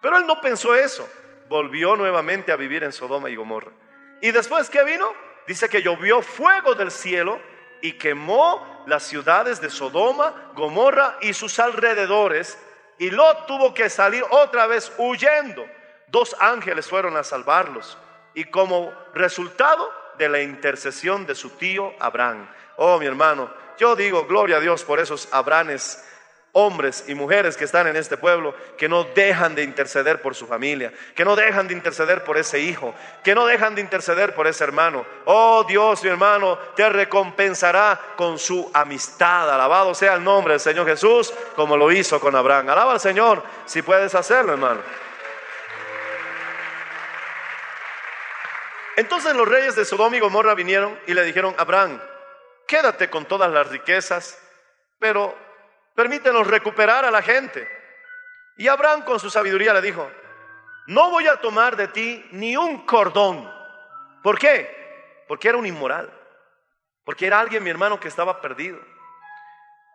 Pero 0.00 0.16
él 0.18 0.26
no 0.26 0.40
pensó 0.40 0.74
eso. 0.74 1.08
Volvió 1.48 1.96
nuevamente 1.96 2.52
a 2.52 2.56
vivir 2.56 2.82
en 2.84 2.92
Sodoma 2.92 3.30
y 3.30 3.36
Gomorra. 3.36 3.72
Y 4.20 4.30
después, 4.30 4.70
¿qué 4.70 4.84
vino? 4.84 5.12
Dice 5.46 5.68
que 5.68 5.82
llovió 5.82 6.22
fuego 6.22 6.74
del 6.74 6.90
cielo 6.90 7.40
y 7.80 7.92
quemó 7.94 8.84
las 8.86 9.02
ciudades 9.02 9.60
de 9.60 9.70
Sodoma, 9.70 10.52
Gomorra 10.54 11.18
y 11.20 11.32
sus 11.32 11.58
alrededores. 11.58 12.58
Y 12.98 13.10
Lot 13.10 13.46
tuvo 13.46 13.74
que 13.74 13.90
salir 13.90 14.24
otra 14.30 14.66
vez 14.66 14.92
huyendo. 14.98 15.66
Dos 16.06 16.36
ángeles 16.38 16.86
fueron 16.86 17.16
a 17.16 17.24
salvarlos. 17.24 17.98
Y 18.34 18.44
como 18.44 18.92
resultado 19.14 19.90
de 20.18 20.28
la 20.28 20.40
intercesión 20.40 21.26
de 21.26 21.34
su 21.34 21.50
tío 21.50 21.92
Abraham. 21.98 22.48
Oh, 22.76 22.98
mi 22.98 23.06
hermano, 23.06 23.52
yo 23.78 23.96
digo 23.96 24.26
gloria 24.26 24.58
a 24.58 24.60
Dios 24.60 24.84
por 24.84 25.00
esos 25.00 25.28
Abranes 25.32 26.04
hombres 26.52 27.04
y 27.08 27.14
mujeres 27.14 27.56
que 27.56 27.64
están 27.64 27.86
en 27.86 27.96
este 27.96 28.18
pueblo, 28.18 28.54
que 28.76 28.88
no 28.88 29.04
dejan 29.04 29.54
de 29.54 29.62
interceder 29.62 30.20
por 30.20 30.34
su 30.34 30.46
familia, 30.46 30.92
que 31.14 31.24
no 31.24 31.34
dejan 31.34 31.66
de 31.66 31.74
interceder 31.74 32.24
por 32.24 32.36
ese 32.36 32.60
hijo, 32.60 32.94
que 33.24 33.34
no 33.34 33.46
dejan 33.46 33.74
de 33.74 33.80
interceder 33.80 34.34
por 34.34 34.46
ese 34.46 34.62
hermano. 34.62 35.06
Oh 35.24 35.64
Dios, 35.66 36.02
mi 36.02 36.10
hermano, 36.10 36.58
te 36.76 36.88
recompensará 36.88 37.98
con 38.16 38.38
su 38.38 38.70
amistad. 38.74 39.50
Alabado 39.50 39.94
sea 39.94 40.14
el 40.14 40.24
nombre 40.24 40.52
del 40.52 40.60
Señor 40.60 40.86
Jesús, 40.86 41.32
como 41.56 41.76
lo 41.76 41.90
hizo 41.90 42.20
con 42.20 42.36
Abraham. 42.36 42.68
Alaba 42.68 42.92
al 42.92 43.00
Señor 43.00 43.42
si 43.64 43.80
puedes 43.80 44.14
hacerlo, 44.14 44.52
hermano. 44.52 44.80
Entonces 48.96 49.34
los 49.34 49.48
reyes 49.48 49.74
de 49.74 49.86
Sodoma 49.86 50.18
y 50.18 50.20
Gomorra 50.20 50.54
vinieron 50.54 50.98
y 51.06 51.14
le 51.14 51.24
dijeron, 51.24 51.54
Abraham, 51.56 51.98
quédate 52.66 53.08
con 53.08 53.24
todas 53.24 53.50
las 53.50 53.68
riquezas, 53.68 54.38
pero 54.98 55.34
permítenos 55.94 56.46
recuperar 56.46 57.04
a 57.04 57.10
la 57.10 57.22
gente. 57.22 57.68
Y 58.56 58.68
Abraham 58.68 59.02
con 59.02 59.18
su 59.18 59.30
sabiduría 59.30 59.72
le 59.72 59.80
dijo, 59.80 60.10
no 60.86 61.10
voy 61.10 61.26
a 61.26 61.36
tomar 61.36 61.76
de 61.76 61.88
ti 61.88 62.24
ni 62.32 62.56
un 62.56 62.84
cordón. 62.84 63.50
¿Por 64.22 64.38
qué? 64.38 65.24
Porque 65.28 65.48
era 65.48 65.58
un 65.58 65.66
inmoral. 65.66 66.12
Porque 67.04 67.26
era 67.26 67.40
alguien, 67.40 67.62
mi 67.62 67.70
hermano, 67.70 67.98
que 67.98 68.08
estaba 68.08 68.40
perdido. 68.40 68.78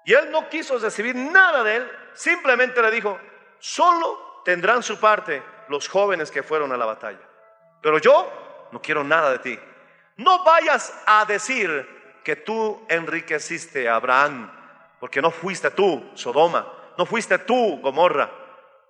Y 0.05 0.13
él 0.13 0.31
no 0.31 0.49
quiso 0.49 0.77
recibir 0.79 1.15
nada 1.15 1.63
de 1.63 1.77
él. 1.77 1.91
Simplemente 2.13 2.81
le 2.81 2.91
dijo, 2.91 3.19
solo 3.59 4.41
tendrán 4.45 4.83
su 4.83 4.99
parte 4.99 5.43
los 5.67 5.87
jóvenes 5.87 6.31
que 6.31 6.43
fueron 6.43 6.71
a 6.71 6.77
la 6.77 6.85
batalla. 6.85 7.19
Pero 7.81 7.99
yo 7.99 8.69
no 8.71 8.81
quiero 8.81 9.03
nada 9.03 9.31
de 9.31 9.39
ti. 9.39 9.59
No 10.17 10.43
vayas 10.43 10.93
a 11.05 11.25
decir 11.25 12.21
que 12.23 12.37
tú 12.37 12.85
enriqueciste 12.89 13.87
a 13.87 13.95
Abraham 13.95 14.51
porque 14.99 15.21
no 15.21 15.31
fuiste 15.31 15.71
tú, 15.71 16.11
Sodoma, 16.15 16.73
no 16.97 17.05
fuiste 17.05 17.37
tú, 17.39 17.79
Gomorra, 17.81 18.31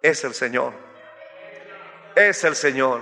es 0.01 0.23
el 0.23 0.33
Señor. 0.33 0.73
Es 2.15 2.43
el 2.43 2.55
Señor. 2.55 3.01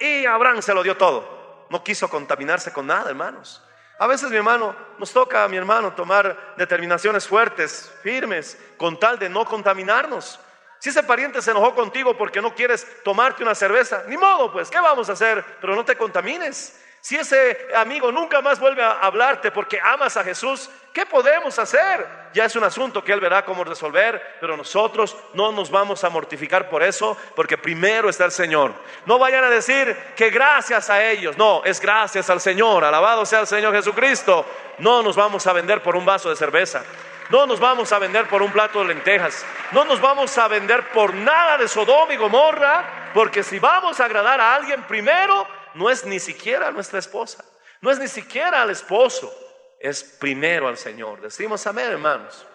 Y 0.00 0.24
Abraham 0.26 0.62
se 0.62 0.74
lo 0.74 0.82
dio 0.82 0.96
todo. 0.96 1.66
No 1.70 1.82
quiso 1.82 2.08
contaminarse 2.08 2.72
con 2.72 2.86
nada, 2.86 3.10
hermanos. 3.10 3.62
A 3.98 4.06
veces, 4.06 4.30
mi 4.30 4.36
hermano, 4.36 4.76
nos 4.98 5.12
toca 5.12 5.44
a 5.44 5.48
mi 5.48 5.56
hermano 5.56 5.94
tomar 5.94 6.54
determinaciones 6.56 7.26
fuertes, 7.26 7.92
firmes, 8.02 8.58
con 8.76 8.98
tal 8.98 9.18
de 9.18 9.28
no 9.28 9.44
contaminarnos. 9.44 10.38
Si 10.78 10.90
ese 10.90 11.02
pariente 11.02 11.40
se 11.40 11.50
enojó 11.50 11.74
contigo 11.74 12.16
porque 12.16 12.42
no 12.42 12.54
quieres 12.54 12.86
tomarte 13.02 13.42
una 13.42 13.54
cerveza, 13.54 14.04
ni 14.06 14.16
modo, 14.16 14.52
pues, 14.52 14.70
¿qué 14.70 14.78
vamos 14.78 15.08
a 15.08 15.12
hacer? 15.12 15.42
Pero 15.60 15.74
no 15.74 15.84
te 15.84 15.96
contamines. 15.96 16.82
Si 17.06 17.14
ese 17.14 17.68
amigo 17.76 18.10
nunca 18.10 18.42
más 18.42 18.58
vuelve 18.58 18.82
a 18.82 18.98
hablarte 18.98 19.52
porque 19.52 19.78
amas 19.80 20.16
a 20.16 20.24
Jesús, 20.24 20.68
¿qué 20.92 21.06
podemos 21.06 21.56
hacer? 21.56 22.04
Ya 22.34 22.46
es 22.46 22.56
un 22.56 22.64
asunto 22.64 23.04
que 23.04 23.12
Él 23.12 23.20
verá 23.20 23.44
cómo 23.44 23.62
resolver, 23.62 24.38
pero 24.40 24.56
nosotros 24.56 25.16
no 25.32 25.52
nos 25.52 25.70
vamos 25.70 26.02
a 26.02 26.10
mortificar 26.10 26.68
por 26.68 26.82
eso, 26.82 27.16
porque 27.36 27.56
primero 27.58 28.08
está 28.08 28.24
el 28.24 28.32
Señor. 28.32 28.74
No 29.04 29.20
vayan 29.20 29.44
a 29.44 29.50
decir 29.50 29.96
que 30.16 30.30
gracias 30.30 30.90
a 30.90 31.04
ellos, 31.04 31.38
no, 31.38 31.62
es 31.64 31.80
gracias 31.80 32.28
al 32.28 32.40
Señor, 32.40 32.82
alabado 32.82 33.24
sea 33.24 33.38
el 33.38 33.46
Señor 33.46 33.72
Jesucristo. 33.72 34.44
No 34.78 35.00
nos 35.04 35.14
vamos 35.14 35.46
a 35.46 35.52
vender 35.52 35.84
por 35.84 35.94
un 35.94 36.04
vaso 36.04 36.28
de 36.28 36.34
cerveza. 36.34 36.82
No 37.30 37.46
nos 37.46 37.60
vamos 37.60 37.92
a 37.92 38.00
vender 38.00 38.26
por 38.26 38.42
un 38.42 38.50
plato 38.50 38.80
de 38.80 38.86
lentejas. 38.86 39.46
No 39.70 39.84
nos 39.84 40.00
vamos 40.00 40.36
a 40.38 40.48
vender 40.48 40.88
por 40.88 41.14
nada 41.14 41.56
de 41.56 41.68
Sodoma 41.68 42.12
y 42.14 42.16
Gomorra, 42.16 43.10
porque 43.14 43.44
si 43.44 43.60
vamos 43.60 44.00
a 44.00 44.06
agradar 44.06 44.40
a 44.40 44.56
alguien 44.56 44.82
primero, 44.88 45.46
no 45.76 45.90
es 45.90 46.04
ni 46.04 46.18
siquiera 46.18 46.70
nuestra 46.70 46.98
esposa, 46.98 47.44
no 47.80 47.90
es 47.90 47.98
ni 47.98 48.08
siquiera 48.08 48.62
al 48.62 48.70
esposo, 48.70 49.32
es 49.78 50.02
primero 50.02 50.68
al 50.68 50.76
Señor. 50.76 51.20
Decimos 51.20 51.66
amén, 51.66 51.92
hermanos. 51.92 52.46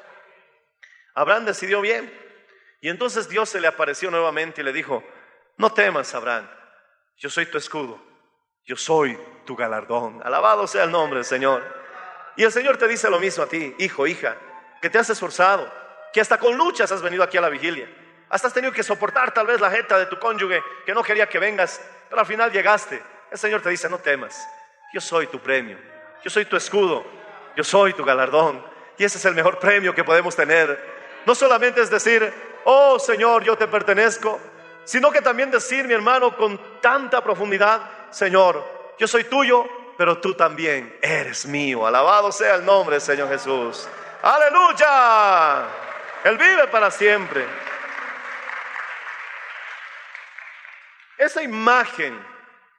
Abraham 1.13 1.45
decidió 1.45 1.81
bien. 1.81 2.11
Y 2.81 2.89
entonces 2.89 3.29
Dios 3.29 3.47
se 3.49 3.61
le 3.61 3.67
apareció 3.67 4.09
nuevamente 4.09 4.61
y 4.61 4.63
le 4.63 4.73
dijo, 4.73 5.03
no 5.57 5.71
temas, 5.71 6.13
Abraham, 6.15 6.49
yo 7.15 7.29
soy 7.29 7.45
tu 7.45 7.59
escudo, 7.59 8.01
yo 8.65 8.75
soy 8.75 9.17
tu 9.45 9.55
galardón. 9.55 10.19
Alabado 10.23 10.65
sea 10.65 10.85
el 10.85 10.91
nombre 10.91 11.17
del 11.17 11.25
Señor. 11.25 11.63
Y 12.35 12.43
el 12.43 12.51
Señor 12.51 12.77
te 12.77 12.87
dice 12.87 13.09
lo 13.09 13.19
mismo 13.19 13.43
a 13.43 13.47
ti, 13.47 13.75
hijo, 13.77 14.07
hija, 14.07 14.35
que 14.81 14.89
te 14.89 14.97
has 14.97 15.11
esforzado, 15.11 15.71
que 16.11 16.21
hasta 16.21 16.39
con 16.39 16.57
luchas 16.57 16.91
has 16.91 17.03
venido 17.03 17.21
aquí 17.21 17.37
a 17.37 17.41
la 17.41 17.49
vigilia. 17.49 17.87
Hasta 18.31 18.47
has 18.47 18.53
tenido 18.53 18.71
que 18.71 18.81
soportar 18.81 19.33
tal 19.33 19.45
vez 19.45 19.59
la 19.59 19.69
jeta 19.69 19.99
de 19.99 20.05
tu 20.05 20.17
cónyuge 20.17 20.63
que 20.85 20.93
no 20.93 21.03
quería 21.03 21.27
que 21.27 21.37
vengas, 21.37 21.81
pero 22.09 22.21
al 22.21 22.25
final 22.25 22.49
llegaste. 22.49 23.03
El 23.29 23.37
Señor 23.37 23.61
te 23.61 23.69
dice, 23.69 23.89
no 23.89 23.97
temas, 23.97 24.47
yo 24.93 25.01
soy 25.01 25.27
tu 25.27 25.39
premio, 25.39 25.77
yo 26.23 26.29
soy 26.29 26.45
tu 26.45 26.55
escudo, 26.55 27.05
yo 27.57 27.63
soy 27.63 27.93
tu 27.93 28.05
galardón. 28.05 28.65
Y 28.97 29.03
ese 29.03 29.17
es 29.17 29.25
el 29.25 29.35
mejor 29.35 29.59
premio 29.59 29.93
que 29.93 30.05
podemos 30.05 30.33
tener. 30.33 30.79
No 31.25 31.35
solamente 31.35 31.81
es 31.81 31.89
decir, 31.89 32.33
oh 32.63 32.97
Señor, 32.99 33.43
yo 33.43 33.57
te 33.57 33.67
pertenezco, 33.67 34.39
sino 34.85 35.11
que 35.11 35.21
también 35.21 35.51
decir, 35.51 35.85
mi 35.85 35.93
hermano, 35.93 36.37
con 36.37 36.79
tanta 36.79 37.21
profundidad, 37.21 37.81
Señor, 38.11 38.63
yo 38.97 39.07
soy 39.07 39.25
tuyo, 39.25 39.67
pero 39.97 40.19
tú 40.19 40.35
también 40.35 40.97
eres 41.01 41.45
mío. 41.45 41.85
Alabado 41.85 42.31
sea 42.31 42.55
el 42.55 42.65
nombre 42.65 42.95
del 42.95 43.01
Señor 43.01 43.27
Jesús. 43.27 43.89
Aleluya. 44.21 45.65
Él 46.23 46.37
vive 46.37 46.67
para 46.67 46.89
siempre. 46.89 47.70
Esa 51.21 51.43
imagen 51.43 52.19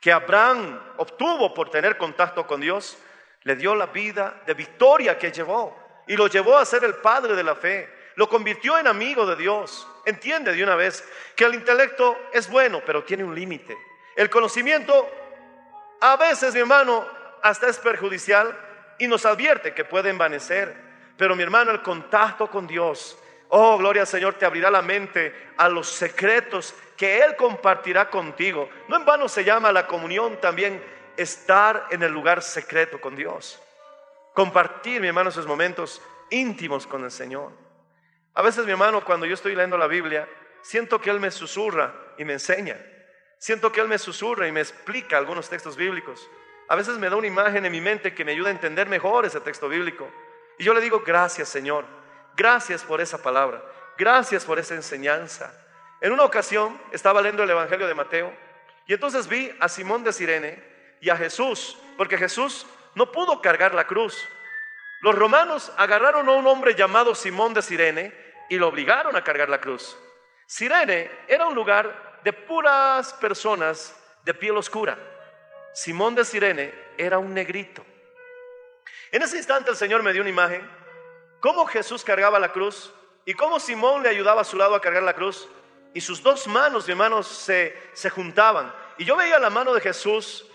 que 0.00 0.11
Abraham 0.11 0.76
obtuvo 0.96 1.55
por 1.55 1.70
tener 1.70 1.96
contacto 1.96 2.44
con 2.44 2.61
Dios 2.61 2.98
le 3.44 3.55
dio 3.55 3.76
la 3.76 3.87
vida 3.87 4.42
de 4.44 4.55
victoria 4.55 5.16
que 5.16 5.31
llevó 5.31 6.02
y 6.09 6.16
lo 6.16 6.26
llevó 6.26 6.59
a 6.59 6.64
ser 6.64 6.83
el 6.83 6.94
padre 6.94 7.37
de 7.37 7.44
la 7.44 7.55
fe. 7.55 7.88
Lo 8.16 8.28
convirtió 8.28 8.76
en 8.76 8.88
amigo 8.88 9.24
de 9.26 9.37
Dios. 9.37 9.87
Entiende 10.05 10.52
de 10.52 10.64
una 10.64 10.74
vez 10.74 11.09
que 11.37 11.44
el 11.44 11.55
intelecto 11.55 12.18
es 12.33 12.50
bueno, 12.50 12.83
pero 12.85 13.05
tiene 13.05 13.22
un 13.22 13.33
límite. 13.33 13.78
El 14.16 14.28
conocimiento 14.28 15.09
a 16.00 16.16
veces, 16.16 16.52
mi 16.52 16.59
hermano, 16.59 17.07
hasta 17.44 17.68
es 17.68 17.78
perjudicial 17.78 18.59
y 18.98 19.07
nos 19.07 19.24
advierte 19.24 19.72
que 19.72 19.85
puede 19.85 20.11
envanecer. 20.11 20.74
Pero 21.16 21.37
mi 21.37 21.44
hermano, 21.44 21.70
el 21.70 21.81
contacto 21.81 22.50
con 22.50 22.66
Dios, 22.66 23.16
oh, 23.54 23.76
gloria 23.76 24.02
al 24.02 24.08
Señor, 24.08 24.34
te 24.34 24.46
abrirá 24.46 24.70
la 24.70 24.80
mente 24.80 25.34
a 25.58 25.68
los 25.68 25.88
secretos 25.88 26.74
que 26.96 27.22
Él 27.22 27.36
compartirá 27.36 28.08
contigo. 28.08 28.68
No 28.88 28.96
en 28.96 29.04
vano 29.04 29.28
se 29.28 29.44
llama 29.44 29.72
la 29.72 29.86
comunión 29.86 30.40
también 30.40 30.82
estar 31.16 31.86
en 31.90 32.02
el 32.02 32.10
lugar 32.10 32.42
secreto 32.42 32.98
con 32.98 33.14
Dios. 33.14 33.60
Compartir, 34.34 35.02
mi 35.02 35.08
hermano, 35.08 35.28
esos 35.28 35.46
momentos 35.46 36.00
íntimos 36.30 36.86
con 36.86 37.04
el 37.04 37.10
Señor. 37.10 37.52
A 38.34 38.40
veces, 38.40 38.64
mi 38.64 38.70
hermano, 38.70 39.04
cuando 39.04 39.26
yo 39.26 39.34
estoy 39.34 39.54
leyendo 39.54 39.76
la 39.76 39.86
Biblia, 39.86 40.26
siento 40.62 40.98
que 40.98 41.10
Él 41.10 41.20
me 41.20 41.30
susurra 41.30 41.92
y 42.16 42.24
me 42.24 42.32
enseña. 42.32 42.78
Siento 43.36 43.70
que 43.70 43.82
Él 43.82 43.88
me 43.88 43.98
susurra 43.98 44.48
y 44.48 44.52
me 44.52 44.60
explica 44.60 45.18
algunos 45.18 45.50
textos 45.50 45.76
bíblicos. 45.76 46.26
A 46.68 46.74
veces 46.74 46.96
me 46.96 47.10
da 47.10 47.16
una 47.16 47.26
imagen 47.26 47.66
en 47.66 47.72
mi 47.72 47.82
mente 47.82 48.14
que 48.14 48.24
me 48.24 48.32
ayuda 48.32 48.48
a 48.48 48.52
entender 48.52 48.88
mejor 48.88 49.26
ese 49.26 49.40
texto 49.40 49.68
bíblico. 49.68 50.08
Y 50.58 50.64
yo 50.64 50.72
le 50.72 50.80
digo, 50.80 51.02
gracias 51.04 51.50
Señor, 51.50 51.84
gracias 52.37 52.83
por 52.83 53.01
esa 53.01 53.23
palabra, 53.23 53.62
gracias 53.99 54.45
por 54.45 54.59
esa 54.59 54.75
enseñanza. 54.75 55.53
En 56.01 56.12
una 56.12 56.25
ocasión 56.25 56.81
estaba 56.90 57.21
leyendo 57.21 57.42
el 57.42 57.51
Evangelio 57.51 57.87
de 57.87 57.95
Mateo 57.95 58.33
y 58.87 58.95
entonces 58.95 59.29
vi 59.29 59.55
a 59.61 59.68
Simón 59.68 60.03
de 60.05 60.12
Sirene 60.12 60.62
y 61.01 61.11
a 61.11 61.16
Jesús, 61.16 61.79
porque 61.97 62.18
Jesús 62.18 62.66
no 62.95 63.12
pudo 63.12 63.40
cargar 63.40 63.75
la 63.75 63.87
cruz. 63.87 64.29
Los 65.01 65.14
romanos 65.14 65.73
agarraron 65.77 66.29
a 66.29 66.33
un 66.33 66.47
hombre 66.47 66.75
llamado 66.75 67.14
Simón 67.14 67.55
de 67.55 67.62
Sirene 67.62 68.12
y 68.49 68.57
lo 68.57 68.68
obligaron 68.68 69.16
a 69.16 69.25
cargar 69.25 69.49
la 69.49 69.61
cruz. 69.61 69.97
Sirene 70.47 71.11
era 71.29 71.47
un 71.47 71.55
lugar 71.55 72.21
de 72.23 72.33
puras 72.33 73.12
personas 73.14 73.97
de 74.25 74.35
piel 74.35 74.57
oscura. 74.57 74.99
Simón 75.73 76.14
de 76.14 76.25
Sirene 76.25 76.75
era 76.99 77.18
un 77.18 77.33
negrito. 77.33 77.85
En 79.11 79.23
ese 79.23 79.37
instante 79.37 79.71
el 79.71 79.77
Señor 79.77 80.03
me 80.03 80.12
dio 80.12 80.23
una 80.23 80.31
imagen, 80.31 80.68
cómo 81.42 81.66
Jesús 81.66 82.05
cargaba 82.05 82.38
la 82.38 82.52
cruz 82.52 82.92
y 83.26 83.35
cómo 83.35 83.59
Simón 83.59 84.02
le 84.05 84.09
ayudaba 84.09 84.42
a 84.42 84.44
su 84.44 84.57
lado 84.57 84.76
a 84.76 84.81
cargar 84.81 85.02
la 85.02 85.12
cruz. 85.12 85.48
Y 85.92 86.00
sus 86.00 86.22
dos 86.22 86.46
manos, 86.46 86.87
mi 86.87 86.92
hermanos, 86.92 87.26
se, 87.26 87.76
se 87.92 88.09
juntaban. 88.09 88.72
Y 88.96 89.05
yo 89.05 89.16
veía 89.16 89.38
la 89.40 89.50
mano 89.50 89.74
de 89.74 89.81
Jesús 89.81 90.46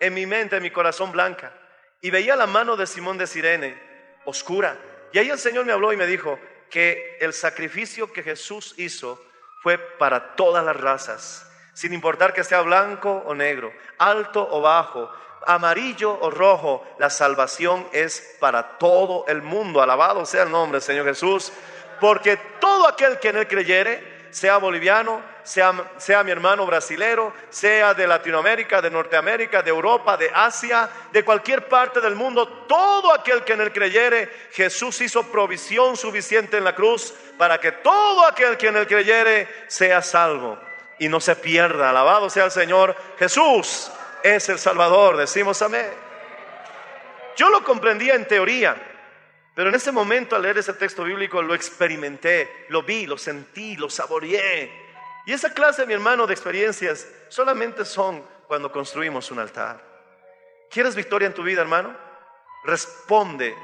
en 0.00 0.14
mi 0.14 0.26
mente, 0.26 0.56
en 0.56 0.62
mi 0.62 0.70
corazón 0.70 1.12
blanca. 1.12 1.52
Y 2.00 2.10
veía 2.10 2.34
la 2.34 2.46
mano 2.46 2.76
de 2.76 2.86
Simón 2.86 3.18
de 3.18 3.26
Sirene, 3.26 3.80
oscura. 4.24 4.76
Y 5.12 5.18
ahí 5.18 5.28
el 5.28 5.38
Señor 5.38 5.66
me 5.66 5.72
habló 5.72 5.92
y 5.92 5.96
me 5.96 6.06
dijo 6.06 6.38
que 6.70 7.18
el 7.20 7.34
sacrificio 7.34 8.10
que 8.10 8.22
Jesús 8.22 8.74
hizo 8.78 9.22
fue 9.62 9.76
para 9.76 10.34
todas 10.34 10.64
las 10.64 10.76
razas, 10.76 11.46
sin 11.74 11.92
importar 11.92 12.32
que 12.32 12.42
sea 12.42 12.62
blanco 12.62 13.22
o 13.26 13.34
negro, 13.34 13.72
alto 13.98 14.48
o 14.50 14.62
bajo, 14.62 15.12
amarillo 15.46 16.18
o 16.20 16.30
rojo, 16.30 16.84
la 16.98 17.10
salvación 17.10 17.86
es 17.92 18.36
para 18.40 18.78
todo 18.78 19.24
el 19.28 19.42
mundo. 19.42 19.82
Alabado 19.82 20.24
sea 20.26 20.42
el 20.44 20.50
nombre 20.50 20.78
del 20.78 20.82
Señor 20.82 21.06
Jesús, 21.06 21.52
porque 22.00 22.36
todo 22.60 22.88
aquel 22.88 23.18
que 23.18 23.28
en 23.28 23.36
él 23.38 23.48
creyere, 23.48 24.12
sea 24.30 24.56
boliviano, 24.56 25.22
sea, 25.42 25.90
sea 25.98 26.22
mi 26.24 26.30
hermano 26.30 26.64
brasilero, 26.64 27.32
sea 27.50 27.92
de 27.94 28.06
Latinoamérica, 28.06 28.80
de 28.80 28.90
Norteamérica, 28.90 29.62
de 29.62 29.70
Europa, 29.70 30.16
de 30.16 30.30
Asia, 30.32 30.88
de 31.12 31.24
cualquier 31.24 31.68
parte 31.68 32.00
del 32.00 32.14
mundo, 32.14 32.48
todo 32.66 33.12
aquel 33.12 33.44
que 33.44 33.52
en 33.52 33.60
él 33.60 33.72
creyere, 33.72 34.30
Jesús 34.52 35.00
hizo 35.02 35.24
provisión 35.24 35.96
suficiente 35.96 36.56
en 36.56 36.64
la 36.64 36.74
cruz 36.74 37.12
para 37.36 37.58
que 37.58 37.72
todo 37.72 38.26
aquel 38.26 38.56
que 38.56 38.68
en 38.68 38.76
él 38.76 38.86
creyere 38.86 39.48
sea 39.68 40.00
salvo 40.00 40.58
y 40.98 41.08
no 41.08 41.20
se 41.20 41.36
pierda. 41.36 41.90
Alabado 41.90 42.30
sea 42.30 42.44
el 42.44 42.50
Señor. 42.50 42.96
Jesús 43.18 43.90
es 44.22 44.48
el 44.48 44.58
Salvador. 44.58 45.16
Decimos 45.16 45.60
amén. 45.62 45.90
Yo 47.36 47.50
lo 47.50 47.64
comprendía 47.64 48.14
en 48.14 48.26
teoría, 48.26 48.76
pero 49.54 49.70
en 49.70 49.74
ese 49.74 49.92
momento 49.92 50.36
al 50.36 50.42
leer 50.42 50.58
ese 50.58 50.74
texto 50.74 51.04
bíblico 51.04 51.42
lo 51.42 51.54
experimenté, 51.54 52.66
lo 52.68 52.82
vi, 52.82 53.06
lo 53.06 53.16
sentí, 53.16 53.76
lo 53.76 53.88
saboreé. 53.88 54.70
Y 55.26 55.32
esa 55.32 55.54
clase, 55.54 55.86
mi 55.86 55.94
hermano, 55.94 56.26
de 56.26 56.34
experiencias 56.34 57.06
solamente 57.28 57.84
son 57.84 58.24
cuando 58.46 58.70
construimos 58.70 59.30
un 59.30 59.38
altar. 59.38 59.80
¿Quieres 60.70 60.94
victoria 60.94 61.26
en 61.26 61.34
tu 61.34 61.42
vida, 61.42 61.62
hermano? 61.62 61.96
Responde, 62.64 63.56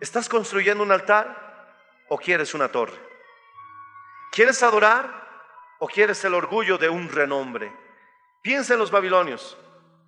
¿estás 0.00 0.28
construyendo 0.28 0.82
un 0.82 0.92
altar 0.92 1.74
o 2.08 2.18
quieres 2.18 2.54
una 2.54 2.68
torre? 2.68 2.98
¿Quieres 4.32 4.62
adorar 4.62 5.26
o 5.78 5.88
quieres 5.88 6.24
el 6.24 6.34
orgullo 6.34 6.76
de 6.78 6.88
un 6.88 7.08
renombre? 7.08 7.72
Piensa 8.42 8.74
en 8.74 8.80
los 8.80 8.90
babilonios. 8.90 9.56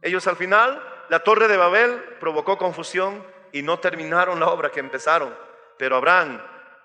Ellos 0.03 0.27
al 0.27 0.37
final, 0.37 0.83
la 1.09 1.21
torre 1.21 1.49
de 1.49 1.57
Babel 1.57 2.17
provocó 2.21 2.59
confusión 2.59 3.25
y 3.53 3.63
no 3.63 3.79
terminaron 3.79 4.41
la 4.41 4.49
obra 4.49 4.71
que 4.71 4.81
empezaron. 4.81 5.35
Pero 5.77 5.97
Abraham, 5.97 6.41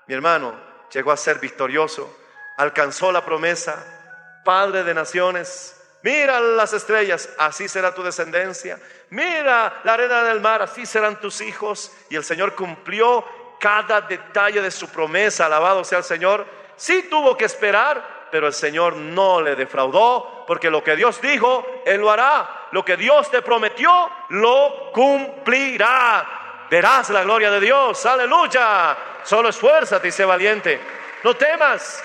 mi 0.07 0.13
hermano, 0.13 0.53
llegó 0.91 1.11
a 1.11 1.17
ser 1.17 1.39
victorioso, 1.39 2.15
alcanzó 2.57 3.11
la 3.11 3.25
promesa, 3.25 4.41
padre 4.43 4.83
de 4.83 4.93
naciones. 4.93 5.79
Mira 6.03 6.39
las 6.39 6.73
estrellas, 6.73 7.29
así 7.37 7.67
será 7.67 7.93
tu 7.93 8.03
descendencia. 8.03 8.79
Mira 9.09 9.81
la 9.83 9.93
arena 9.93 10.23
del 10.23 10.41
mar, 10.41 10.61
así 10.61 10.85
serán 10.85 11.19
tus 11.19 11.41
hijos. 11.41 11.91
Y 12.09 12.15
el 12.15 12.23
Señor 12.23 12.55
cumplió 12.55 13.25
cada 13.59 14.01
detalle 14.01 14.61
de 14.61 14.71
su 14.71 14.89
promesa, 14.89 15.45
alabado 15.45 15.83
sea 15.83 15.99
el 15.99 16.03
Señor. 16.03 16.45
Sí 16.75 17.07
tuvo 17.09 17.37
que 17.37 17.45
esperar, 17.45 18.03
pero 18.33 18.47
el 18.47 18.53
Señor 18.53 18.95
no 18.95 19.41
le 19.41 19.55
defraudó, 19.55 20.43
porque 20.47 20.71
lo 20.71 20.83
que 20.83 20.95
Dios 20.95 21.21
dijo, 21.21 21.83
Él 21.85 22.01
lo 22.01 22.09
hará. 22.09 22.67
Lo 22.71 22.83
que 22.83 22.97
Dios 22.97 23.29
te 23.29 23.43
prometió, 23.43 24.09
lo 24.29 24.89
cumplirá. 24.91 26.65
Verás 26.67 27.11
la 27.11 27.21
gloria 27.21 27.51
de 27.51 27.59
Dios, 27.59 28.03
aleluya. 28.07 28.97
Solo 29.21 29.49
esfuérzate 29.49 30.07
y 30.07 30.11
sé 30.11 30.25
valiente. 30.25 30.81
No 31.23 31.35
temas, 31.35 32.03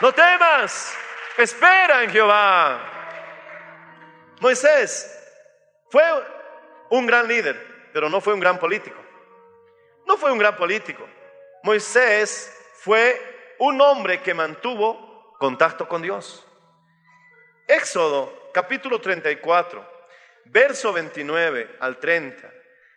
no 0.00 0.12
temas. 0.12 0.96
Espera 1.36 2.04
en 2.04 2.10
Jehová. 2.10 2.78
Moisés 4.38 5.12
fue 5.90 6.04
un 6.90 7.04
gran 7.04 7.26
líder, 7.26 7.90
pero 7.92 8.08
no 8.08 8.20
fue 8.20 8.32
un 8.32 8.38
gran 8.38 8.60
político. 8.60 9.00
No 10.06 10.16
fue 10.18 10.30
un 10.30 10.38
gran 10.38 10.54
político. 10.54 11.04
Moisés 11.64 12.56
fue 12.76 13.56
un 13.58 13.80
hombre 13.80 14.22
que 14.22 14.34
mantuvo 14.34 15.07
contacto 15.38 15.88
con 15.88 16.02
Dios. 16.02 16.44
Éxodo 17.66 18.50
capítulo 18.52 19.00
34, 19.00 19.86
verso 20.46 20.92
29 20.92 21.76
al 21.80 21.98
30. 21.98 22.52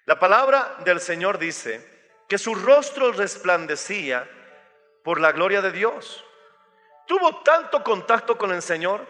La 0.05 0.19
palabra 0.19 0.77
del 0.83 0.99
Señor 0.99 1.37
dice 1.37 1.87
que 2.27 2.37
su 2.37 2.55
rostro 2.55 3.11
resplandecía 3.11 4.27
por 5.03 5.21
la 5.21 5.31
gloria 5.31 5.61
de 5.61 5.71
Dios. 5.71 6.25
Tuvo 7.07 7.41
tanto 7.43 7.83
contacto 7.83 8.37
con 8.37 8.51
el 8.51 8.61
Señor 8.61 9.05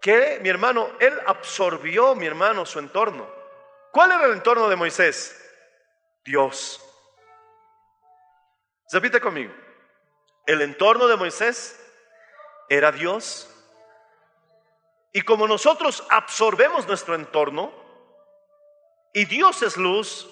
que 0.00 0.38
mi 0.42 0.50
hermano, 0.50 0.90
él 1.00 1.18
absorbió, 1.26 2.14
mi 2.14 2.26
hermano, 2.26 2.66
su 2.66 2.78
entorno. 2.78 3.26
¿Cuál 3.90 4.12
era 4.12 4.26
el 4.26 4.32
entorno 4.32 4.68
de 4.68 4.76
Moisés? 4.76 5.40
Dios. 6.24 6.84
Repite 8.92 9.20
conmigo. 9.20 9.54
El 10.46 10.60
entorno 10.60 11.06
de 11.06 11.16
Moisés 11.16 11.80
era 12.68 12.92
Dios. 12.92 13.50
Y 15.12 15.22
como 15.22 15.46
nosotros 15.46 16.04
absorbemos 16.10 16.86
nuestro 16.86 17.14
entorno, 17.14 17.72
y 19.12 19.26
Dios 19.26 19.62
es 19.62 19.76
luz, 19.76 20.28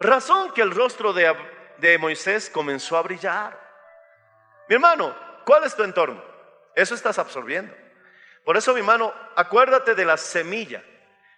razón 0.00 0.52
que 0.52 0.62
el 0.62 0.72
rostro 0.72 1.12
de, 1.12 1.34
de 1.78 1.98
Moisés 1.98 2.50
comenzó 2.50 2.96
a 2.96 3.02
brillar. 3.02 3.58
Mi 4.68 4.74
hermano, 4.74 5.14
¿cuál 5.44 5.64
es 5.64 5.76
tu 5.76 5.84
entorno? 5.84 6.22
Eso 6.74 6.94
estás 6.94 7.18
absorbiendo. 7.18 7.72
Por 8.44 8.56
eso, 8.56 8.74
mi 8.74 8.80
hermano, 8.80 9.14
acuérdate 9.36 9.94
de 9.94 10.04
la 10.04 10.16
semilla. 10.16 10.82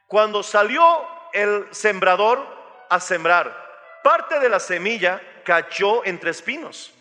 Cuando 0.06 0.42
salió 0.42 1.06
el 1.32 1.68
sembrador 1.72 2.46
a 2.88 3.00
sembrar, 3.00 4.00
parte 4.02 4.40
de 4.40 4.48
la 4.48 4.60
semilla 4.60 5.20
cayó 5.44 6.04
entre 6.04 6.30
espinos. 6.30 6.92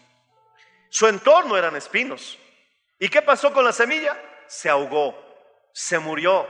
Su 0.90 1.08
entorno 1.08 1.58
eran 1.58 1.76
espinos. 1.76 2.38
¿Y 3.00 3.10
qué 3.10 3.22
pasó 3.22 3.52
con 3.52 3.66
la 3.66 3.74
semilla? 3.74 4.18
Se 4.48 4.70
ahogó, 4.70 5.16
se 5.74 6.00
murió. 6.00 6.48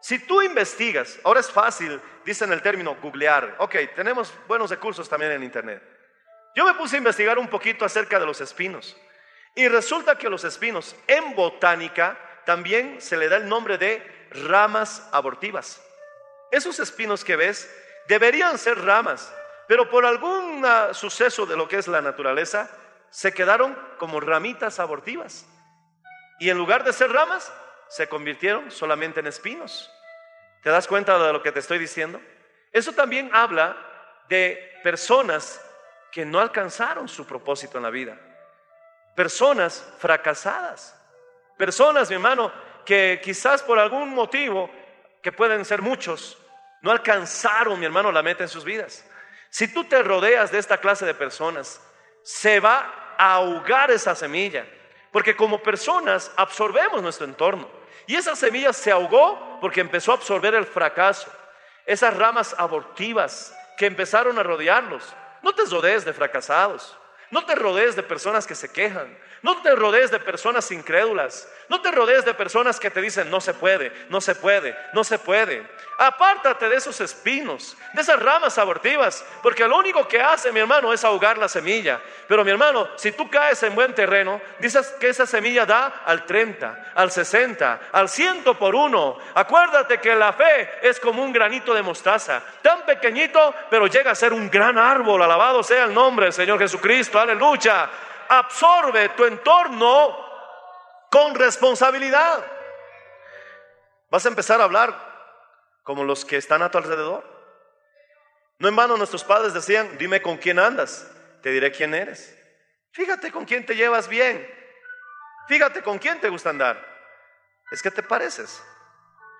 Si 0.00 0.18
tú 0.18 0.42
investigas, 0.42 1.18
ahora 1.24 1.40
es 1.40 1.50
fácil, 1.50 2.00
dicen 2.24 2.52
el 2.52 2.62
término 2.62 2.96
googlear. 3.00 3.56
Ok, 3.58 3.76
tenemos 3.94 4.32
buenos 4.46 4.70
recursos 4.70 5.08
también 5.08 5.32
en 5.32 5.42
Internet. 5.42 5.82
Yo 6.54 6.64
me 6.64 6.74
puse 6.74 6.96
a 6.96 6.98
investigar 6.98 7.38
un 7.38 7.48
poquito 7.48 7.84
acerca 7.84 8.18
de 8.18 8.26
los 8.26 8.40
espinos. 8.40 8.96
Y 9.54 9.68
resulta 9.68 10.18
que 10.18 10.28
los 10.28 10.44
espinos 10.44 10.96
en 11.06 11.34
botánica 11.34 12.18
también 12.44 13.00
se 13.00 13.16
le 13.16 13.28
da 13.28 13.36
el 13.36 13.48
nombre 13.48 13.78
de 13.78 14.28
ramas 14.30 15.08
abortivas. 15.12 15.82
Esos 16.50 16.78
espinos 16.80 17.24
que 17.24 17.36
ves 17.36 17.70
deberían 18.08 18.58
ser 18.58 18.78
ramas, 18.84 19.32
pero 19.66 19.88
por 19.90 20.04
algún 20.04 20.62
ah, 20.64 20.92
suceso 20.92 21.46
de 21.46 21.56
lo 21.56 21.68
que 21.68 21.76
es 21.76 21.88
la 21.88 22.02
naturaleza, 22.02 22.70
se 23.10 23.32
quedaron 23.32 23.76
como 23.98 24.20
ramitas 24.20 24.78
abortivas. 24.78 25.46
Y 26.38 26.50
en 26.50 26.58
lugar 26.58 26.84
de 26.84 26.92
ser 26.92 27.10
ramas, 27.10 27.52
se 27.88 28.08
convirtieron 28.08 28.70
solamente 28.70 29.20
en 29.20 29.26
espinos. 29.26 29.90
¿Te 30.62 30.70
das 30.70 30.86
cuenta 30.86 31.18
de 31.18 31.32
lo 31.32 31.42
que 31.42 31.52
te 31.52 31.60
estoy 31.60 31.78
diciendo? 31.78 32.20
Eso 32.72 32.92
también 32.92 33.30
habla 33.32 33.76
de 34.28 34.80
personas 34.82 35.60
que 36.10 36.24
no 36.24 36.40
alcanzaron 36.40 37.08
su 37.08 37.26
propósito 37.26 37.76
en 37.76 37.84
la 37.84 37.90
vida. 37.90 38.18
Personas 39.14 39.86
fracasadas. 39.98 41.00
Personas, 41.56 42.08
mi 42.08 42.14
hermano, 42.14 42.52
que 42.84 43.20
quizás 43.22 43.62
por 43.62 43.78
algún 43.78 44.10
motivo, 44.10 44.70
que 45.22 45.32
pueden 45.32 45.64
ser 45.64 45.82
muchos, 45.82 46.38
no 46.82 46.90
alcanzaron, 46.90 47.78
mi 47.78 47.86
hermano, 47.86 48.12
la 48.12 48.22
meta 48.22 48.42
en 48.42 48.48
sus 48.48 48.64
vidas. 48.64 49.04
Si 49.50 49.72
tú 49.72 49.84
te 49.84 50.02
rodeas 50.02 50.50
de 50.50 50.58
esta 50.58 50.78
clase 50.78 51.06
de 51.06 51.14
personas, 51.14 51.80
se 52.22 52.60
va 52.60 53.14
a 53.16 53.34
ahogar 53.34 53.90
esa 53.90 54.14
semilla, 54.14 54.66
porque 55.14 55.36
como 55.36 55.62
personas 55.62 56.32
absorbemos 56.34 57.00
nuestro 57.00 57.24
entorno. 57.24 57.70
Y 58.04 58.16
esa 58.16 58.34
semilla 58.34 58.72
se 58.72 58.90
ahogó 58.90 59.60
porque 59.60 59.80
empezó 59.80 60.10
a 60.10 60.16
absorber 60.16 60.56
el 60.56 60.66
fracaso. 60.66 61.30
Esas 61.86 62.16
ramas 62.16 62.52
abortivas 62.58 63.56
que 63.78 63.86
empezaron 63.86 64.36
a 64.40 64.42
rodearlos. 64.42 65.04
No 65.40 65.54
te 65.54 65.66
rodees 65.66 66.04
de 66.04 66.12
fracasados. 66.12 66.98
No 67.30 67.46
te 67.46 67.54
rodees 67.54 67.94
de 67.94 68.02
personas 68.02 68.44
que 68.44 68.56
se 68.56 68.72
quejan. 68.72 69.16
No 69.44 69.58
te 69.58 69.74
rodees 69.76 70.10
de 70.10 70.18
personas 70.20 70.70
incrédulas. 70.70 71.46
No 71.68 71.82
te 71.82 71.90
rodees 71.90 72.24
de 72.24 72.32
personas 72.32 72.80
que 72.80 72.90
te 72.90 73.02
dicen 73.02 73.30
no 73.30 73.42
se 73.42 73.52
puede, 73.52 73.92
no 74.08 74.22
se 74.22 74.34
puede, 74.34 74.74
no 74.94 75.04
se 75.04 75.18
puede. 75.18 75.68
Apártate 75.98 76.66
de 76.66 76.76
esos 76.76 76.98
espinos, 77.02 77.76
de 77.92 78.00
esas 78.00 78.22
ramas 78.22 78.56
abortivas, 78.56 79.22
porque 79.42 79.68
lo 79.68 79.76
único 79.76 80.08
que 80.08 80.18
hace 80.18 80.50
mi 80.50 80.60
hermano 80.60 80.94
es 80.94 81.04
ahogar 81.04 81.36
la 81.36 81.48
semilla. 81.48 82.00
Pero 82.26 82.42
mi 82.42 82.52
hermano, 82.52 82.88
si 82.96 83.12
tú 83.12 83.28
caes 83.28 83.62
en 83.64 83.74
buen 83.74 83.94
terreno, 83.94 84.40
dices 84.60 84.94
que 84.98 85.10
esa 85.10 85.26
semilla 85.26 85.66
da 85.66 86.00
al 86.06 86.24
30, 86.24 86.92
al 86.94 87.10
60, 87.10 87.80
al 87.92 88.08
100 88.08 88.44
por 88.58 88.74
uno. 88.74 89.18
Acuérdate 89.34 89.98
que 89.98 90.14
la 90.14 90.32
fe 90.32 90.70
es 90.80 90.98
como 90.98 91.22
un 91.22 91.34
granito 91.34 91.74
de 91.74 91.82
mostaza, 91.82 92.42
tan 92.62 92.80
pequeñito, 92.86 93.54
pero 93.68 93.88
llega 93.88 94.10
a 94.10 94.14
ser 94.14 94.32
un 94.32 94.50
gran 94.50 94.78
árbol. 94.78 95.22
Alabado 95.22 95.62
sea 95.62 95.84
el 95.84 95.92
nombre 95.92 96.24
del 96.24 96.32
Señor 96.32 96.58
Jesucristo. 96.58 97.20
Aleluya 97.20 97.90
absorbe 98.38 99.10
tu 99.10 99.24
entorno 99.24 100.16
con 101.10 101.34
responsabilidad. 101.34 102.44
Vas 104.10 104.24
a 104.26 104.28
empezar 104.28 104.60
a 104.60 104.64
hablar 104.64 104.94
como 105.82 106.04
los 106.04 106.24
que 106.24 106.36
están 106.36 106.62
a 106.62 106.70
tu 106.70 106.78
alrededor. 106.78 107.24
No 108.58 108.68
en 108.68 108.76
vano 108.76 108.96
nuestros 108.96 109.24
padres 109.24 109.54
decían, 109.54 109.98
dime 109.98 110.22
con 110.22 110.36
quién 110.36 110.58
andas, 110.58 111.10
te 111.42 111.50
diré 111.50 111.72
quién 111.72 111.94
eres. 111.94 112.36
Fíjate 112.92 113.32
con 113.32 113.44
quién 113.44 113.66
te 113.66 113.74
llevas 113.74 114.08
bien. 114.08 114.48
Fíjate 115.48 115.82
con 115.82 115.98
quién 115.98 116.20
te 116.20 116.28
gusta 116.28 116.50
andar. 116.50 116.82
Es 117.70 117.82
que 117.82 117.90
te 117.90 118.02
pareces. 118.02 118.62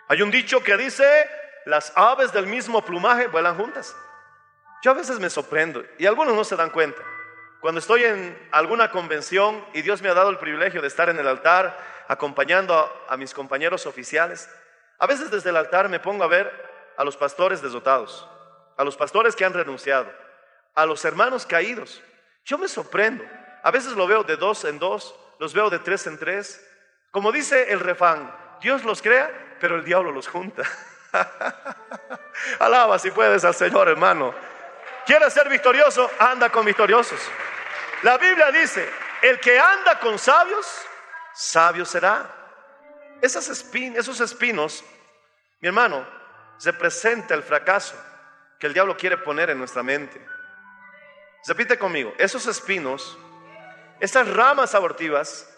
Hay 0.08 0.20
un 0.22 0.30
dicho 0.30 0.62
que 0.62 0.76
dice, 0.76 1.28
las 1.64 1.92
aves 1.96 2.32
del 2.32 2.46
mismo 2.46 2.84
plumaje 2.84 3.28
vuelan 3.28 3.56
juntas. 3.56 3.96
Yo 4.82 4.90
a 4.90 4.94
veces 4.94 5.18
me 5.18 5.30
sorprendo 5.30 5.84
y 5.98 6.06
algunos 6.06 6.34
no 6.34 6.44
se 6.44 6.56
dan 6.56 6.70
cuenta. 6.70 7.00
Cuando 7.64 7.78
estoy 7.78 8.04
en 8.04 8.48
alguna 8.52 8.90
convención 8.90 9.64
y 9.72 9.80
Dios 9.80 10.02
me 10.02 10.10
ha 10.10 10.14
dado 10.14 10.28
el 10.28 10.36
privilegio 10.36 10.82
de 10.82 10.86
estar 10.88 11.08
en 11.08 11.18
el 11.18 11.26
altar 11.26 11.74
acompañando 12.08 12.92
a, 13.08 13.16
mis 13.16 13.32
compañeros 13.32 13.86
oficiales, 13.86 14.50
a 14.98 15.06
veces 15.06 15.30
desde 15.30 15.48
el 15.48 15.56
altar 15.56 15.88
me 15.88 15.98
pongo 15.98 16.24
a 16.24 16.26
ver 16.26 16.52
a 16.98 17.04
los 17.04 17.16
pastores 17.16 17.62
desdotados, 17.62 18.28
a 18.76 18.84
los 18.84 18.98
pastores 18.98 19.34
que 19.34 19.46
han 19.46 19.54
renunciado, 19.54 20.12
a 20.74 20.84
los 20.84 21.06
hermanos 21.06 21.46
caídos. 21.46 22.02
Yo 22.44 22.58
me 22.58 22.68
sorprendo. 22.68 23.24
A 23.62 23.70
veces 23.70 23.92
lo 23.92 24.06
veo 24.06 24.24
de 24.24 24.36
dos 24.36 24.66
en 24.66 24.78
dos, 24.78 25.18
los 25.38 25.54
veo 25.54 25.70
de 25.70 25.78
tres 25.78 26.06
en 26.06 26.18
tres. 26.18 26.62
Como 27.10 27.32
dice 27.32 27.72
el 27.72 27.80
refán, 27.80 28.30
Dios 28.60 28.84
los 28.84 29.00
crea, 29.00 29.56
pero 29.58 29.76
el 29.76 29.86
diablo 29.86 30.12
los 30.12 30.28
junta. 30.28 30.64
Alaba 32.58 32.98
si 32.98 33.10
puedes 33.10 33.42
al 33.42 33.54
Señor, 33.54 33.88
hermano. 33.88 34.34
¿Quieres 35.06 35.32
ser 35.32 35.48
victorioso? 35.48 36.10
Anda 36.18 36.50
con 36.50 36.66
victoriosos. 36.66 37.20
La 38.04 38.18
Biblia 38.18 38.52
dice, 38.52 38.86
el 39.22 39.40
que 39.40 39.58
anda 39.58 39.98
con 39.98 40.18
sabios, 40.18 40.66
sabio 41.32 41.86
será. 41.86 42.30
Esos 43.22 43.48
espinos, 44.20 44.84
mi 45.60 45.68
hermano, 45.68 46.06
representa 46.62 47.34
el 47.34 47.42
fracaso 47.42 47.96
que 48.58 48.66
el 48.66 48.74
diablo 48.74 48.94
quiere 48.94 49.16
poner 49.16 49.48
en 49.48 49.56
nuestra 49.56 49.82
mente. 49.82 50.20
Repite 51.46 51.78
conmigo, 51.78 52.12
esos 52.18 52.46
espinos, 52.46 53.18
esas 53.98 54.28
ramas 54.28 54.74
abortivas, 54.74 55.50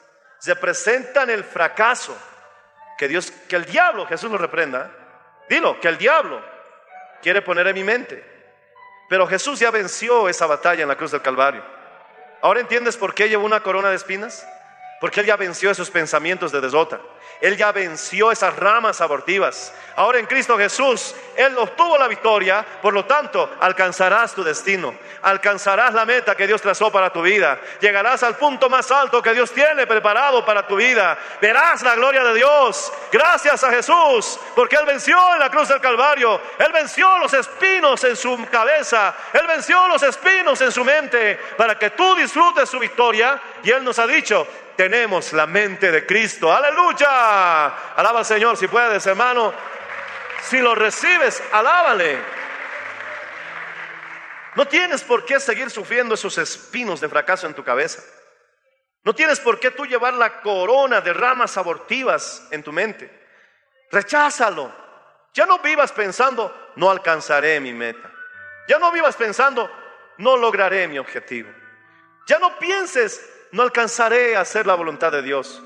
representan 0.44 1.30
el 1.30 1.42
fracaso 1.42 2.16
que 2.96 3.09
Dios, 3.09 3.32
que 3.48 3.56
el 3.56 3.64
diablo, 3.64 4.06
Jesús 4.06 4.30
lo 4.30 4.38
reprenda, 4.38 4.88
dilo, 5.48 5.80
que 5.80 5.88
el 5.88 5.98
diablo 5.98 6.40
quiere 7.20 7.42
poner 7.42 7.66
en 7.66 7.74
mi 7.74 7.82
mente. 7.82 8.24
Pero 9.09 9.26
Jesús 9.26 9.59
ya 9.59 9.72
venció 9.72 10.28
esa 10.28 10.46
batalla 10.46 10.82
en 10.82 10.88
la 10.88 10.96
cruz 10.96 11.11
del 11.11 11.22
Calvario. 11.22 11.74
¿Ahora 12.42 12.61
entiendes 12.61 12.96
por 12.96 13.14
qué 13.14 13.29
llevó 13.29 13.46
una 13.46 13.62
corona 13.62 13.90
de 13.90 13.96
espinas? 13.96 14.46
Porque 15.00 15.20
Él 15.20 15.26
ya 15.26 15.37
venció 15.37 15.70
esos 15.70 15.90
pensamientos 15.90 16.52
de 16.52 16.61
desota. 16.61 17.00
Él 17.40 17.56
ya 17.56 17.72
venció 17.72 18.32
esas 18.32 18.56
ramas 18.56 19.00
abortivas. 19.00 19.72
Ahora 19.94 20.18
en 20.18 20.26
Cristo 20.26 20.56
Jesús, 20.56 21.14
Él 21.37 21.56
obtuvo 21.59 21.98
la 21.98 22.09
victoria, 22.09 22.64
por 22.80 22.94
lo 22.94 23.04
tanto, 23.04 23.50
alcanzarás 23.61 24.35
tu 24.35 24.42
destino, 24.42 24.94
alcanzarás 25.22 25.92
la 25.92 26.04
meta 26.04 26.35
que 26.35 26.46
Dios 26.46 26.62
trazó 26.62 26.90
para 26.90 27.12
tu 27.12 27.22
vida, 27.22 27.59
llegarás 27.80 28.22
al 28.22 28.37
punto 28.37 28.70
más 28.70 28.90
alto 28.90 29.22
que 29.22 29.35
Dios 29.35 29.50
tiene 29.52 29.87
preparado 29.87 30.44
para 30.44 30.66
tu 30.66 30.76
vida, 30.76 31.18
verás 31.40 31.82
la 31.82 31.94
gloria 31.94 32.24
de 32.24 32.35
Dios, 32.35 32.92
gracias 33.12 33.62
a 33.64 33.70
Jesús, 33.70 34.38
porque 34.54 34.76
Él 34.76 34.87
venció 34.87 35.18
en 35.35 35.40
la 35.40 35.50
cruz 35.50 35.68
del 35.68 35.80
Calvario, 35.80 36.40
Él 36.59 36.72
venció 36.72 37.18
los 37.18 37.32
espinos 37.35 38.02
en 38.04 38.16
su 38.16 38.46
cabeza, 38.50 39.14
Él 39.32 39.46
venció 39.46 39.88
los 39.88 40.02
espinos 40.02 40.61
en 40.61 40.72
su 40.72 40.85
mente, 40.85 41.38
para 41.56 41.78
que 41.78 41.90
tú 41.90 42.14
disfrutes 42.14 42.68
su 42.68 42.78
victoria, 42.78 43.40
y 43.62 43.70
Él 43.70 43.85
nos 43.85 43.98
ha 43.98 44.06
dicho, 44.06 44.46
tenemos 44.77 45.33
la 45.33 45.47
mente 45.47 45.91
de 45.91 46.07
Cristo. 46.07 46.53
Aleluya. 46.53 47.67
Alaba 47.95 48.21
al 48.21 48.25
Señor 48.25 48.57
si 48.57 48.69
puedes, 48.69 49.07
hermano. 49.07 49.53
Si 50.43 50.59
lo 50.59 50.75
recibes, 50.75 51.43
alábale. 51.53 52.19
No 54.55 54.67
tienes 54.67 55.03
por 55.03 55.25
qué 55.25 55.41
seguir 55.41 55.71
sufriendo 55.71 56.15
esos 56.15 56.39
espinos 56.39 57.01
de 57.01 57.09
fracaso 57.09 57.47
en 57.47 57.55
tu 57.55 57.65
cabeza. 57.65 58.03
No 59.03 59.15
tienes 59.15 59.39
por 59.39 59.61
qué 59.61 59.71
tú 59.71 59.87
llevar 59.87 60.15
la 60.15 60.41
corona 60.41 61.01
de 61.01 61.12
ramas 61.12 61.57
abortivas 61.57 62.47
en 62.51 62.62
tu 62.62 62.73
mente. 62.73 63.11
Recházalo. 63.91 64.73
Ya 65.35 65.45
no 65.47 65.59
vivas 65.59 65.93
pensando, 65.93 66.73
no 66.77 66.91
alcanzaré 66.91 67.61
mi 67.61 67.73
meta. 67.73 68.11
Ya 68.67 68.79
no 68.79 68.91
vivas 68.91 69.15
pensando, 69.15 69.71
no 70.19 70.37
lograré 70.37 70.89
mi 70.89 70.99
objetivo. 70.99 71.51
Ya 72.27 72.39
no 72.39 72.59
pienses, 72.59 73.36
no 73.57 73.62
alcanzaré 73.62 74.37
a 74.37 74.42
hacer 74.42 74.66
la 74.66 74.75
voluntad 74.75 75.11
de 75.11 75.23
Dios. 75.23 75.62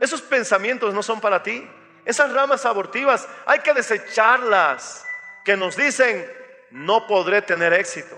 Esos 0.00 0.22
pensamientos 0.22 0.94
no 0.94 1.02
son 1.02 1.20
para 1.20 1.42
ti. 1.42 1.68
Esas 2.04 2.32
ramas 2.32 2.64
abortivas 2.64 3.26
hay 3.46 3.58
que 3.58 3.74
desecharlas, 3.74 5.04
que 5.44 5.56
nos 5.56 5.76
dicen, 5.76 6.24
no 6.70 7.08
podré 7.08 7.42
tener 7.42 7.72
éxito. 7.72 8.16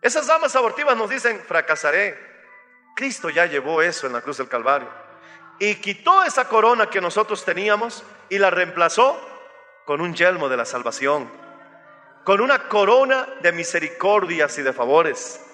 Esas 0.00 0.28
ramas 0.28 0.54
abortivas 0.54 0.96
nos 0.96 1.10
dicen, 1.10 1.42
fracasaré. 1.48 2.16
Cristo 2.94 3.30
ya 3.30 3.46
llevó 3.46 3.82
eso 3.82 4.06
en 4.06 4.12
la 4.12 4.20
cruz 4.20 4.38
del 4.38 4.48
Calvario. 4.48 4.88
Y 5.58 5.74
quitó 5.76 6.22
esa 6.22 6.46
corona 6.46 6.88
que 6.88 7.00
nosotros 7.00 7.44
teníamos 7.44 8.04
y 8.28 8.38
la 8.38 8.50
reemplazó 8.50 9.20
con 9.86 10.00
un 10.00 10.14
yelmo 10.14 10.48
de 10.48 10.56
la 10.56 10.64
salvación, 10.64 11.28
con 12.22 12.40
una 12.40 12.68
corona 12.68 13.26
de 13.42 13.50
misericordias 13.50 14.56
y 14.56 14.62
de 14.62 14.72
favores. 14.72 15.44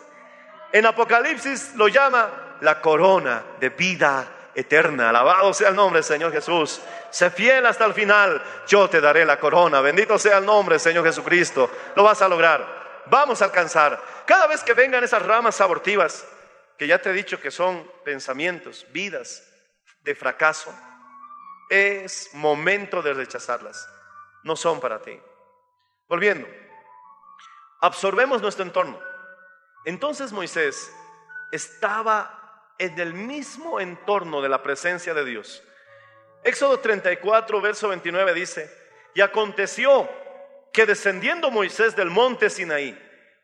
En 0.72 0.84
Apocalipsis 0.84 1.74
lo 1.74 1.88
llama 1.88 2.45
la 2.60 2.80
corona 2.80 3.42
de 3.60 3.70
vida 3.70 4.50
eterna. 4.54 5.10
Alabado 5.10 5.52
sea 5.52 5.68
el 5.68 5.76
nombre 5.76 6.02
Señor 6.02 6.32
Jesús. 6.32 6.80
Sé 7.10 7.30
fiel 7.30 7.66
hasta 7.66 7.84
el 7.84 7.94
final. 7.94 8.42
Yo 8.66 8.88
te 8.88 9.00
daré 9.00 9.24
la 9.24 9.38
corona. 9.38 9.80
Bendito 9.80 10.18
sea 10.18 10.38
el 10.38 10.46
nombre 10.46 10.78
Señor 10.78 11.04
Jesucristo. 11.04 11.70
Lo 11.94 12.02
vas 12.02 12.22
a 12.22 12.28
lograr. 12.28 13.02
Vamos 13.06 13.42
a 13.42 13.46
alcanzar. 13.46 14.00
Cada 14.26 14.46
vez 14.46 14.62
que 14.62 14.74
vengan 14.74 15.04
esas 15.04 15.22
ramas 15.22 15.60
abortivas, 15.60 16.26
que 16.78 16.86
ya 16.86 17.00
te 17.00 17.10
he 17.10 17.12
dicho 17.12 17.40
que 17.40 17.50
son 17.50 17.88
pensamientos, 18.04 18.86
vidas 18.90 19.42
de 20.02 20.14
fracaso, 20.14 20.74
es 21.70 22.30
momento 22.32 23.02
de 23.02 23.14
rechazarlas. 23.14 23.88
No 24.42 24.56
son 24.56 24.80
para 24.80 25.00
ti. 25.00 25.20
Volviendo, 26.08 26.46
absorbemos 27.80 28.40
nuestro 28.40 28.64
entorno. 28.64 28.98
Entonces 29.84 30.32
Moisés 30.32 30.92
estaba 31.52 32.45
en 32.78 32.98
el 32.98 33.14
mismo 33.14 33.80
entorno 33.80 34.42
de 34.42 34.48
la 34.48 34.62
presencia 34.62 35.14
de 35.14 35.24
Dios. 35.24 35.62
Éxodo 36.44 36.78
34, 36.78 37.60
verso 37.60 37.88
29 37.88 38.34
dice, 38.34 38.70
y 39.14 39.20
aconteció 39.20 40.08
que 40.72 40.86
descendiendo 40.86 41.50
Moisés 41.50 41.96
del 41.96 42.10
monte 42.10 42.50
Sinaí, 42.50 42.96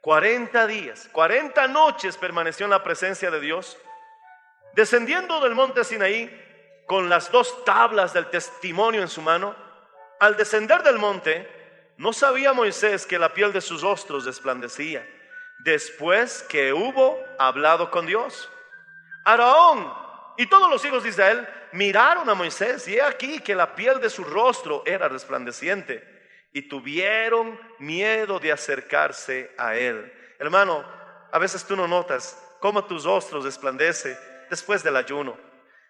40 0.02 0.66
días, 0.66 1.08
40 1.12 1.66
noches 1.68 2.16
permaneció 2.16 2.66
en 2.66 2.70
la 2.70 2.82
presencia 2.82 3.30
de 3.30 3.40
Dios, 3.40 3.78
descendiendo 4.74 5.40
del 5.40 5.54
monte 5.54 5.82
Sinaí 5.84 6.30
con 6.86 7.08
las 7.08 7.32
dos 7.32 7.64
tablas 7.64 8.12
del 8.12 8.26
testimonio 8.26 9.00
en 9.00 9.08
su 9.08 9.22
mano, 9.22 9.56
al 10.20 10.36
descender 10.36 10.82
del 10.82 10.98
monte, 10.98 11.48
no 11.96 12.12
sabía 12.12 12.52
Moisés 12.52 13.06
que 13.06 13.18
la 13.18 13.32
piel 13.32 13.52
de 13.52 13.60
sus 13.60 13.82
rostros 13.82 14.24
resplandecía, 14.24 15.08
después 15.64 16.42
que 16.48 16.72
hubo 16.72 17.18
hablado 17.38 17.90
con 17.90 18.06
Dios. 18.06 18.50
Araón 19.24 19.92
y 20.36 20.46
todos 20.46 20.70
los 20.70 20.84
hijos 20.84 21.02
de 21.02 21.10
Israel 21.10 21.48
miraron 21.72 22.28
a 22.28 22.34
Moisés 22.34 22.86
y 22.88 22.96
he 22.96 23.02
aquí 23.02 23.40
que 23.40 23.54
la 23.54 23.74
piel 23.74 24.00
de 24.00 24.10
su 24.10 24.24
rostro 24.24 24.82
era 24.86 25.08
resplandeciente 25.08 26.12
y 26.52 26.68
tuvieron 26.68 27.58
miedo 27.78 28.38
de 28.38 28.52
acercarse 28.52 29.52
a 29.56 29.74
él. 29.74 30.12
Hermano, 30.38 30.84
a 31.30 31.38
veces 31.38 31.64
tú 31.64 31.76
no 31.76 31.88
notas 31.88 32.38
cómo 32.60 32.84
tus 32.84 33.04
rostros 33.04 33.44
resplandece 33.44 34.18
después 34.50 34.82
del 34.82 34.96
ayuno, 34.96 35.36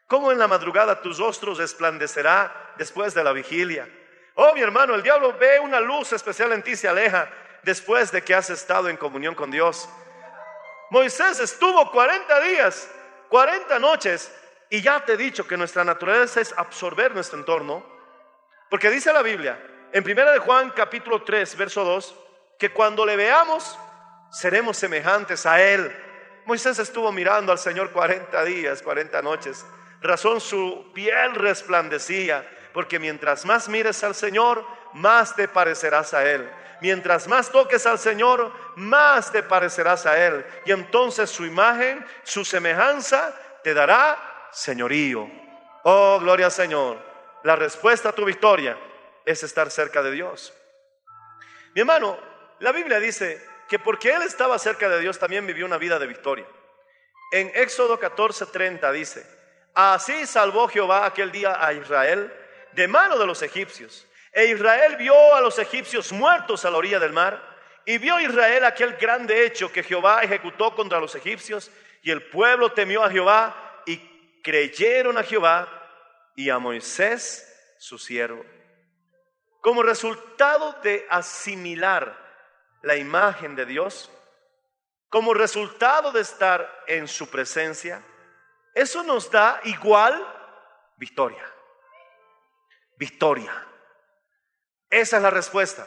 cómo 0.06 0.30
en 0.30 0.38
la 0.38 0.46
madrugada 0.46 1.00
tus 1.02 1.18
rostros 1.18 1.58
resplandecerá 1.58 2.74
después 2.76 3.12
de 3.14 3.24
la 3.24 3.32
vigilia. 3.32 3.88
Oh, 4.34 4.54
mi 4.54 4.60
hermano, 4.60 4.94
el 4.94 5.02
diablo 5.02 5.36
ve 5.38 5.58
una 5.58 5.80
luz 5.80 6.12
especial 6.12 6.52
en 6.52 6.62
ti 6.62 6.72
y 6.72 6.76
se 6.76 6.88
aleja 6.88 7.28
después 7.62 8.10
de 8.12 8.22
que 8.22 8.34
has 8.34 8.50
estado 8.50 8.88
en 8.88 8.96
comunión 8.96 9.34
con 9.34 9.50
Dios. 9.50 9.88
Moisés 10.90 11.40
estuvo 11.40 11.90
40 11.90 12.40
días, 12.40 12.90
40 13.32 13.78
noches, 13.78 14.30
y 14.68 14.82
ya 14.82 15.02
te 15.06 15.14
he 15.14 15.16
dicho 15.16 15.48
que 15.48 15.56
nuestra 15.56 15.82
naturaleza 15.84 16.42
es 16.42 16.52
absorber 16.54 17.14
nuestro 17.14 17.38
entorno, 17.38 17.82
porque 18.68 18.90
dice 18.90 19.10
la 19.10 19.22
Biblia, 19.22 19.58
en 19.90 20.04
1 20.04 20.32
de 20.32 20.38
Juan 20.38 20.68
capítulo 20.76 21.22
3, 21.22 21.56
verso 21.56 21.82
2, 21.82 22.14
que 22.58 22.74
cuando 22.74 23.06
le 23.06 23.16
veamos, 23.16 23.78
seremos 24.30 24.76
semejantes 24.76 25.46
a 25.46 25.62
Él. 25.62 25.90
Moisés 26.44 26.78
estuvo 26.78 27.10
mirando 27.10 27.52
al 27.52 27.58
Señor 27.58 27.90
40 27.92 28.44
días, 28.44 28.82
40 28.82 29.22
noches. 29.22 29.64
Razón 30.02 30.38
su 30.38 30.92
piel 30.92 31.34
resplandecía, 31.34 32.46
porque 32.74 32.98
mientras 32.98 33.46
más 33.46 33.66
mires 33.70 34.04
al 34.04 34.14
Señor, 34.14 34.62
más 34.92 35.34
te 35.34 35.48
parecerás 35.48 36.12
a 36.12 36.30
Él. 36.30 36.50
Mientras 36.82 37.28
más 37.28 37.48
toques 37.48 37.86
al 37.86 37.96
Señor, 37.96 38.52
más 38.74 39.30
te 39.30 39.44
parecerás 39.44 40.04
a 40.04 40.18
Él. 40.18 40.44
Y 40.64 40.72
entonces 40.72 41.30
su 41.30 41.46
imagen, 41.46 42.04
su 42.24 42.44
semejanza, 42.44 43.32
te 43.62 43.72
dará 43.72 44.18
señorío. 44.50 45.30
Oh, 45.84 46.18
gloria 46.18 46.46
al 46.46 46.52
Señor. 46.52 46.98
La 47.44 47.54
respuesta 47.54 48.08
a 48.08 48.12
tu 48.12 48.24
victoria 48.24 48.76
es 49.24 49.44
estar 49.44 49.70
cerca 49.70 50.02
de 50.02 50.10
Dios. 50.10 50.52
Mi 51.76 51.82
hermano, 51.82 52.18
la 52.58 52.72
Biblia 52.72 52.98
dice 52.98 53.40
que 53.68 53.78
porque 53.78 54.12
él 54.12 54.22
estaba 54.22 54.58
cerca 54.58 54.88
de 54.88 54.98
Dios 54.98 55.20
también 55.20 55.46
vivió 55.46 55.66
una 55.66 55.78
vida 55.78 56.00
de 56.00 56.08
victoria. 56.08 56.46
En 57.30 57.52
Éxodo 57.54 58.00
14:30 58.00 58.90
dice, 58.90 59.24
así 59.72 60.26
salvó 60.26 60.66
Jehová 60.66 61.06
aquel 61.06 61.30
día 61.30 61.64
a 61.64 61.72
Israel 61.74 62.32
de 62.72 62.88
mano 62.88 63.20
de 63.20 63.26
los 63.26 63.40
egipcios. 63.40 64.04
E 64.32 64.46
Israel 64.46 64.96
vio 64.96 65.34
a 65.34 65.40
los 65.40 65.58
egipcios 65.58 66.10
muertos 66.12 66.64
a 66.64 66.70
la 66.70 66.78
orilla 66.78 66.98
del 66.98 67.12
mar, 67.12 67.50
y 67.84 67.98
vio 67.98 68.18
Israel 68.18 68.64
aquel 68.64 68.96
grande 68.96 69.44
hecho 69.44 69.70
que 69.70 69.82
Jehová 69.82 70.22
ejecutó 70.22 70.74
contra 70.74 71.00
los 71.00 71.14
egipcios, 71.14 71.70
y 72.02 72.10
el 72.10 72.22
pueblo 72.30 72.72
temió 72.72 73.04
a 73.04 73.10
Jehová 73.10 73.82
y 73.86 73.98
creyeron 74.42 75.18
a 75.18 75.22
Jehová 75.22 75.68
y 76.34 76.48
a 76.48 76.58
Moisés 76.58 77.76
su 77.78 77.98
siervo. 77.98 78.44
Como 79.60 79.82
resultado 79.82 80.72
de 80.82 81.06
asimilar 81.10 82.16
la 82.82 82.96
imagen 82.96 83.54
de 83.54 83.66
Dios, 83.66 84.10
como 85.08 85.34
resultado 85.34 86.10
de 86.10 86.22
estar 86.22 86.84
en 86.86 87.06
su 87.06 87.28
presencia, 87.28 88.02
eso 88.74 89.02
nos 89.02 89.30
da 89.30 89.60
igual 89.64 90.26
victoria. 90.96 91.44
Victoria. 92.96 93.71
Esa 94.92 95.16
es 95.16 95.22
la 95.22 95.30
respuesta. 95.30 95.86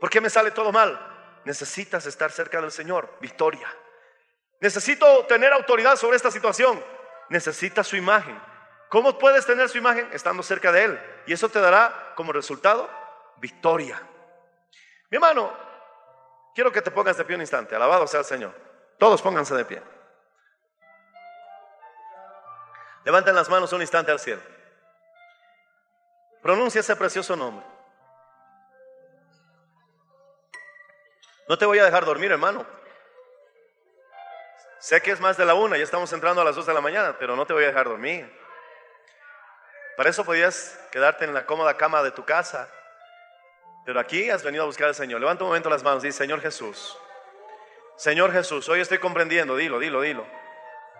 ¿Por 0.00 0.10
qué 0.10 0.20
me 0.20 0.28
sale 0.28 0.50
todo 0.50 0.72
mal? 0.72 0.98
Necesitas 1.44 2.04
estar 2.04 2.32
cerca 2.32 2.60
del 2.60 2.72
Señor. 2.72 3.08
Victoria. 3.20 3.72
Necesito 4.60 5.24
tener 5.26 5.52
autoridad 5.52 5.94
sobre 5.94 6.16
esta 6.16 6.32
situación. 6.32 6.84
Necesitas 7.28 7.86
su 7.86 7.94
imagen. 7.94 8.36
¿Cómo 8.88 9.16
puedes 9.18 9.46
tener 9.46 9.68
su 9.68 9.78
imagen? 9.78 10.08
Estando 10.12 10.42
cerca 10.42 10.72
de 10.72 10.82
Él. 10.82 11.00
Y 11.26 11.32
eso 11.32 11.48
te 11.48 11.60
dará 11.60 12.12
como 12.16 12.32
resultado 12.32 12.90
victoria. 13.36 14.02
Mi 15.10 15.16
hermano, 15.16 15.56
quiero 16.56 16.72
que 16.72 16.82
te 16.82 16.90
pongas 16.90 17.16
de 17.16 17.24
pie 17.24 17.36
un 17.36 17.42
instante. 17.42 17.76
Alabado 17.76 18.08
sea 18.08 18.18
el 18.20 18.26
Señor. 18.26 18.52
Todos 18.98 19.22
pónganse 19.22 19.54
de 19.54 19.64
pie. 19.64 19.80
Levanten 23.04 23.36
las 23.36 23.48
manos 23.48 23.72
un 23.72 23.80
instante 23.80 24.10
al 24.10 24.18
cielo. 24.18 24.42
Pronuncia 26.42 26.80
ese 26.80 26.96
precioso 26.96 27.36
nombre. 27.36 27.73
No 31.48 31.58
te 31.58 31.66
voy 31.66 31.78
a 31.78 31.84
dejar 31.84 32.04
dormir, 32.04 32.30
hermano. 32.30 32.64
Sé 34.78 35.00
que 35.00 35.12
es 35.12 35.20
más 35.20 35.36
de 35.36 35.44
la 35.44 35.54
una, 35.54 35.76
ya 35.76 35.84
estamos 35.84 36.12
entrando 36.12 36.42
a 36.42 36.44
las 36.44 36.56
dos 36.56 36.66
de 36.66 36.74
la 36.74 36.80
mañana, 36.80 37.16
pero 37.18 37.36
no 37.36 37.46
te 37.46 37.52
voy 37.52 37.64
a 37.64 37.68
dejar 37.68 37.88
dormir. 37.88 38.30
Para 39.96 40.10
eso 40.10 40.24
podías 40.24 40.78
quedarte 40.90 41.24
en 41.24 41.32
la 41.32 41.46
cómoda 41.46 41.76
cama 41.76 42.02
de 42.02 42.10
tu 42.10 42.24
casa. 42.24 42.68
Pero 43.86 44.00
aquí 44.00 44.30
has 44.30 44.42
venido 44.42 44.64
a 44.64 44.66
buscar 44.66 44.88
al 44.88 44.94
Señor. 44.94 45.20
Levanta 45.20 45.44
un 45.44 45.48
momento 45.48 45.70
las 45.70 45.82
manos 45.82 46.02
y 46.04 46.08
dice, 46.08 46.18
Señor 46.18 46.40
Jesús, 46.40 46.98
Señor 47.96 48.32
Jesús, 48.32 48.68
hoy 48.68 48.80
estoy 48.80 48.98
comprendiendo, 48.98 49.56
dilo, 49.56 49.78
dilo, 49.78 50.00
dilo. 50.00 50.26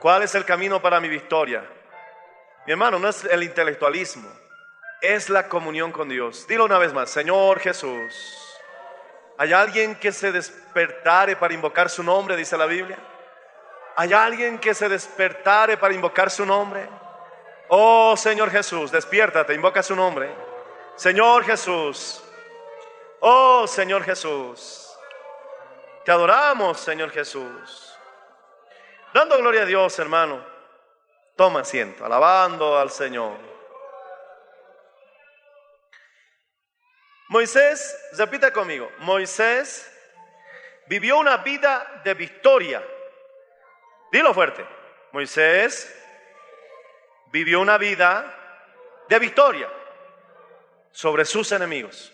¿Cuál 0.00 0.22
es 0.22 0.34
el 0.34 0.44
camino 0.44 0.80
para 0.80 1.00
mi 1.00 1.08
victoria? 1.08 1.64
Mi 2.66 2.72
hermano, 2.72 2.98
no 2.98 3.08
es 3.08 3.24
el 3.24 3.42
intelectualismo, 3.42 4.30
es 5.00 5.28
la 5.28 5.48
comunión 5.48 5.92
con 5.92 6.08
Dios. 6.08 6.46
Dilo 6.46 6.64
una 6.64 6.78
vez 6.78 6.92
más, 6.92 7.10
Señor 7.10 7.58
Jesús. 7.60 8.53
¿Hay 9.36 9.52
alguien 9.52 9.96
que 9.96 10.12
se 10.12 10.30
despertare 10.30 11.36
para 11.36 11.54
invocar 11.54 11.90
su 11.90 12.02
nombre, 12.02 12.36
dice 12.36 12.56
la 12.56 12.66
Biblia? 12.66 12.98
¿Hay 13.96 14.12
alguien 14.12 14.58
que 14.58 14.74
se 14.74 14.88
despertare 14.88 15.76
para 15.76 15.94
invocar 15.94 16.30
su 16.30 16.46
nombre? 16.46 16.88
Oh 17.68 18.16
Señor 18.16 18.50
Jesús, 18.50 18.90
despiértate, 18.90 19.54
invoca 19.54 19.82
su 19.82 19.96
nombre. 19.96 20.32
Señor 20.96 21.44
Jesús, 21.44 22.22
oh 23.20 23.66
Señor 23.66 24.04
Jesús, 24.04 24.96
te 26.04 26.12
adoramos, 26.12 26.78
Señor 26.78 27.10
Jesús. 27.10 27.98
Dando 29.12 29.38
gloria 29.38 29.62
a 29.62 29.66
Dios, 29.66 29.98
hermano, 29.98 30.44
toma 31.36 31.60
asiento, 31.60 32.04
alabando 32.04 32.78
al 32.78 32.90
Señor. 32.90 33.53
Moisés, 37.28 37.96
repita 38.12 38.52
conmigo, 38.52 38.90
Moisés 38.98 39.90
vivió 40.86 41.18
una 41.18 41.38
vida 41.38 42.02
de 42.04 42.12
victoria. 42.14 42.86
Dilo 44.12 44.34
fuerte, 44.34 44.66
Moisés 45.12 45.90
vivió 47.32 47.60
una 47.60 47.78
vida 47.78 49.04
de 49.08 49.18
victoria 49.18 49.70
sobre 50.92 51.24
sus 51.24 51.50
enemigos. 51.52 52.12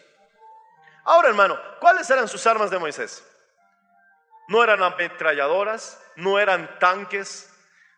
Ahora, 1.04 1.28
hermano, 1.28 1.60
¿cuáles 1.80 2.08
eran 2.08 2.28
sus 2.28 2.46
armas 2.46 2.70
de 2.70 2.78
Moisés? 2.78 3.26
No 4.48 4.62
eran 4.62 4.82
ametralladoras, 4.82 6.00
no 6.14 6.38
eran 6.38 6.78
tanques, 6.78 7.52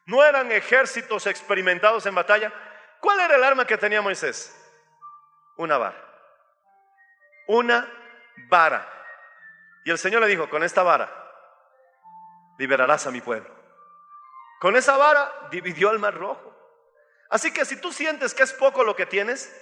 no 0.06 0.24
eran 0.24 0.50
ejércitos 0.50 1.26
experimentados 1.26 2.06
en 2.06 2.14
batalla. 2.14 2.52
¿Cuál 3.00 3.20
era 3.20 3.36
el 3.36 3.44
arma 3.44 3.66
que 3.66 3.76
tenía 3.76 4.00
Moisés? 4.00 4.56
Una 5.56 5.76
vara 5.76 6.11
una 7.47 7.90
vara. 8.49 8.88
Y 9.84 9.90
el 9.90 9.99
Señor 9.99 10.20
le 10.22 10.28
dijo, 10.28 10.49
con 10.49 10.62
esta 10.62 10.82
vara 10.82 11.11
liberarás 12.59 13.07
a 13.07 13.11
mi 13.11 13.20
pueblo. 13.20 13.51
Con 14.61 14.76
esa 14.76 14.97
vara 14.97 15.49
dividió 15.51 15.90
el 15.90 15.99
mar 15.99 16.14
rojo. 16.14 16.57
Así 17.30 17.53
que 17.53 17.64
si 17.64 17.80
tú 17.80 17.93
sientes 17.93 18.34
que 18.34 18.43
es 18.43 18.53
poco 18.53 18.84
lo 18.84 18.95
que 18.95 19.07
tienes, 19.07 19.53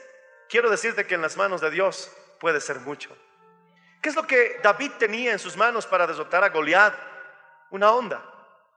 quiero 0.48 0.68
decirte 0.68 1.06
que 1.06 1.14
en 1.14 1.22
las 1.22 1.36
manos 1.36 1.60
de 1.60 1.70
Dios 1.70 2.14
puede 2.38 2.60
ser 2.60 2.80
mucho. 2.80 3.16
¿Qué 4.02 4.08
es 4.08 4.14
lo 4.14 4.26
que 4.26 4.60
David 4.62 4.92
tenía 4.98 5.32
en 5.32 5.38
sus 5.38 5.56
manos 5.56 5.86
para 5.86 6.06
derrotar 6.06 6.42
a 6.42 6.48
Goliat? 6.48 6.94
Una 7.70 7.92
onda, 7.92 8.22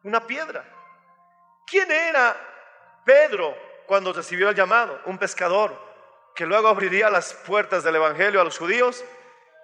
una 0.04 0.26
piedra. 0.26 0.64
¿Quién 1.66 1.92
era 1.92 2.36
Pedro 3.04 3.56
cuando 3.88 4.14
recibió 4.14 4.50
el 4.50 4.56
llamado? 4.56 5.02
Un 5.06 5.18
pescador 5.18 5.93
que 6.36 6.46
luego 6.46 6.68
abriría 6.68 7.10
las 7.10 7.34
puertas 7.34 7.84
del 7.84 7.96
Evangelio 7.96 8.42
a 8.42 8.44
los 8.44 8.58
judíos 8.58 9.04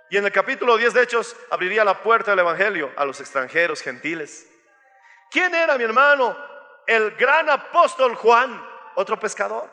y 0.09 0.17
en 0.17 0.26
el 0.26 0.32
capítulo 0.32 0.78
10 0.78 0.93
de 0.93 1.03
Hechos 1.03 1.36
abriría 1.51 1.84
la 1.84 2.01
puerta 2.01 2.32
del 2.32 2.39
Evangelio 2.39 2.91
a 2.95 3.05
los 3.05 3.20
extranjeros 3.20 3.82
gentiles. 3.82 4.47
¿Quién 5.30 5.53
era 5.53 5.78
mi 5.78 5.84
hermano? 5.84 6.36
El 6.88 7.11
gran 7.11 7.49
apóstol 7.49 8.15
Juan, 8.15 8.65
otro 8.95 9.20
pescador. 9.20 9.70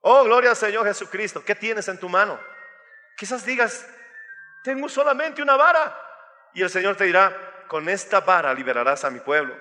Oh, 0.00 0.24
gloria 0.24 0.50
al 0.50 0.56
Señor 0.56 0.84
Jesucristo. 0.84 1.44
¿Qué 1.44 1.54
tienes 1.54 1.86
en 1.86 1.98
tu 1.98 2.08
mano? 2.08 2.40
Quizás 3.16 3.46
digas, 3.46 3.88
tengo 4.64 4.88
solamente 4.88 5.42
una 5.42 5.56
vara. 5.56 5.96
Y 6.54 6.62
el 6.62 6.70
Señor 6.70 6.96
te 6.96 7.04
dirá, 7.04 7.64
con 7.68 7.88
esta 7.88 8.20
vara 8.20 8.52
liberarás 8.52 9.04
a 9.04 9.10
mi 9.10 9.20
pueblo. 9.20 9.56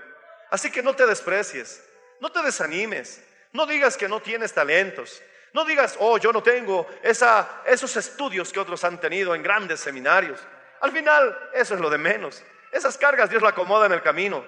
Así 0.49 0.71
que 0.71 0.81
no 0.81 0.95
te 0.95 1.05
desprecies, 1.05 1.87
no 2.19 2.31
te 2.31 2.41
desanimes, 2.41 3.23
no 3.53 3.65
digas 3.65 3.95
que 3.95 4.09
no 4.09 4.19
tienes 4.19 4.51
talentos, 4.51 5.21
no 5.53 5.65
digas, 5.65 5.97
oh, 5.99 6.17
yo 6.17 6.31
no 6.31 6.41
tengo 6.41 6.87
esos 7.03 7.97
estudios 7.97 8.53
que 8.53 8.59
otros 8.59 8.83
han 8.83 8.99
tenido 8.99 9.35
en 9.35 9.43
grandes 9.43 9.81
seminarios. 9.81 10.39
Al 10.79 10.91
final, 10.91 11.49
eso 11.53 11.75
es 11.75 11.81
lo 11.81 11.89
de 11.89 11.97
menos. 11.97 12.41
Esas 12.71 12.97
cargas 12.97 13.29
Dios 13.29 13.41
la 13.41 13.49
acomoda 13.49 13.85
en 13.85 13.91
el 13.91 14.01
camino. 14.01 14.43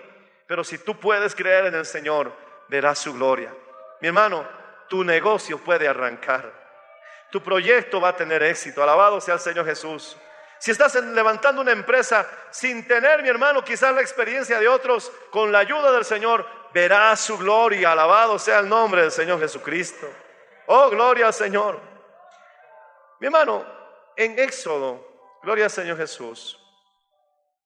Pero 0.48 0.64
si 0.64 0.78
tú 0.78 1.00
puedes 1.00 1.36
creer 1.36 1.66
en 1.66 1.76
el 1.76 1.86
Señor, 1.86 2.32
verás 2.70 3.00
su 3.00 3.14
gloria. 3.14 3.54
Mi 4.02 4.08
hermano, 4.08 4.48
tu 4.88 5.04
negocio 5.04 5.58
puede 5.58 5.88
arrancar. 5.88 6.52
Tu 7.32 7.42
proyecto 7.42 8.00
va 8.00 8.10
a 8.10 8.16
tener 8.16 8.42
éxito. 8.44 8.82
Alabado 8.82 9.20
sea 9.20 9.36
el 9.36 9.40
Señor 9.40 9.66
Jesús. 9.66 10.16
Si 10.60 10.72
estás 10.72 10.96
levantando 10.96 11.62
una 11.62 11.72
empresa 11.72 12.26
sin 12.50 12.88
tener, 12.88 13.22
mi 13.22 13.28
hermano, 13.28 13.64
quizás 13.64 13.94
la 13.94 14.02
experiencia 14.02 14.60
de 14.60 14.70
otros, 14.70 15.12
con 15.30 15.52
la 15.52 15.60
ayuda 15.60 15.92
del 15.92 16.06
Señor, 16.06 16.46
verás 16.74 17.20
su 17.20 17.38
gloria. 17.38 17.92
Alabado 17.92 18.40
sea 18.40 18.60
el 18.60 18.70
nombre 18.70 19.02
del 19.02 19.12
Señor 19.12 19.42
Jesucristo. 19.42 20.08
Oh, 20.68 20.90
gloria 20.90 21.28
al 21.28 21.34
Señor. 21.34 21.80
Mi 23.20 23.28
hermano, 23.28 23.66
en 24.16 24.38
Éxodo, 24.40 25.06
gloria 25.42 25.66
al 25.66 25.72
Señor 25.72 25.98
Jesús, 25.98 26.60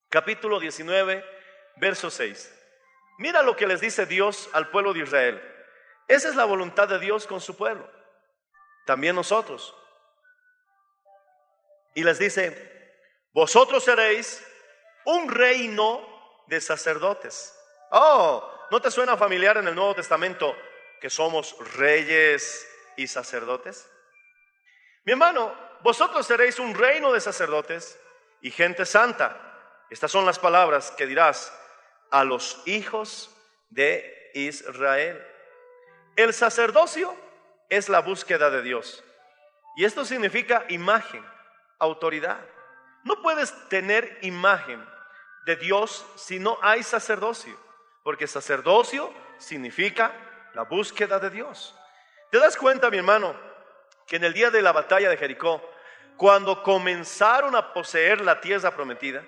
capítulo 0.10 0.60
19, 0.60 1.24
verso 1.78 2.10
6. 2.10 2.54
Mira 3.20 3.42
lo 3.42 3.56
que 3.56 3.68
les 3.68 3.82
dice 3.82 4.06
Dios 4.06 4.50
al 4.54 4.70
pueblo 4.70 4.94
de 4.94 5.02
Israel. 5.02 5.42
Esa 6.08 6.30
es 6.30 6.36
la 6.36 6.46
voluntad 6.46 6.88
de 6.88 7.00
Dios 7.00 7.28
con 7.28 7.42
su 7.42 7.56
pueblo. 7.58 7.90
También 8.86 9.16
nosotros. 9.16 9.76
Y 11.94 12.04
les 12.04 12.20
dice, 12.20 12.94
vosotros 13.34 13.84
seréis 13.84 14.46
un 15.06 15.30
reino 15.30 16.06
de 16.48 16.62
sacerdotes. 16.62 17.58
Oh, 17.92 18.68
¿no 18.72 18.82
te 18.82 18.92
suena 18.92 19.18
familiar 19.18 19.58
en 19.58 19.68
el 19.68 19.76
Nuevo 19.76 19.96
Testamento 19.96 20.56
que 21.02 21.10
somos 21.10 21.56
reyes 21.76 22.68
y 22.98 23.08
sacerdotes? 23.08 23.90
Mi 25.06 25.14
hermano, 25.14 25.56
vosotros 25.82 26.28
seréis 26.28 26.60
un 26.60 26.76
reino 26.76 27.14
de 27.14 27.22
sacerdotes 27.22 27.98
y 28.42 28.52
gente 28.52 28.86
santa. 28.86 29.38
Estas 29.90 30.12
son 30.12 30.26
las 30.26 30.40
palabras 30.40 30.92
que 30.92 31.08
dirás 31.08 31.54
a 32.12 32.26
los 32.26 32.62
hijos 32.66 33.34
de 33.70 34.32
Israel. 34.34 35.26
El 36.18 36.34
sacerdocio 36.34 37.16
es 37.70 37.90
la 37.90 38.00
búsqueda 38.00 38.50
de 38.50 38.62
Dios. 38.62 39.04
Y 39.78 39.86
esto 39.86 40.04
significa 40.04 40.66
imagen, 40.70 41.24
autoridad. 41.80 42.40
No 43.04 43.22
puedes 43.22 43.54
tener 43.70 44.18
imagen 44.24 44.84
de 45.46 45.56
Dios 45.56 46.06
si 46.16 46.40
no 46.40 46.58
hay 46.62 46.84
sacerdocio, 46.84 47.58
porque 48.04 48.28
sacerdocio 48.28 49.14
significa 49.38 50.12
la 50.54 50.64
búsqueda 50.64 51.20
de 51.20 51.30
Dios. 51.30 51.76
¿Te 52.30 52.40
das 52.40 52.58
cuenta, 52.58 52.90
mi 52.90 52.98
hermano, 52.98 53.36
que 54.06 54.18
en 54.18 54.24
el 54.24 54.34
día 54.34 54.50
de 54.52 54.62
la 54.62 54.74
batalla 54.74 55.10
de 55.10 55.18
Jericó, 55.18 55.62
cuando 56.18 56.62
comenzaron 56.64 57.56
a 57.56 57.74
poseer 57.74 58.22
la 58.22 58.42
tierra 58.42 58.72
prometida, 58.72 59.24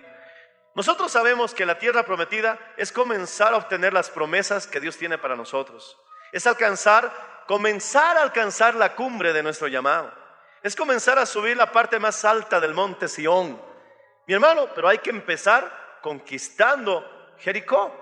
nosotros 0.76 1.12
sabemos 1.12 1.54
que 1.54 1.66
la 1.66 1.78
tierra 1.78 2.04
prometida 2.04 2.58
es 2.78 2.92
comenzar 2.92 3.54
a 3.54 3.58
obtener 3.58 3.94
las 3.94 4.10
promesas 4.10 4.68
que 4.68 4.80
Dios 4.80 4.98
tiene 4.98 5.18
para 5.18 5.36
nosotros. 5.36 5.98
Es 6.32 6.46
alcanzar, 6.46 7.12
comenzar 7.48 8.18
a 8.18 8.22
alcanzar 8.22 8.76
la 8.76 8.96
cumbre 8.96 9.34
de 9.34 9.44
nuestro 9.44 9.68
llamado. 9.68 10.14
Es 10.62 10.76
comenzar 10.76 11.18
a 11.20 11.26
subir 11.26 11.56
la 11.56 11.72
parte 11.72 12.00
más 12.00 12.26
alta 12.26 12.60
del 12.60 12.74
monte 12.74 13.08
Sión. 13.08 13.62
Mi 14.28 14.34
hermano, 14.34 14.68
pero 14.76 14.88
hay 14.88 15.00
que 15.00 15.10
empezar 15.10 16.00
conquistando 16.02 17.36
Jericó. 17.40 17.94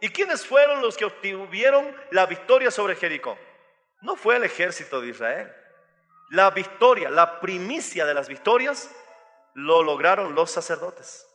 ¿Y 0.00 0.08
quiénes 0.08 0.46
fueron 0.46 0.80
los 0.80 0.96
que 0.96 1.04
obtuvieron 1.04 1.94
la 2.10 2.26
victoria 2.26 2.70
sobre 2.70 2.96
Jericó? 2.96 3.38
No 4.00 4.16
fue 4.16 4.36
el 4.36 4.44
ejército 4.44 5.00
de 5.00 5.08
Israel. 5.08 5.54
La 6.30 6.50
victoria, 6.50 7.10
la 7.10 7.40
primicia 7.40 8.06
de 8.06 8.14
las 8.14 8.28
victorias, 8.28 8.90
lo 9.54 9.82
lograron 9.82 10.34
los 10.34 10.50
sacerdotes. 10.50 11.26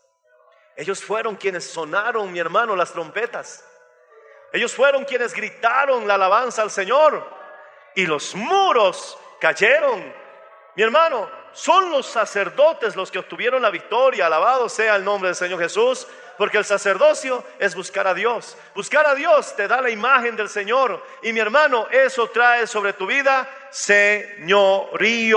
Ellos 0.76 1.03
fueron 1.03 1.36
quienes 1.36 1.70
sonaron, 1.70 2.32
mi 2.32 2.39
hermano, 2.39 2.76
las 2.76 2.91
trompetas. 2.91 3.66
Ellos 4.51 4.74
fueron 4.74 5.05
quienes 5.05 5.34
gritaron 5.34 6.07
la 6.07 6.16
alabanza 6.16 6.61
al 6.61 6.72
Señor. 6.72 7.26
Y 7.95 8.05
los 8.05 8.36
muros 8.36 9.18
cayeron. 9.39 10.13
Mi 10.76 10.84
hermano, 10.84 11.30
son 11.53 11.89
los 11.89 12.05
sacerdotes 12.05 12.95
los 12.95 13.09
que 13.09 13.20
obtuvieron 13.20 13.61
la 13.61 13.70
victoria. 13.70 14.26
Alabado 14.26 14.68
sea 14.68 14.95
el 14.95 15.05
nombre 15.05 15.30
del 15.30 15.36
Señor 15.36 15.59
Jesús. 15.59 16.07
Porque 16.38 16.58
el 16.58 16.66
sacerdocio 16.66 17.44
es 17.60 17.76
buscar 17.76 18.08
a 18.08 18.14
Dios. 18.14 18.58
Buscar 18.74 19.08
a 19.08 19.16
Dios 19.16 19.56
te 19.56 19.68
da 19.68 19.82
la 19.82 19.90
imagen 19.90 20.36
del 20.36 20.50
Señor. 20.50 21.04
Y 21.22 21.32
mi 21.32 21.40
hermano, 21.40 21.88
eso 21.90 22.28
trae 22.30 22.68
sobre 22.68 22.94
tu 22.94 23.08
vida 23.08 23.50
señorío. 23.72 25.32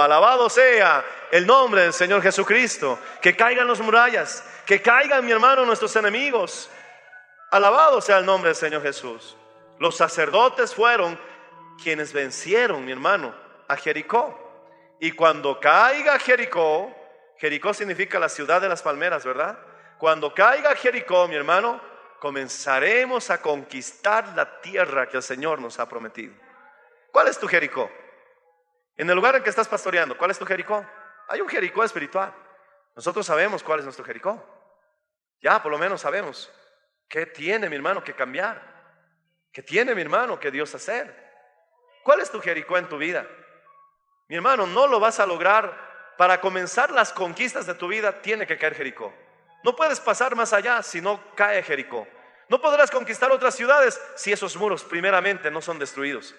Alabado 0.00 0.48
sea 0.48 1.04
el 1.32 1.46
nombre 1.46 1.82
del 1.82 1.92
Señor 1.92 2.22
Jesucristo. 2.22 2.98
Que 3.20 3.36
caigan 3.36 3.66
las 3.66 3.80
murallas. 3.80 4.44
Que 4.64 4.80
caigan, 4.80 5.24
mi 5.24 5.32
hermano, 5.32 5.64
nuestros 5.64 5.94
enemigos. 5.96 6.70
Alabado 7.50 8.00
sea 8.00 8.18
el 8.18 8.26
nombre 8.26 8.50
del 8.50 8.56
Señor 8.56 8.82
Jesús. 8.82 9.36
Los 9.78 9.96
sacerdotes 9.96 10.74
fueron 10.74 11.18
quienes 11.82 12.12
vencieron, 12.12 12.84
mi 12.84 12.92
hermano, 12.92 13.34
a 13.68 13.76
Jericó. 13.76 14.40
Y 15.00 15.12
cuando 15.12 15.58
caiga 15.58 16.18
Jericó, 16.18 16.94
Jericó 17.38 17.74
significa 17.74 18.18
la 18.18 18.28
ciudad 18.28 18.60
de 18.60 18.68
las 18.68 18.82
palmeras, 18.82 19.24
¿verdad? 19.24 19.58
Cuando 20.04 20.34
caiga 20.34 20.76
Jericó, 20.76 21.26
mi 21.28 21.34
hermano, 21.34 21.80
comenzaremos 22.18 23.30
a 23.30 23.40
conquistar 23.40 24.28
la 24.36 24.60
tierra 24.60 25.08
que 25.08 25.16
el 25.16 25.22
Señor 25.22 25.62
nos 25.62 25.80
ha 25.80 25.88
prometido. 25.88 26.34
¿Cuál 27.10 27.28
es 27.28 27.38
tu 27.38 27.48
Jericó? 27.48 27.90
En 28.98 29.08
el 29.08 29.16
lugar 29.16 29.36
en 29.36 29.42
que 29.42 29.48
estás 29.48 29.66
pastoreando, 29.66 30.18
¿cuál 30.18 30.30
es 30.30 30.38
tu 30.38 30.44
Jericó? 30.44 30.84
Hay 31.26 31.40
un 31.40 31.48
Jericó 31.48 31.82
espiritual. 31.82 32.34
Nosotros 32.94 33.24
sabemos 33.24 33.62
cuál 33.62 33.78
es 33.78 33.86
nuestro 33.86 34.04
Jericó. 34.04 34.44
Ya, 35.40 35.62
por 35.62 35.72
lo 35.72 35.78
menos 35.78 36.02
sabemos 36.02 36.52
qué 37.08 37.24
tiene 37.24 37.70
mi 37.70 37.76
hermano 37.76 38.04
que 38.04 38.12
cambiar. 38.12 38.60
¿Qué 39.50 39.62
tiene 39.62 39.94
mi 39.94 40.02
hermano 40.02 40.38
que 40.38 40.50
Dios 40.50 40.74
hacer? 40.74 41.16
¿Cuál 42.02 42.20
es 42.20 42.30
tu 42.30 42.42
Jericó 42.42 42.76
en 42.76 42.90
tu 42.90 42.98
vida? 42.98 43.26
Mi 44.28 44.36
hermano, 44.36 44.66
no 44.66 44.86
lo 44.86 45.00
vas 45.00 45.18
a 45.18 45.24
lograr. 45.24 46.14
Para 46.18 46.42
comenzar 46.42 46.90
las 46.90 47.10
conquistas 47.10 47.64
de 47.64 47.72
tu 47.72 47.88
vida 47.88 48.20
tiene 48.20 48.46
que 48.46 48.58
caer 48.58 48.74
Jericó. 48.74 49.23
No 49.64 49.74
puedes 49.74 49.98
pasar 49.98 50.36
más 50.36 50.52
allá 50.52 50.82
si 50.82 51.00
no 51.00 51.18
cae 51.34 51.62
Jericó. 51.62 52.06
No 52.50 52.60
podrás 52.60 52.90
conquistar 52.90 53.32
otras 53.32 53.54
ciudades 53.56 53.98
si 54.14 54.30
esos 54.30 54.56
muros 54.56 54.84
primeramente 54.84 55.50
no 55.50 55.62
son 55.62 55.78
destruidos. 55.78 56.34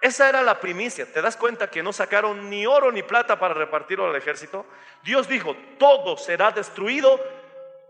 Esa 0.00 0.28
era 0.28 0.40
la 0.40 0.60
primicia. 0.60 1.04
¿Te 1.04 1.20
das 1.20 1.36
cuenta 1.36 1.68
que 1.68 1.82
no 1.82 1.92
sacaron 1.92 2.48
ni 2.48 2.64
oro 2.64 2.92
ni 2.92 3.02
plata 3.02 3.40
para 3.40 3.54
repartirlo 3.54 4.06
al 4.06 4.14
ejército? 4.14 4.66
Dios 5.02 5.26
dijo, 5.26 5.56
todo 5.80 6.16
será 6.16 6.52
destruido, 6.52 7.20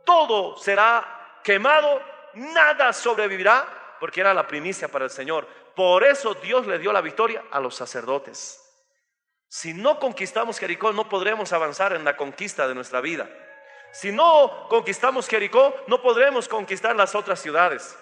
todo 0.06 0.56
será 0.56 1.40
quemado, 1.44 2.00
nada 2.32 2.94
sobrevivirá, 2.94 3.68
porque 4.00 4.22
era 4.22 4.32
la 4.32 4.46
primicia 4.46 4.88
para 4.88 5.04
el 5.04 5.10
Señor. 5.10 5.46
Por 5.76 6.04
eso 6.04 6.32
Dios 6.36 6.66
le 6.66 6.78
dio 6.78 6.90
la 6.90 7.02
victoria 7.02 7.44
a 7.50 7.60
los 7.60 7.74
sacerdotes. 7.74 8.62
Si 9.46 9.74
no 9.74 9.98
conquistamos 9.98 10.58
Jericó, 10.58 10.94
no 10.94 11.06
podremos 11.06 11.52
avanzar 11.52 11.92
en 11.92 12.04
la 12.04 12.16
conquista 12.16 12.66
de 12.66 12.74
nuestra 12.74 13.02
vida. 13.02 13.28
Si 13.94 14.10
no 14.10 14.66
conquistamos 14.68 15.28
Jericó, 15.28 15.72
no 15.86 16.02
podremos 16.02 16.48
conquistar 16.48 16.96
las 16.96 17.14
otras 17.14 17.40
ciudades. 17.40 17.96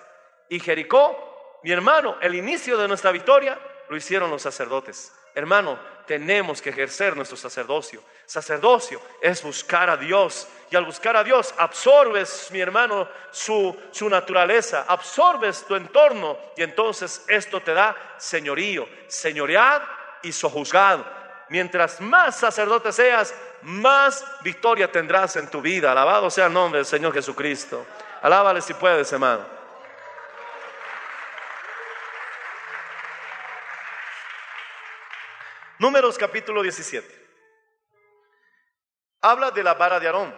Y 0.48 0.58
Jericó, 0.58 1.60
mi 1.62 1.70
hermano, 1.70 2.16
el 2.22 2.34
inicio 2.34 2.78
de 2.78 2.88
nuestra 2.88 3.12
victoria 3.12 3.58
lo 3.90 3.96
hicieron 3.96 4.30
los 4.30 4.40
sacerdotes. 4.40 5.12
Hermano, 5.34 5.78
tenemos 6.06 6.62
que 6.62 6.70
ejercer 6.70 7.14
nuestro 7.14 7.36
sacerdocio. 7.36 8.02
Sacerdocio 8.24 9.02
es 9.20 9.42
buscar 9.42 9.90
a 9.90 9.98
Dios. 9.98 10.48
Y 10.70 10.76
al 10.76 10.86
buscar 10.86 11.14
a 11.14 11.22
Dios, 11.22 11.54
absorbes, 11.58 12.48
mi 12.52 12.60
hermano, 12.60 13.06
su, 13.30 13.78
su 13.90 14.08
naturaleza, 14.08 14.86
absorbes 14.88 15.66
tu 15.66 15.76
entorno. 15.76 16.38
Y 16.56 16.62
entonces 16.62 17.22
esto 17.28 17.60
te 17.60 17.74
da 17.74 17.94
señorío, 18.16 18.88
señoread 19.08 19.82
y 20.22 20.32
sojuzgado 20.32 21.22
mientras 21.52 22.00
más 22.00 22.38
sacerdote 22.38 22.90
seas, 22.92 23.34
más 23.62 24.24
victoria 24.42 24.90
tendrás 24.90 25.36
en 25.36 25.48
tu 25.48 25.60
vida. 25.60 25.92
Alabado 25.92 26.30
sea 26.30 26.46
el 26.46 26.52
nombre 26.52 26.78
del 26.78 26.86
Señor 26.86 27.12
Jesucristo. 27.12 27.86
Alábale 28.22 28.60
si 28.60 28.74
puedes, 28.74 29.12
hermano. 29.12 29.44
Números 35.78 36.16
capítulo 36.16 36.62
17. 36.62 37.22
Habla 39.22 39.50
de 39.50 39.62
la 39.62 39.74
vara 39.74 39.98
de 39.98 40.06
Aarón. 40.06 40.34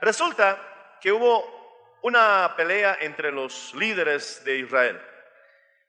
Resulta 0.00 0.98
que 1.00 1.12
hubo 1.12 1.98
una 2.02 2.54
pelea 2.56 2.98
entre 3.00 3.30
los 3.30 3.74
líderes 3.74 4.42
de 4.44 4.58
Israel. 4.58 5.00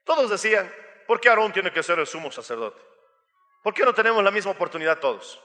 Todos 0.04 0.30
decían, 0.30 0.70
¿por 1.06 1.20
qué 1.20 1.28
Aarón 1.28 1.52
tiene 1.52 1.72
que 1.72 1.82
ser 1.82 1.98
el 1.98 2.06
sumo 2.06 2.30
sacerdote? 2.30 2.80
¿Por 3.62 3.72
qué 3.72 3.84
no 3.84 3.94
tenemos 3.94 4.22
la 4.22 4.30
misma 4.30 4.52
oportunidad 4.52 4.98
todos? 4.98 5.42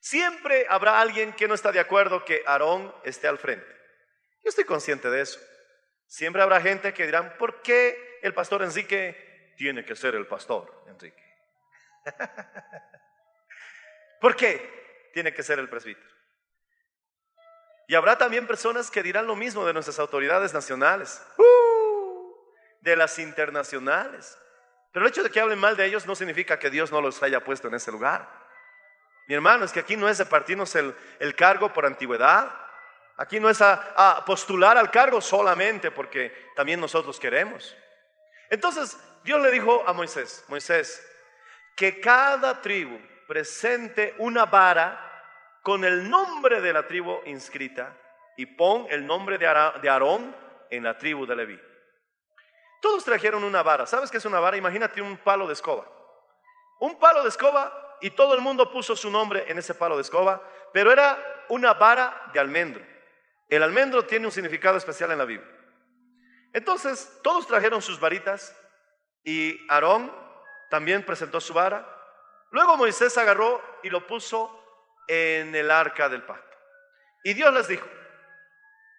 Siempre 0.00 0.66
habrá 0.68 1.00
alguien 1.00 1.32
que 1.32 1.48
no 1.48 1.54
está 1.54 1.72
de 1.72 1.80
acuerdo 1.80 2.24
que 2.24 2.42
Aarón 2.46 2.94
esté 3.04 3.28
al 3.28 3.38
frente. 3.38 3.66
Yo 4.44 4.50
estoy 4.50 4.64
consciente 4.64 5.10
de 5.10 5.22
eso. 5.22 5.40
Siempre 6.06 6.42
habrá 6.42 6.60
gente 6.60 6.94
que 6.94 7.06
dirán, 7.06 7.36
¿por 7.38 7.60
qué 7.62 8.18
el 8.22 8.32
pastor 8.32 8.62
Enrique 8.62 9.54
tiene 9.56 9.84
que 9.84 9.94
ser 9.94 10.14
el 10.14 10.26
pastor 10.26 10.84
Enrique? 10.86 11.22
¿Por 14.20 14.36
qué 14.36 15.10
tiene 15.12 15.34
que 15.34 15.42
ser 15.42 15.58
el 15.58 15.68
presbítero? 15.68 16.08
Y 17.88 17.94
habrá 17.94 18.18
también 18.18 18.46
personas 18.46 18.90
que 18.90 19.02
dirán 19.02 19.26
lo 19.26 19.34
mismo 19.34 19.64
de 19.64 19.72
nuestras 19.72 19.98
autoridades 19.98 20.52
nacionales, 20.52 21.22
¡Uh! 21.38 22.34
de 22.80 22.96
las 22.96 23.18
internacionales. 23.18 24.38
Pero 24.92 25.06
el 25.06 25.10
hecho 25.10 25.22
de 25.22 25.30
que 25.30 25.40
hablen 25.40 25.58
mal 25.58 25.76
de 25.76 25.86
ellos 25.86 26.06
no 26.06 26.14
significa 26.14 26.58
que 26.58 26.70
Dios 26.70 26.92
no 26.92 27.00
los 27.00 27.22
haya 27.22 27.44
puesto 27.44 27.68
en 27.68 27.74
ese 27.74 27.90
lugar. 27.90 28.28
Mi 29.28 29.34
hermano, 29.34 29.66
es 29.66 29.72
que 29.72 29.80
aquí 29.80 29.94
no 29.94 30.08
es 30.08 30.16
de 30.16 30.24
partirnos 30.24 30.74
el, 30.74 30.94
cargo 31.36 31.70
por 31.70 31.84
antigüedad. 31.84 32.50
Aquí 33.18 33.38
no 33.38 33.50
es 33.50 33.60
a, 33.60 34.24
postular 34.24 34.78
al 34.78 34.90
cargo 34.90 35.20
solamente 35.20 35.90
porque 35.90 36.50
también 36.56 36.80
nosotros 36.80 37.20
queremos. 37.20 37.76
Entonces, 38.48 38.98
Dios 39.22 39.38
le 39.42 39.50
dijo 39.50 39.84
a 39.86 39.92
Moisés, 39.92 40.46
Moisés, 40.48 41.06
que 41.76 42.00
cada 42.00 42.62
tribu 42.62 42.98
presente 43.26 44.14
una 44.16 44.46
vara 44.46 45.04
con 45.62 45.84
el 45.84 46.08
nombre 46.08 46.62
de 46.62 46.72
la 46.72 46.86
tribu 46.86 47.20
inscrita 47.26 47.94
y 48.38 48.46
pon 48.46 48.86
el 48.88 49.06
nombre 49.06 49.36
de 49.36 49.46
Aarón 49.46 50.34
en 50.70 50.84
la 50.84 50.96
tribu 50.96 51.26
de 51.26 51.36
Leví. 51.36 51.60
Todos 52.80 53.04
trajeron 53.04 53.44
una 53.44 53.62
vara. 53.62 53.84
¿Sabes 53.84 54.10
qué 54.10 54.16
es 54.16 54.24
una 54.24 54.40
vara? 54.40 54.56
Imagínate 54.56 55.02
un 55.02 55.18
palo 55.18 55.46
de 55.46 55.52
escoba. 55.52 55.86
Un 56.80 56.98
palo 56.98 57.22
de 57.22 57.28
escoba 57.28 57.87
y 58.00 58.10
todo 58.10 58.34
el 58.34 58.40
mundo 58.40 58.70
puso 58.70 58.94
su 58.96 59.10
nombre 59.10 59.44
en 59.48 59.58
ese 59.58 59.74
palo 59.74 59.96
de 59.96 60.02
escoba, 60.02 60.42
pero 60.72 60.92
era 60.92 61.44
una 61.48 61.74
vara 61.74 62.30
de 62.32 62.40
almendro. 62.40 62.84
El 63.48 63.62
almendro 63.62 64.04
tiene 64.04 64.26
un 64.26 64.32
significado 64.32 64.76
especial 64.76 65.10
en 65.10 65.18
la 65.18 65.24
Biblia. 65.24 65.50
Entonces, 66.52 67.20
todos 67.22 67.46
trajeron 67.46 67.82
sus 67.82 67.98
varitas 67.98 68.56
y 69.24 69.58
Aarón 69.68 70.12
también 70.70 71.04
presentó 71.04 71.40
su 71.40 71.54
vara. 71.54 71.86
Luego 72.50 72.76
Moisés 72.76 73.16
agarró 73.18 73.62
y 73.82 73.90
lo 73.90 74.06
puso 74.06 74.54
en 75.06 75.54
el 75.54 75.70
arca 75.70 76.08
del 76.08 76.22
pacto. 76.22 76.56
Y 77.24 77.34
Dios 77.34 77.52
les 77.52 77.68
dijo, 77.68 77.88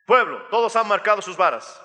pueblo, 0.06 0.44
todos 0.50 0.76
han 0.76 0.88
marcado 0.88 1.22
sus 1.22 1.38
varas 1.38 1.82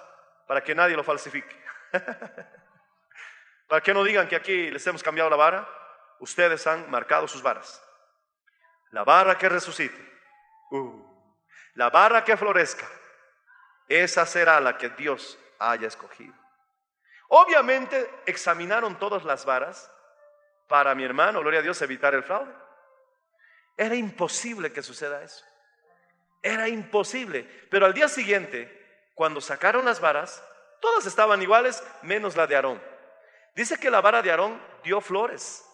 para 0.47 0.63
que 0.63 0.75
nadie 0.75 0.97
lo 0.97 1.05
falsifique. 1.05 1.57
para 3.69 3.83
que 3.83 3.95
no 3.95 4.05
digan 4.05 4.29
que 4.29 4.37
aquí 4.37 4.71
les 4.71 4.87
hemos 4.87 5.03
cambiado 5.03 5.31
la 5.31 5.37
vara, 5.37 5.69
ustedes 6.21 6.67
han 6.67 6.91
marcado 6.91 7.29
sus 7.29 7.43
varas. 7.43 7.83
La 8.91 9.05
vara 9.05 9.37
que 9.37 9.49
resucite, 9.49 9.97
uh, 10.71 11.03
la 11.75 11.91
vara 11.91 12.25
que 12.25 12.37
florezca, 12.37 12.89
esa 13.89 14.25
será 14.25 14.61
la 14.61 14.79
que 14.79 14.91
Dios 14.91 15.39
haya 15.59 15.89
escogido. 15.89 16.35
Obviamente 17.29 18.09
examinaron 18.27 18.99
todas 18.99 19.25
las 19.25 19.45
varas 19.45 19.91
para 20.69 20.95
mi 20.95 21.05
hermano, 21.05 21.41
gloria 21.41 21.61
a 21.61 21.63
Dios, 21.63 21.81
evitar 21.83 22.15
el 22.15 22.23
fraude. 22.23 22.53
Era 23.77 23.95
imposible 23.95 24.73
que 24.73 24.83
suceda 24.83 25.23
eso. 25.23 25.45
Era 26.43 26.69
imposible. 26.69 27.43
Pero 27.71 27.87
al 27.87 27.95
día 27.95 28.09
siguiente, 28.09 29.11
cuando 29.15 29.41
sacaron 29.41 29.85
las 29.85 30.01
varas, 30.01 30.43
todas 30.81 31.07
estaban 31.07 31.43
iguales, 31.43 31.83
menos 32.03 32.37
la 32.37 32.47
de 32.47 32.57
Aarón. 32.57 32.83
Dice 33.55 33.79
que 33.79 33.91
la 33.91 34.01
vara 34.01 34.23
de 34.23 34.31
Aarón 34.31 34.61
dio 34.83 35.01
flores. 35.01 35.65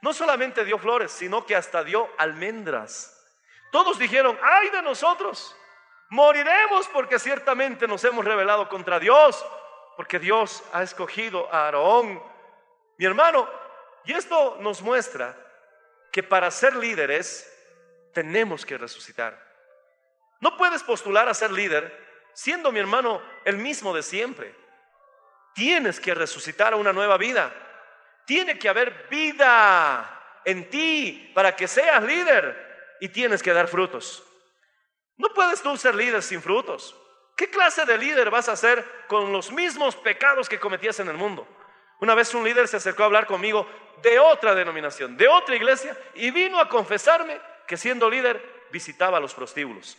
No 0.00 0.12
solamente 0.12 0.64
dio 0.64 0.78
flores, 0.78 1.10
sino 1.12 1.44
que 1.44 1.56
hasta 1.56 1.82
dio 1.82 2.08
almendras. 2.18 3.14
Todos 3.72 3.98
dijeron, 3.98 4.38
ay 4.42 4.70
de 4.70 4.82
nosotros, 4.82 5.56
moriremos 6.10 6.88
porque 6.88 7.18
ciertamente 7.18 7.86
nos 7.86 8.04
hemos 8.04 8.24
rebelado 8.24 8.68
contra 8.68 8.98
Dios, 8.98 9.44
porque 9.96 10.18
Dios 10.18 10.62
ha 10.72 10.82
escogido 10.82 11.52
a 11.52 11.66
Aarón. 11.66 12.22
Mi 12.96 13.04
hermano, 13.04 13.48
y 14.04 14.12
esto 14.12 14.56
nos 14.60 14.80
muestra 14.80 15.36
que 16.12 16.22
para 16.22 16.50
ser 16.50 16.76
líderes 16.76 17.52
tenemos 18.14 18.64
que 18.64 18.78
resucitar. 18.78 19.38
No 20.40 20.56
puedes 20.56 20.82
postular 20.82 21.28
a 21.28 21.34
ser 21.34 21.50
líder 21.50 22.06
siendo 22.32 22.70
mi 22.70 22.78
hermano 22.78 23.20
el 23.44 23.56
mismo 23.56 23.92
de 23.92 24.02
siempre. 24.02 24.54
Tienes 25.54 25.98
que 25.98 26.14
resucitar 26.14 26.72
a 26.72 26.76
una 26.76 26.92
nueva 26.92 27.18
vida. 27.18 27.52
Tiene 28.28 28.58
que 28.58 28.68
haber 28.68 29.06
vida 29.08 30.40
en 30.44 30.68
ti 30.68 31.32
para 31.34 31.56
que 31.56 31.66
seas 31.66 32.02
líder 32.02 32.96
y 33.00 33.08
tienes 33.08 33.42
que 33.42 33.54
dar 33.54 33.68
frutos. 33.68 34.22
No 35.16 35.30
puedes 35.32 35.62
tú 35.62 35.74
ser 35.78 35.94
líder 35.94 36.22
sin 36.22 36.42
frutos. 36.42 36.94
¿Qué 37.34 37.48
clase 37.48 37.86
de 37.86 37.96
líder 37.96 38.28
vas 38.28 38.50
a 38.50 38.56
ser 38.56 38.84
con 39.06 39.32
los 39.32 39.50
mismos 39.50 39.96
pecados 39.96 40.46
que 40.46 40.60
cometías 40.60 41.00
en 41.00 41.08
el 41.08 41.16
mundo? 41.16 41.48
Una 42.02 42.14
vez 42.14 42.34
un 42.34 42.44
líder 42.44 42.68
se 42.68 42.76
acercó 42.76 43.04
a 43.04 43.06
hablar 43.06 43.26
conmigo 43.26 43.66
de 44.02 44.18
otra 44.18 44.54
denominación, 44.54 45.16
de 45.16 45.26
otra 45.26 45.56
iglesia, 45.56 45.96
y 46.14 46.30
vino 46.30 46.60
a 46.60 46.68
confesarme 46.68 47.40
que 47.66 47.78
siendo 47.78 48.10
líder 48.10 48.66
visitaba 48.70 49.20
los 49.20 49.32
prostíbulos. 49.32 49.96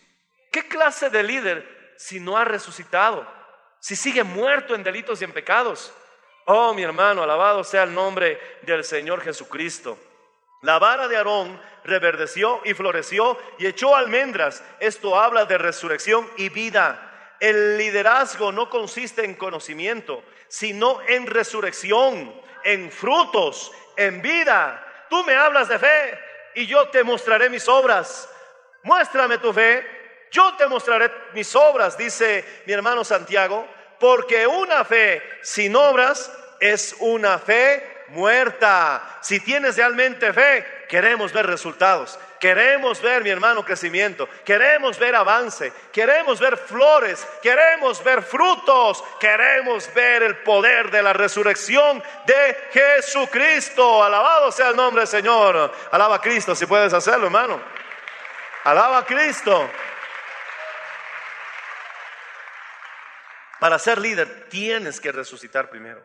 ¿Qué 0.52 0.68
clase 0.68 1.10
de 1.10 1.24
líder 1.24 1.96
si 1.98 2.20
no 2.20 2.38
ha 2.38 2.46
resucitado? 2.46 3.28
Si 3.80 3.96
sigue 3.96 4.24
muerto 4.24 4.76
en 4.76 4.84
delitos 4.84 5.20
y 5.20 5.24
en 5.24 5.34
pecados. 5.34 5.92
Oh, 6.52 6.74
mi 6.74 6.82
hermano, 6.82 7.22
alabado 7.22 7.64
sea 7.64 7.84
el 7.84 7.94
nombre 7.94 8.58
del 8.64 8.84
Señor 8.84 9.22
Jesucristo. 9.22 10.00
La 10.64 10.80
vara 10.80 11.08
de 11.08 11.16
Aarón 11.16 11.62
reverdeció 11.84 12.62
y 12.66 12.74
floreció 12.74 13.38
y 13.60 13.68
echó 13.68 13.96
almendras. 13.96 14.64
Esto 14.80 15.16
habla 15.16 15.46
de 15.46 15.60
resurrección 15.60 16.28
y 16.38 16.50
vida. 16.50 17.36
El 17.40 17.78
liderazgo 17.78 18.52
no 18.52 18.68
consiste 18.68 19.24
en 19.24 19.36
conocimiento, 19.36 20.24
sino 20.48 21.00
en 21.08 21.28
resurrección, 21.28 22.34
en 22.64 22.92
frutos, 22.92 23.72
en 23.96 24.20
vida. 24.24 25.06
Tú 25.08 25.24
me 25.26 25.36
hablas 25.36 25.70
de 25.70 25.78
fe 25.78 26.20
y 26.56 26.66
yo 26.66 26.88
te 26.88 27.04
mostraré 27.04 27.52
mis 27.52 27.68
obras. 27.68 28.28
Muéstrame 28.82 29.38
tu 29.38 29.54
fe, 29.54 29.86
yo 30.32 30.56
te 30.56 30.66
mostraré 30.66 31.12
mis 31.36 31.56
obras, 31.56 31.96
dice 31.96 32.64
mi 32.66 32.74
hermano 32.74 33.04
Santiago, 33.04 33.68
porque 34.00 34.48
una 34.48 34.86
fe 34.86 35.22
sin 35.42 35.76
obras 35.76 36.32
es 36.60 36.96
una 37.00 37.40
fe 37.40 38.00
muerta. 38.10 39.20
Si 39.22 39.40
tienes 39.40 39.78
realmente 39.78 40.34
fe, 40.34 40.66
queremos 40.88 41.32
ver 41.34 41.46
resultados. 41.46 42.20
Queremos 42.40 43.02
ver, 43.02 43.22
mi 43.22 43.30
hermano, 43.30 43.66
crecimiento. 43.66 44.30
Queremos 44.46 44.98
ver 44.98 45.14
avance. 45.14 45.74
Queremos 45.92 46.40
ver 46.40 46.58
flores. 46.58 47.28
Queremos 47.42 48.02
ver 48.02 48.22
frutos. 48.22 49.04
Queremos 49.20 49.94
ver 49.94 50.24
el 50.24 50.38
poder 50.38 50.90
de 50.90 51.04
la 51.04 51.12
resurrección 51.12 52.02
de 52.26 52.58
Jesucristo. 52.72 54.04
Alabado 54.04 54.52
sea 54.54 54.70
el 54.70 54.78
nombre 54.78 55.02
del 55.02 55.10
Señor. 55.10 55.74
Alaba 55.92 56.16
a 56.16 56.22
Cristo 56.22 56.56
si 56.56 56.66
puedes 56.66 56.94
hacerlo, 56.94 57.26
hermano. 57.26 57.60
Alaba 58.64 59.00
a 59.00 59.06
Cristo. 59.06 59.70
Para 63.60 63.78
ser 63.78 64.00
líder 64.00 64.48
tienes 64.50 65.00
que 65.02 65.12
resucitar 65.12 65.70
primero. 65.70 66.02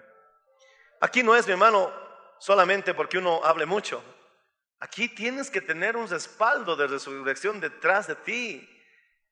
Aquí 1.01 1.23
no 1.23 1.37
es, 1.37 1.47
mi 1.47 1.53
hermano, 1.53 1.93
solamente 2.39 2.95
porque 2.95 3.19
uno 3.19 3.45
hable 3.45 3.67
mucho. 3.67 4.03
Aquí 4.81 5.09
tienes 5.09 5.51
que 5.51 5.61
tener 5.61 5.97
un 5.97 6.09
respaldo 6.09 6.77
de 6.77 6.87
resurrección 6.87 7.61
detrás 7.61 8.07
de 8.07 8.17
ti. 8.17 8.71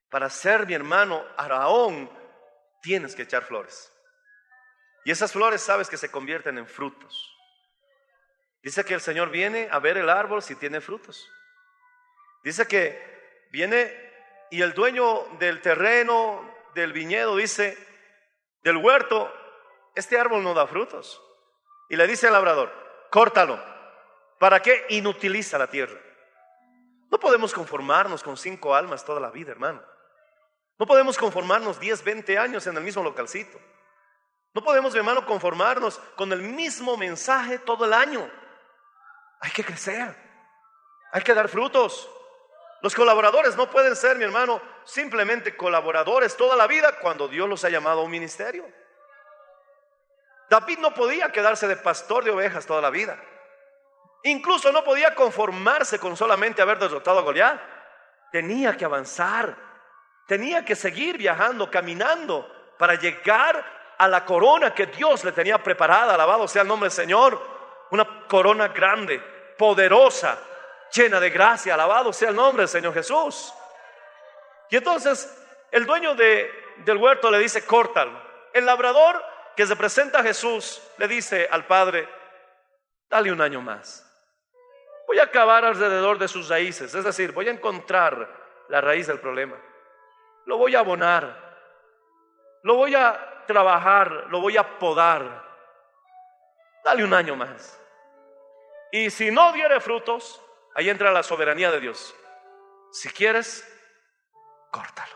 Para 0.09 0.29
ser 0.29 0.65
mi 0.65 0.73
hermano 0.73 1.23
Araón, 1.37 2.09
tienes 2.81 3.15
que 3.15 3.23
echar 3.23 3.43
flores. 3.43 3.91
Y 5.05 5.11
esas 5.11 5.31
flores 5.31 5.61
sabes 5.61 5.89
que 5.89 5.97
se 5.97 6.09
convierten 6.09 6.57
en 6.57 6.67
frutos. 6.67 7.29
Dice 8.61 8.85
que 8.85 8.93
el 8.93 9.01
Señor 9.01 9.29
viene 9.29 9.67
a 9.69 9.79
ver 9.79 9.97
el 9.97 10.09
árbol 10.09 10.41
si 10.41 10.55
tiene 10.55 10.79
frutos. 10.79 11.29
Dice 12.43 12.65
que 12.67 13.47
viene 13.51 13.93
y 14.49 14.61
el 14.61 14.73
dueño 14.73 15.25
del 15.39 15.61
terreno, 15.61 16.49
del 16.73 16.93
viñedo, 16.93 17.35
dice, 17.35 17.77
del 18.63 18.77
huerto, 18.77 19.31
este 19.95 20.19
árbol 20.19 20.43
no 20.43 20.53
da 20.53 20.67
frutos. 20.67 21.21
Y 21.89 21.95
le 21.95 22.07
dice 22.07 22.27
al 22.27 22.33
labrador, 22.33 22.71
córtalo. 23.11 23.59
¿Para 24.39 24.61
qué 24.61 24.85
inutiliza 24.89 25.57
la 25.57 25.67
tierra? 25.67 25.99
No 27.11 27.19
podemos 27.19 27.53
conformarnos 27.53 28.23
con 28.23 28.37
cinco 28.37 28.75
almas 28.75 29.05
toda 29.05 29.19
la 29.19 29.29
vida, 29.29 29.51
hermano. 29.51 29.81
No 30.79 30.87
podemos 30.87 31.17
conformarnos 31.17 31.79
10, 31.79 32.03
20 32.03 32.37
años 32.37 32.65
en 32.67 32.75
el 32.75 32.83
mismo 32.83 33.03
localcito. 33.03 33.59
No 34.53 34.63
podemos, 34.63 34.93
hermano, 34.95 35.25
conformarnos 35.25 35.99
con 36.15 36.31
el 36.31 36.41
mismo 36.41 36.97
mensaje 36.97 37.59
todo 37.59 37.85
el 37.85 37.93
año. 37.93 38.29
Hay 39.39 39.51
que 39.51 39.63
crecer. 39.63 40.15
Hay 41.11 41.21
que 41.21 41.33
dar 41.33 41.47
frutos. 41.47 42.09
Los 42.83 42.93
colaboradores 42.93 43.55
no 43.55 43.69
pueden 43.69 43.95
ser, 43.95 44.17
mi 44.17 44.25
hermano, 44.25 44.61
simplemente 44.83 45.55
colaboradores 45.55 46.35
toda 46.35 46.57
la 46.57 46.67
vida 46.67 46.99
cuando 46.99 47.29
Dios 47.29 47.47
los 47.47 47.63
ha 47.63 47.69
llamado 47.69 48.01
a 48.01 48.03
un 48.03 48.11
ministerio. 48.11 48.69
David 50.49 50.79
no 50.79 50.93
podía 50.93 51.31
quedarse 51.31 51.65
de 51.65 51.77
pastor 51.77 52.25
de 52.25 52.31
ovejas 52.31 52.65
toda 52.65 52.81
la 52.81 52.89
vida. 52.89 53.17
Incluso 54.23 54.69
no 54.73 54.83
podía 54.83 55.15
conformarse 55.15 55.97
con 55.97 56.17
solamente 56.17 56.61
haber 56.61 56.77
derrotado 56.77 57.19
a 57.19 57.21
Goliat. 57.21 57.61
Tenía 58.33 58.75
que 58.75 58.83
avanzar. 58.83 59.55
Tenía 60.27 60.65
que 60.65 60.75
seguir 60.75 61.17
viajando, 61.17 61.71
caminando 61.71 62.75
para 62.77 62.95
llegar 62.95 63.95
a 63.97 64.09
la 64.09 64.25
corona 64.25 64.73
que 64.73 64.87
Dios 64.87 65.23
le 65.23 65.31
tenía 65.31 65.63
preparada. 65.63 66.15
Alabado 66.15 66.49
sea 66.49 66.63
el 66.63 66.67
nombre 66.67 66.89
del 66.89 66.95
Señor. 66.95 67.41
Una 67.91 68.27
corona 68.27 68.67
grande, 68.67 69.19
poderosa, 69.57 70.37
llena 70.93 71.19
de 71.19 71.29
gracia. 71.29 71.73
Alabado 71.73 72.13
sea 72.13 72.29
el 72.29 72.35
nombre 72.35 72.61
del 72.61 72.69
Señor 72.69 72.93
Jesús. 72.93 73.53
Y 74.69 74.77
entonces 74.77 75.39
el 75.71 75.85
dueño 75.85 76.15
de, 76.15 76.49
del 76.77 76.97
huerto 76.97 77.29
le 77.31 77.39
dice, 77.39 77.65
córtalo. 77.65 78.21
El 78.53 78.65
labrador 78.65 79.23
que 79.55 79.65
se 79.65 79.75
presenta 79.75 80.19
a 80.19 80.23
Jesús 80.23 80.81
le 80.97 81.07
dice 81.07 81.47
al 81.49 81.65
Padre, 81.65 82.07
dale 83.09 83.31
un 83.31 83.41
año 83.41 83.61
más. 83.61 84.09
Voy 85.07 85.19
a 85.19 85.23
acabar 85.23 85.65
alrededor 85.65 86.17
de 86.17 86.27
sus 86.27 86.49
raíces, 86.49 86.93
es 86.95 87.03
decir, 87.03 87.33
voy 87.33 87.47
a 87.47 87.51
encontrar 87.51 88.27
la 88.69 88.81
raíz 88.81 89.07
del 89.07 89.19
problema. 89.19 89.57
Lo 90.45 90.57
voy 90.57 90.75
a 90.75 90.79
abonar, 90.79 91.57
lo 92.63 92.75
voy 92.75 92.95
a 92.95 93.43
trabajar, 93.45 94.27
lo 94.29 94.39
voy 94.39 94.57
a 94.57 94.79
podar. 94.79 95.43
Dale 96.83 97.03
un 97.03 97.13
año 97.13 97.35
más. 97.35 97.79
Y 98.91 99.09
si 99.09 99.31
no 99.31 99.51
diere 99.51 99.79
frutos, 99.79 100.42
ahí 100.75 100.89
entra 100.89 101.11
la 101.11 101.23
soberanía 101.23 101.71
de 101.71 101.79
Dios. 101.79 102.15
Si 102.91 103.09
quieres, 103.09 103.67
córtalo. 104.71 105.15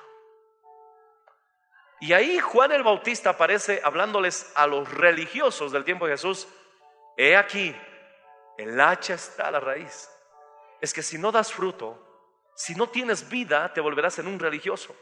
Y 1.99 2.13
ahí 2.13 2.39
Juan 2.39 2.71
el 2.71 2.83
Bautista 2.83 3.31
aparece 3.31 3.81
hablándoles 3.83 4.51
a 4.55 4.67
los 4.67 4.91
religiosos 4.91 5.71
del 5.71 5.83
tiempo 5.83 6.05
de 6.05 6.13
Jesús. 6.13 6.47
He 7.17 7.35
aquí, 7.35 7.75
el 8.57 8.79
hacha 8.79 9.15
está 9.15 9.47
a 9.47 9.51
la 9.51 9.59
raíz. 9.59 10.09
Es 10.79 10.93
que 10.93 11.01
si 11.01 11.17
no 11.17 11.31
das 11.31 11.51
fruto, 11.51 12.03
si 12.55 12.75
no 12.75 12.87
tienes 12.89 13.29
vida, 13.29 13.73
te 13.73 13.81
volverás 13.81 14.19
en 14.19 14.27
un 14.27 14.39
religioso. 14.39 14.95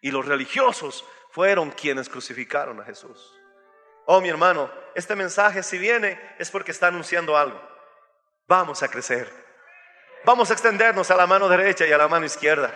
Y 0.00 0.10
los 0.10 0.26
religiosos 0.26 1.04
fueron 1.30 1.70
quienes 1.70 2.08
crucificaron 2.08 2.80
a 2.80 2.84
Jesús. 2.84 3.32
Oh, 4.06 4.20
mi 4.20 4.28
hermano, 4.28 4.70
este 4.94 5.16
mensaje 5.16 5.62
si 5.62 5.78
viene 5.78 6.20
es 6.38 6.50
porque 6.50 6.70
está 6.70 6.88
anunciando 6.88 7.36
algo. 7.36 7.60
Vamos 8.48 8.82
a 8.82 8.88
crecer. 8.88 9.32
Vamos 10.24 10.50
a 10.50 10.52
extendernos 10.52 11.10
a 11.10 11.16
la 11.16 11.26
mano 11.26 11.48
derecha 11.48 11.84
y 11.84 11.92
a 11.92 11.98
la 11.98 12.06
mano 12.06 12.26
izquierda. 12.26 12.70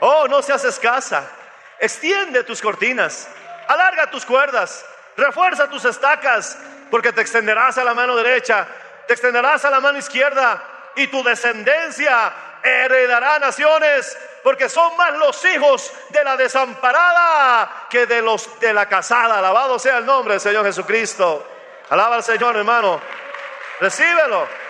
Oh, 0.00 0.28
no 0.28 0.42
seas 0.42 0.64
escasa. 0.64 1.30
Extiende 1.80 2.44
tus 2.44 2.60
cortinas, 2.60 3.28
alarga 3.68 4.10
tus 4.10 4.24
cuerdas, 4.26 4.84
refuerza 5.16 5.68
tus 5.70 5.84
estacas, 5.84 6.58
porque 6.90 7.12
te 7.12 7.20
extenderás 7.20 7.78
a 7.78 7.84
la 7.84 7.94
mano 7.94 8.16
derecha, 8.16 8.66
te 9.06 9.14
extenderás 9.14 9.64
a 9.64 9.70
la 9.70 9.80
mano 9.80 9.98
izquierda 9.98 10.62
y 10.96 11.06
tu 11.06 11.22
descendencia 11.22 12.32
heredará 12.62 13.38
naciones, 13.38 14.18
porque 14.42 14.68
son 14.68 14.96
más 14.96 15.12
los 15.18 15.44
hijos 15.44 15.92
de 16.10 16.24
la 16.24 16.36
desamparada 16.36 17.86
que 17.88 18.06
de 18.06 18.20
los 18.20 18.58
de 18.60 18.74
la 18.74 18.88
casada. 18.88 19.38
Alabado 19.38 19.78
sea 19.78 19.98
el 19.98 20.06
nombre 20.06 20.34
del 20.34 20.40
Señor 20.40 20.64
Jesucristo. 20.66 21.46
Alaba 21.90 22.16
al 22.16 22.24
Señor, 22.24 22.56
hermano. 22.56 23.00
Recíbelo. 23.80 24.67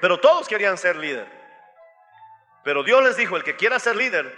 Pero 0.00 0.18
todos 0.20 0.48
querían 0.48 0.78
ser 0.78 0.96
líder. 0.96 1.28
Pero 2.64 2.82
Dios 2.82 3.02
les 3.02 3.16
dijo, 3.16 3.36
el 3.36 3.44
que 3.44 3.56
quiera 3.56 3.78
ser 3.78 3.96
líder, 3.96 4.36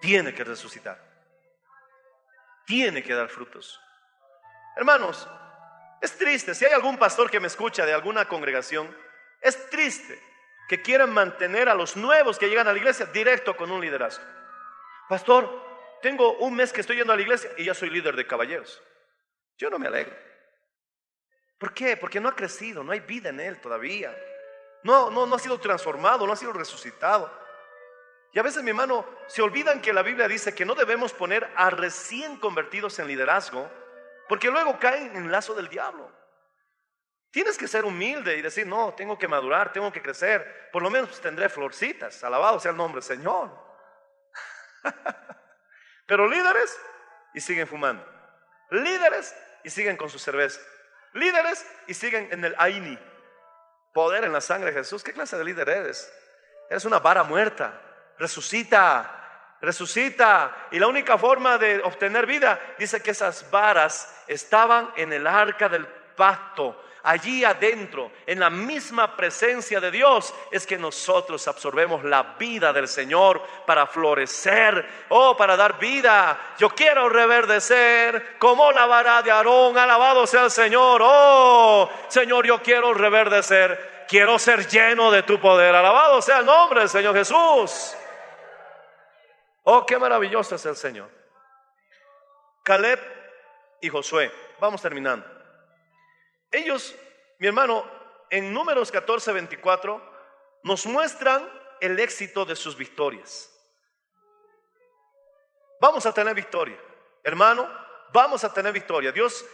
tiene 0.00 0.34
que 0.34 0.44
resucitar. 0.44 0.98
Tiene 2.66 3.02
que 3.02 3.14
dar 3.14 3.28
frutos. 3.28 3.80
Hermanos, 4.76 5.28
es 6.00 6.16
triste, 6.16 6.54
si 6.54 6.64
hay 6.64 6.72
algún 6.72 6.98
pastor 6.98 7.30
que 7.30 7.40
me 7.40 7.46
escucha 7.46 7.86
de 7.86 7.92
alguna 7.92 8.26
congregación, 8.26 8.96
es 9.40 9.70
triste 9.70 10.20
que 10.68 10.82
quieran 10.82 11.12
mantener 11.12 11.68
a 11.68 11.74
los 11.74 11.96
nuevos 11.96 12.38
que 12.38 12.48
llegan 12.48 12.66
a 12.66 12.72
la 12.72 12.78
iglesia 12.78 13.06
directo 13.06 13.56
con 13.56 13.70
un 13.70 13.80
liderazgo. 13.80 14.24
Pastor, 15.08 15.98
tengo 16.00 16.38
un 16.38 16.54
mes 16.54 16.72
que 16.72 16.80
estoy 16.80 16.96
yendo 16.96 17.12
a 17.12 17.16
la 17.16 17.22
iglesia 17.22 17.50
y 17.56 17.64
ya 17.64 17.74
soy 17.74 17.90
líder 17.90 18.16
de 18.16 18.26
caballeros. 18.26 18.82
Yo 19.58 19.70
no 19.70 19.78
me 19.78 19.86
alegro. 19.86 20.16
¿Por 21.58 21.74
qué? 21.74 21.96
Porque 21.96 22.18
no 22.18 22.28
ha 22.28 22.34
crecido, 22.34 22.82
no 22.82 22.92
hay 22.92 23.00
vida 23.00 23.28
en 23.28 23.38
él 23.38 23.60
todavía. 23.60 24.16
No, 24.82 25.10
no, 25.10 25.26
no 25.26 25.36
ha 25.36 25.38
sido 25.38 25.58
transformado, 25.58 26.26
no 26.26 26.32
ha 26.32 26.36
sido 26.36 26.52
resucitado. 26.52 27.30
Y 28.32 28.38
a 28.38 28.42
veces, 28.42 28.62
mi 28.62 28.70
hermano, 28.70 29.06
se 29.26 29.42
olvidan 29.42 29.80
que 29.80 29.92
la 29.92 30.02
Biblia 30.02 30.26
dice 30.26 30.54
que 30.54 30.64
no 30.64 30.74
debemos 30.74 31.12
poner 31.12 31.50
a 31.54 31.70
recién 31.70 32.38
convertidos 32.38 32.98
en 32.98 33.06
liderazgo, 33.06 33.70
porque 34.28 34.50
luego 34.50 34.78
caen 34.78 35.14
en 35.14 35.26
el 35.26 35.32
lazo 35.32 35.54
del 35.54 35.68
diablo. 35.68 36.10
Tienes 37.30 37.56
que 37.56 37.68
ser 37.68 37.84
humilde 37.84 38.36
y 38.36 38.42
decir, 38.42 38.66
no, 38.66 38.94
tengo 38.94 39.18
que 39.18 39.28
madurar, 39.28 39.72
tengo 39.72 39.92
que 39.92 40.02
crecer, 40.02 40.70
por 40.72 40.82
lo 40.82 40.90
menos 40.90 41.20
tendré 41.20 41.48
florcitas, 41.48 42.22
alabado 42.24 42.58
sea 42.58 42.72
el 42.72 42.76
nombre 42.76 43.00
del 43.00 43.16
Señor. 43.16 43.50
Pero 46.06 46.28
líderes 46.28 46.78
y 47.34 47.40
siguen 47.40 47.66
fumando, 47.66 48.04
líderes 48.70 49.34
y 49.64 49.70
siguen 49.70 49.96
con 49.96 50.10
su 50.10 50.18
cerveza, 50.18 50.60
líderes 51.14 51.66
y 51.86 51.94
siguen 51.94 52.28
en 52.32 52.44
el 52.44 52.54
Aini 52.58 52.98
poder 53.92 54.24
en 54.24 54.32
la 54.32 54.40
sangre 54.40 54.70
de 54.70 54.78
Jesús. 54.78 55.02
¿Qué 55.02 55.12
clase 55.12 55.36
de 55.36 55.44
líder 55.44 55.68
eres? 55.68 56.12
Eres 56.70 56.84
una 56.84 56.98
vara 56.98 57.22
muerta. 57.22 57.80
Resucita, 58.18 59.56
resucita. 59.60 60.68
Y 60.70 60.78
la 60.78 60.86
única 60.86 61.18
forma 61.18 61.58
de 61.58 61.80
obtener 61.82 62.26
vida, 62.26 62.58
dice 62.78 63.02
que 63.02 63.10
esas 63.10 63.50
varas 63.50 64.24
estaban 64.26 64.90
en 64.96 65.12
el 65.12 65.26
arca 65.26 65.68
del 65.68 65.86
pacto. 65.86 66.82
Allí 67.04 67.44
adentro, 67.44 68.12
en 68.26 68.38
la 68.38 68.48
misma 68.48 69.16
presencia 69.16 69.80
de 69.80 69.90
Dios, 69.90 70.32
es 70.52 70.64
que 70.64 70.78
nosotros 70.78 71.48
absorbemos 71.48 72.04
la 72.04 72.22
vida 72.38 72.72
del 72.72 72.86
Señor 72.86 73.42
para 73.66 73.88
florecer, 73.88 74.88
oh, 75.08 75.36
para 75.36 75.56
dar 75.56 75.80
vida. 75.80 76.54
Yo 76.58 76.70
quiero 76.70 77.08
reverdecer 77.08 78.38
como 78.38 78.70
la 78.70 78.86
vara 78.86 79.20
de 79.20 79.32
Aarón, 79.32 79.76
alabado 79.76 80.28
sea 80.28 80.44
el 80.44 80.50
Señor. 80.52 81.00
Oh, 81.02 81.90
Señor, 82.06 82.46
yo 82.46 82.62
quiero 82.62 82.94
reverdecer, 82.94 84.04
quiero 84.06 84.38
ser 84.38 84.68
lleno 84.68 85.10
de 85.10 85.24
tu 85.24 85.40
poder, 85.40 85.74
alabado 85.74 86.22
sea 86.22 86.38
el 86.38 86.46
nombre 86.46 86.80
del 86.80 86.88
Señor 86.88 87.16
Jesús. 87.16 87.96
Oh, 89.64 89.84
qué 89.84 89.98
maravilloso 89.98 90.54
es 90.54 90.66
el 90.66 90.76
Señor. 90.76 91.10
Caleb 92.62 93.00
y 93.80 93.88
Josué, 93.88 94.30
vamos 94.60 94.80
terminando. 94.80 95.41
Ellos, 96.52 96.94
mi 97.38 97.46
hermano, 97.48 97.84
en 98.30 98.52
números 98.52 98.92
14, 98.92 99.32
24, 99.32 100.12
nos 100.62 100.86
muestran 100.86 101.48
el 101.80 101.98
éxito 101.98 102.44
de 102.44 102.54
sus 102.54 102.76
victorias. 102.76 103.48
Vamos 105.80 106.06
a 106.06 106.14
tener 106.14 106.34
victoria. 106.34 106.78
Hermano, 107.24 107.68
vamos 108.12 108.44
a 108.44 108.52
tener 108.52 108.72
victoria. 108.72 109.10
Dios 109.10 109.44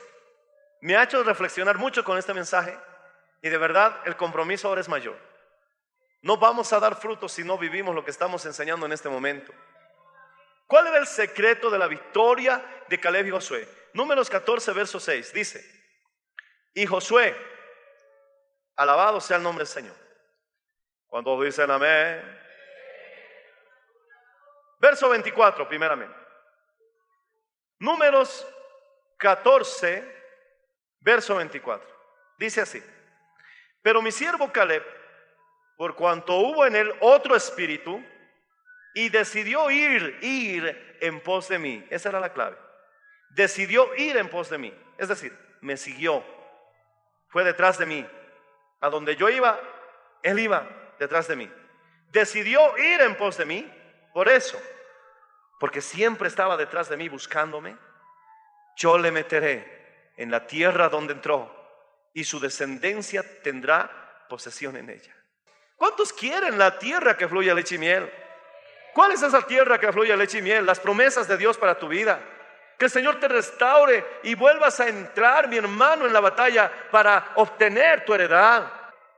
me 0.80 0.96
ha 0.96 1.04
hecho 1.04 1.22
reflexionar 1.22 1.78
mucho 1.78 2.04
con 2.04 2.18
este 2.18 2.34
mensaje 2.34 2.78
y 3.40 3.48
de 3.48 3.58
verdad 3.58 4.00
el 4.04 4.16
compromiso 4.16 4.68
ahora 4.68 4.80
es 4.80 4.88
mayor. 4.88 5.18
No 6.20 6.36
vamos 6.36 6.72
a 6.72 6.80
dar 6.80 6.96
frutos 6.96 7.32
si 7.32 7.44
no 7.44 7.56
vivimos 7.56 7.94
lo 7.94 8.04
que 8.04 8.10
estamos 8.10 8.44
enseñando 8.44 8.84
en 8.86 8.92
este 8.92 9.08
momento. 9.08 9.52
¿Cuál 10.66 10.88
era 10.88 10.98
el 10.98 11.06
secreto 11.06 11.70
de 11.70 11.78
la 11.78 11.86
victoria 11.86 12.84
de 12.88 13.00
Caleb 13.00 13.26
y 13.28 13.30
Josué? 13.30 13.66
Números 13.94 14.28
14, 14.28 14.72
verso 14.72 15.00
6 15.00 15.32
dice, 15.32 15.77
y 16.78 16.86
Josué, 16.86 17.34
alabado 18.76 19.20
sea 19.20 19.38
el 19.38 19.42
nombre 19.42 19.64
del 19.64 19.72
Señor. 19.72 19.96
Cuando 21.08 21.42
dicen 21.42 21.68
amén. 21.72 22.22
Verso 24.78 25.08
24, 25.08 25.68
primeramente. 25.68 26.14
Números 27.80 28.46
14, 29.16 30.04
verso 31.00 31.34
24. 31.34 31.84
Dice 32.38 32.60
así. 32.60 32.80
Pero 33.82 34.00
mi 34.00 34.12
siervo 34.12 34.52
Caleb, 34.52 34.84
por 35.76 35.96
cuanto 35.96 36.36
hubo 36.36 36.64
en 36.64 36.76
él 36.76 36.94
otro 37.00 37.34
espíritu, 37.34 38.00
y 38.94 39.08
decidió 39.08 39.68
ir, 39.72 40.16
ir 40.22 40.98
en 41.00 41.20
pos 41.24 41.48
de 41.48 41.58
mí. 41.58 41.84
Esa 41.90 42.10
era 42.10 42.20
la 42.20 42.32
clave. 42.32 42.56
Decidió 43.30 43.92
ir 43.96 44.16
en 44.16 44.30
pos 44.30 44.48
de 44.48 44.58
mí. 44.58 44.72
Es 44.96 45.08
decir, 45.08 45.36
me 45.60 45.76
siguió 45.76 46.37
fue 47.28 47.44
detrás 47.44 47.78
de 47.78 47.86
mí. 47.86 48.06
A 48.80 48.90
donde 48.90 49.16
yo 49.16 49.28
iba, 49.28 49.58
él 50.22 50.38
iba 50.38 50.68
detrás 50.98 51.28
de 51.28 51.36
mí. 51.36 51.50
Decidió 52.10 52.76
ir 52.78 53.00
en 53.00 53.16
pos 53.16 53.36
de 53.36 53.44
mí 53.44 53.72
por 54.12 54.28
eso, 54.28 54.60
porque 55.60 55.80
siempre 55.80 56.28
estaba 56.28 56.56
detrás 56.56 56.88
de 56.88 56.96
mí 56.96 57.08
buscándome. 57.08 57.76
Yo 58.76 58.98
le 58.98 59.10
meteré 59.10 60.12
en 60.16 60.30
la 60.30 60.46
tierra 60.46 60.88
donde 60.88 61.12
entró 61.12 61.54
y 62.14 62.24
su 62.24 62.40
descendencia 62.40 63.24
tendrá 63.42 64.26
posesión 64.28 64.76
en 64.76 64.90
ella. 64.90 65.14
¿Cuántos 65.76 66.12
quieren 66.12 66.58
la 66.58 66.78
tierra 66.78 67.16
que 67.16 67.28
fluye 67.28 67.54
leche 67.54 67.76
y 67.76 67.78
miel? 67.78 68.12
¿Cuál 68.94 69.12
es 69.12 69.22
esa 69.22 69.42
tierra 69.42 69.78
que 69.78 69.92
fluye 69.92 70.16
leche 70.16 70.38
y 70.38 70.42
miel? 70.42 70.66
Las 70.66 70.80
promesas 70.80 71.28
de 71.28 71.36
Dios 71.36 71.56
para 71.56 71.78
tu 71.78 71.86
vida. 71.88 72.20
Que 72.78 72.84
el 72.84 72.90
Señor 72.92 73.18
te 73.18 73.26
restaure 73.26 74.04
y 74.22 74.36
vuelvas 74.36 74.78
a 74.78 74.88
entrar, 74.88 75.48
mi 75.48 75.56
hermano, 75.56 76.06
en 76.06 76.12
la 76.12 76.20
batalla 76.20 76.70
para 76.90 77.32
obtener 77.34 78.04
tu 78.04 78.14
heredad. 78.14 78.70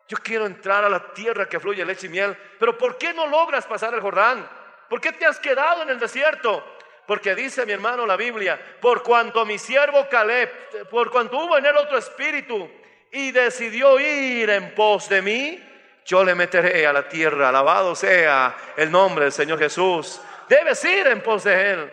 Yo 0.09 0.17
quiero 0.17 0.47
entrar 0.47 0.83
a 0.83 0.89
la 0.89 1.13
tierra 1.13 1.47
que 1.47 1.61
fluye 1.61 1.85
leche 1.85 2.07
y 2.07 2.11
miel, 2.11 2.37
pero 2.59 2.77
¿por 2.79 2.97
qué 2.97 3.13
no 3.13 3.27
logras 3.27 3.67
pasar 3.67 3.93
el 3.93 4.01
Jordán? 4.01 4.49
¿Por 4.89 5.01
qué 5.01 5.13
te 5.13 5.27
has 5.27 5.39
quedado 5.39 5.83
en 5.83 5.91
el 5.91 6.01
desierto? 6.01 6.65
Porque 7.07 7.35
dice 7.35 7.67
mi 7.67 7.73
hermano 7.73 8.07
la 8.07 8.17
Biblia, 8.17 8.59
por 8.81 9.03
cuanto 9.03 9.45
mi 9.45 9.59
siervo 9.59 10.09
Caleb, 10.09 10.89
por 10.89 11.11
cuanto 11.11 11.37
hubo 11.39 11.59
en 11.59 11.67
él 11.67 11.77
otro 11.77 11.99
espíritu 11.99 12.69
y 13.13 13.31
decidió 13.31 14.01
ir 14.01 14.49
en 14.49 14.75
pos 14.75 15.09
de 15.09 15.21
mí, 15.21 15.63
yo 16.07 16.25
le 16.25 16.35
meteré 16.35 16.87
a 16.87 16.93
la 16.93 17.09
tierra, 17.09 17.51
alabado 17.51 17.95
sea 17.95 18.57
el 18.77 18.91
nombre 18.91 19.25
del 19.25 19.33
Señor 19.33 19.59
Jesús. 19.59 20.21
Debes 20.49 20.83
ir 20.85 21.07
en 21.07 21.21
pos 21.21 21.45
de 21.45 21.71
él. 21.71 21.93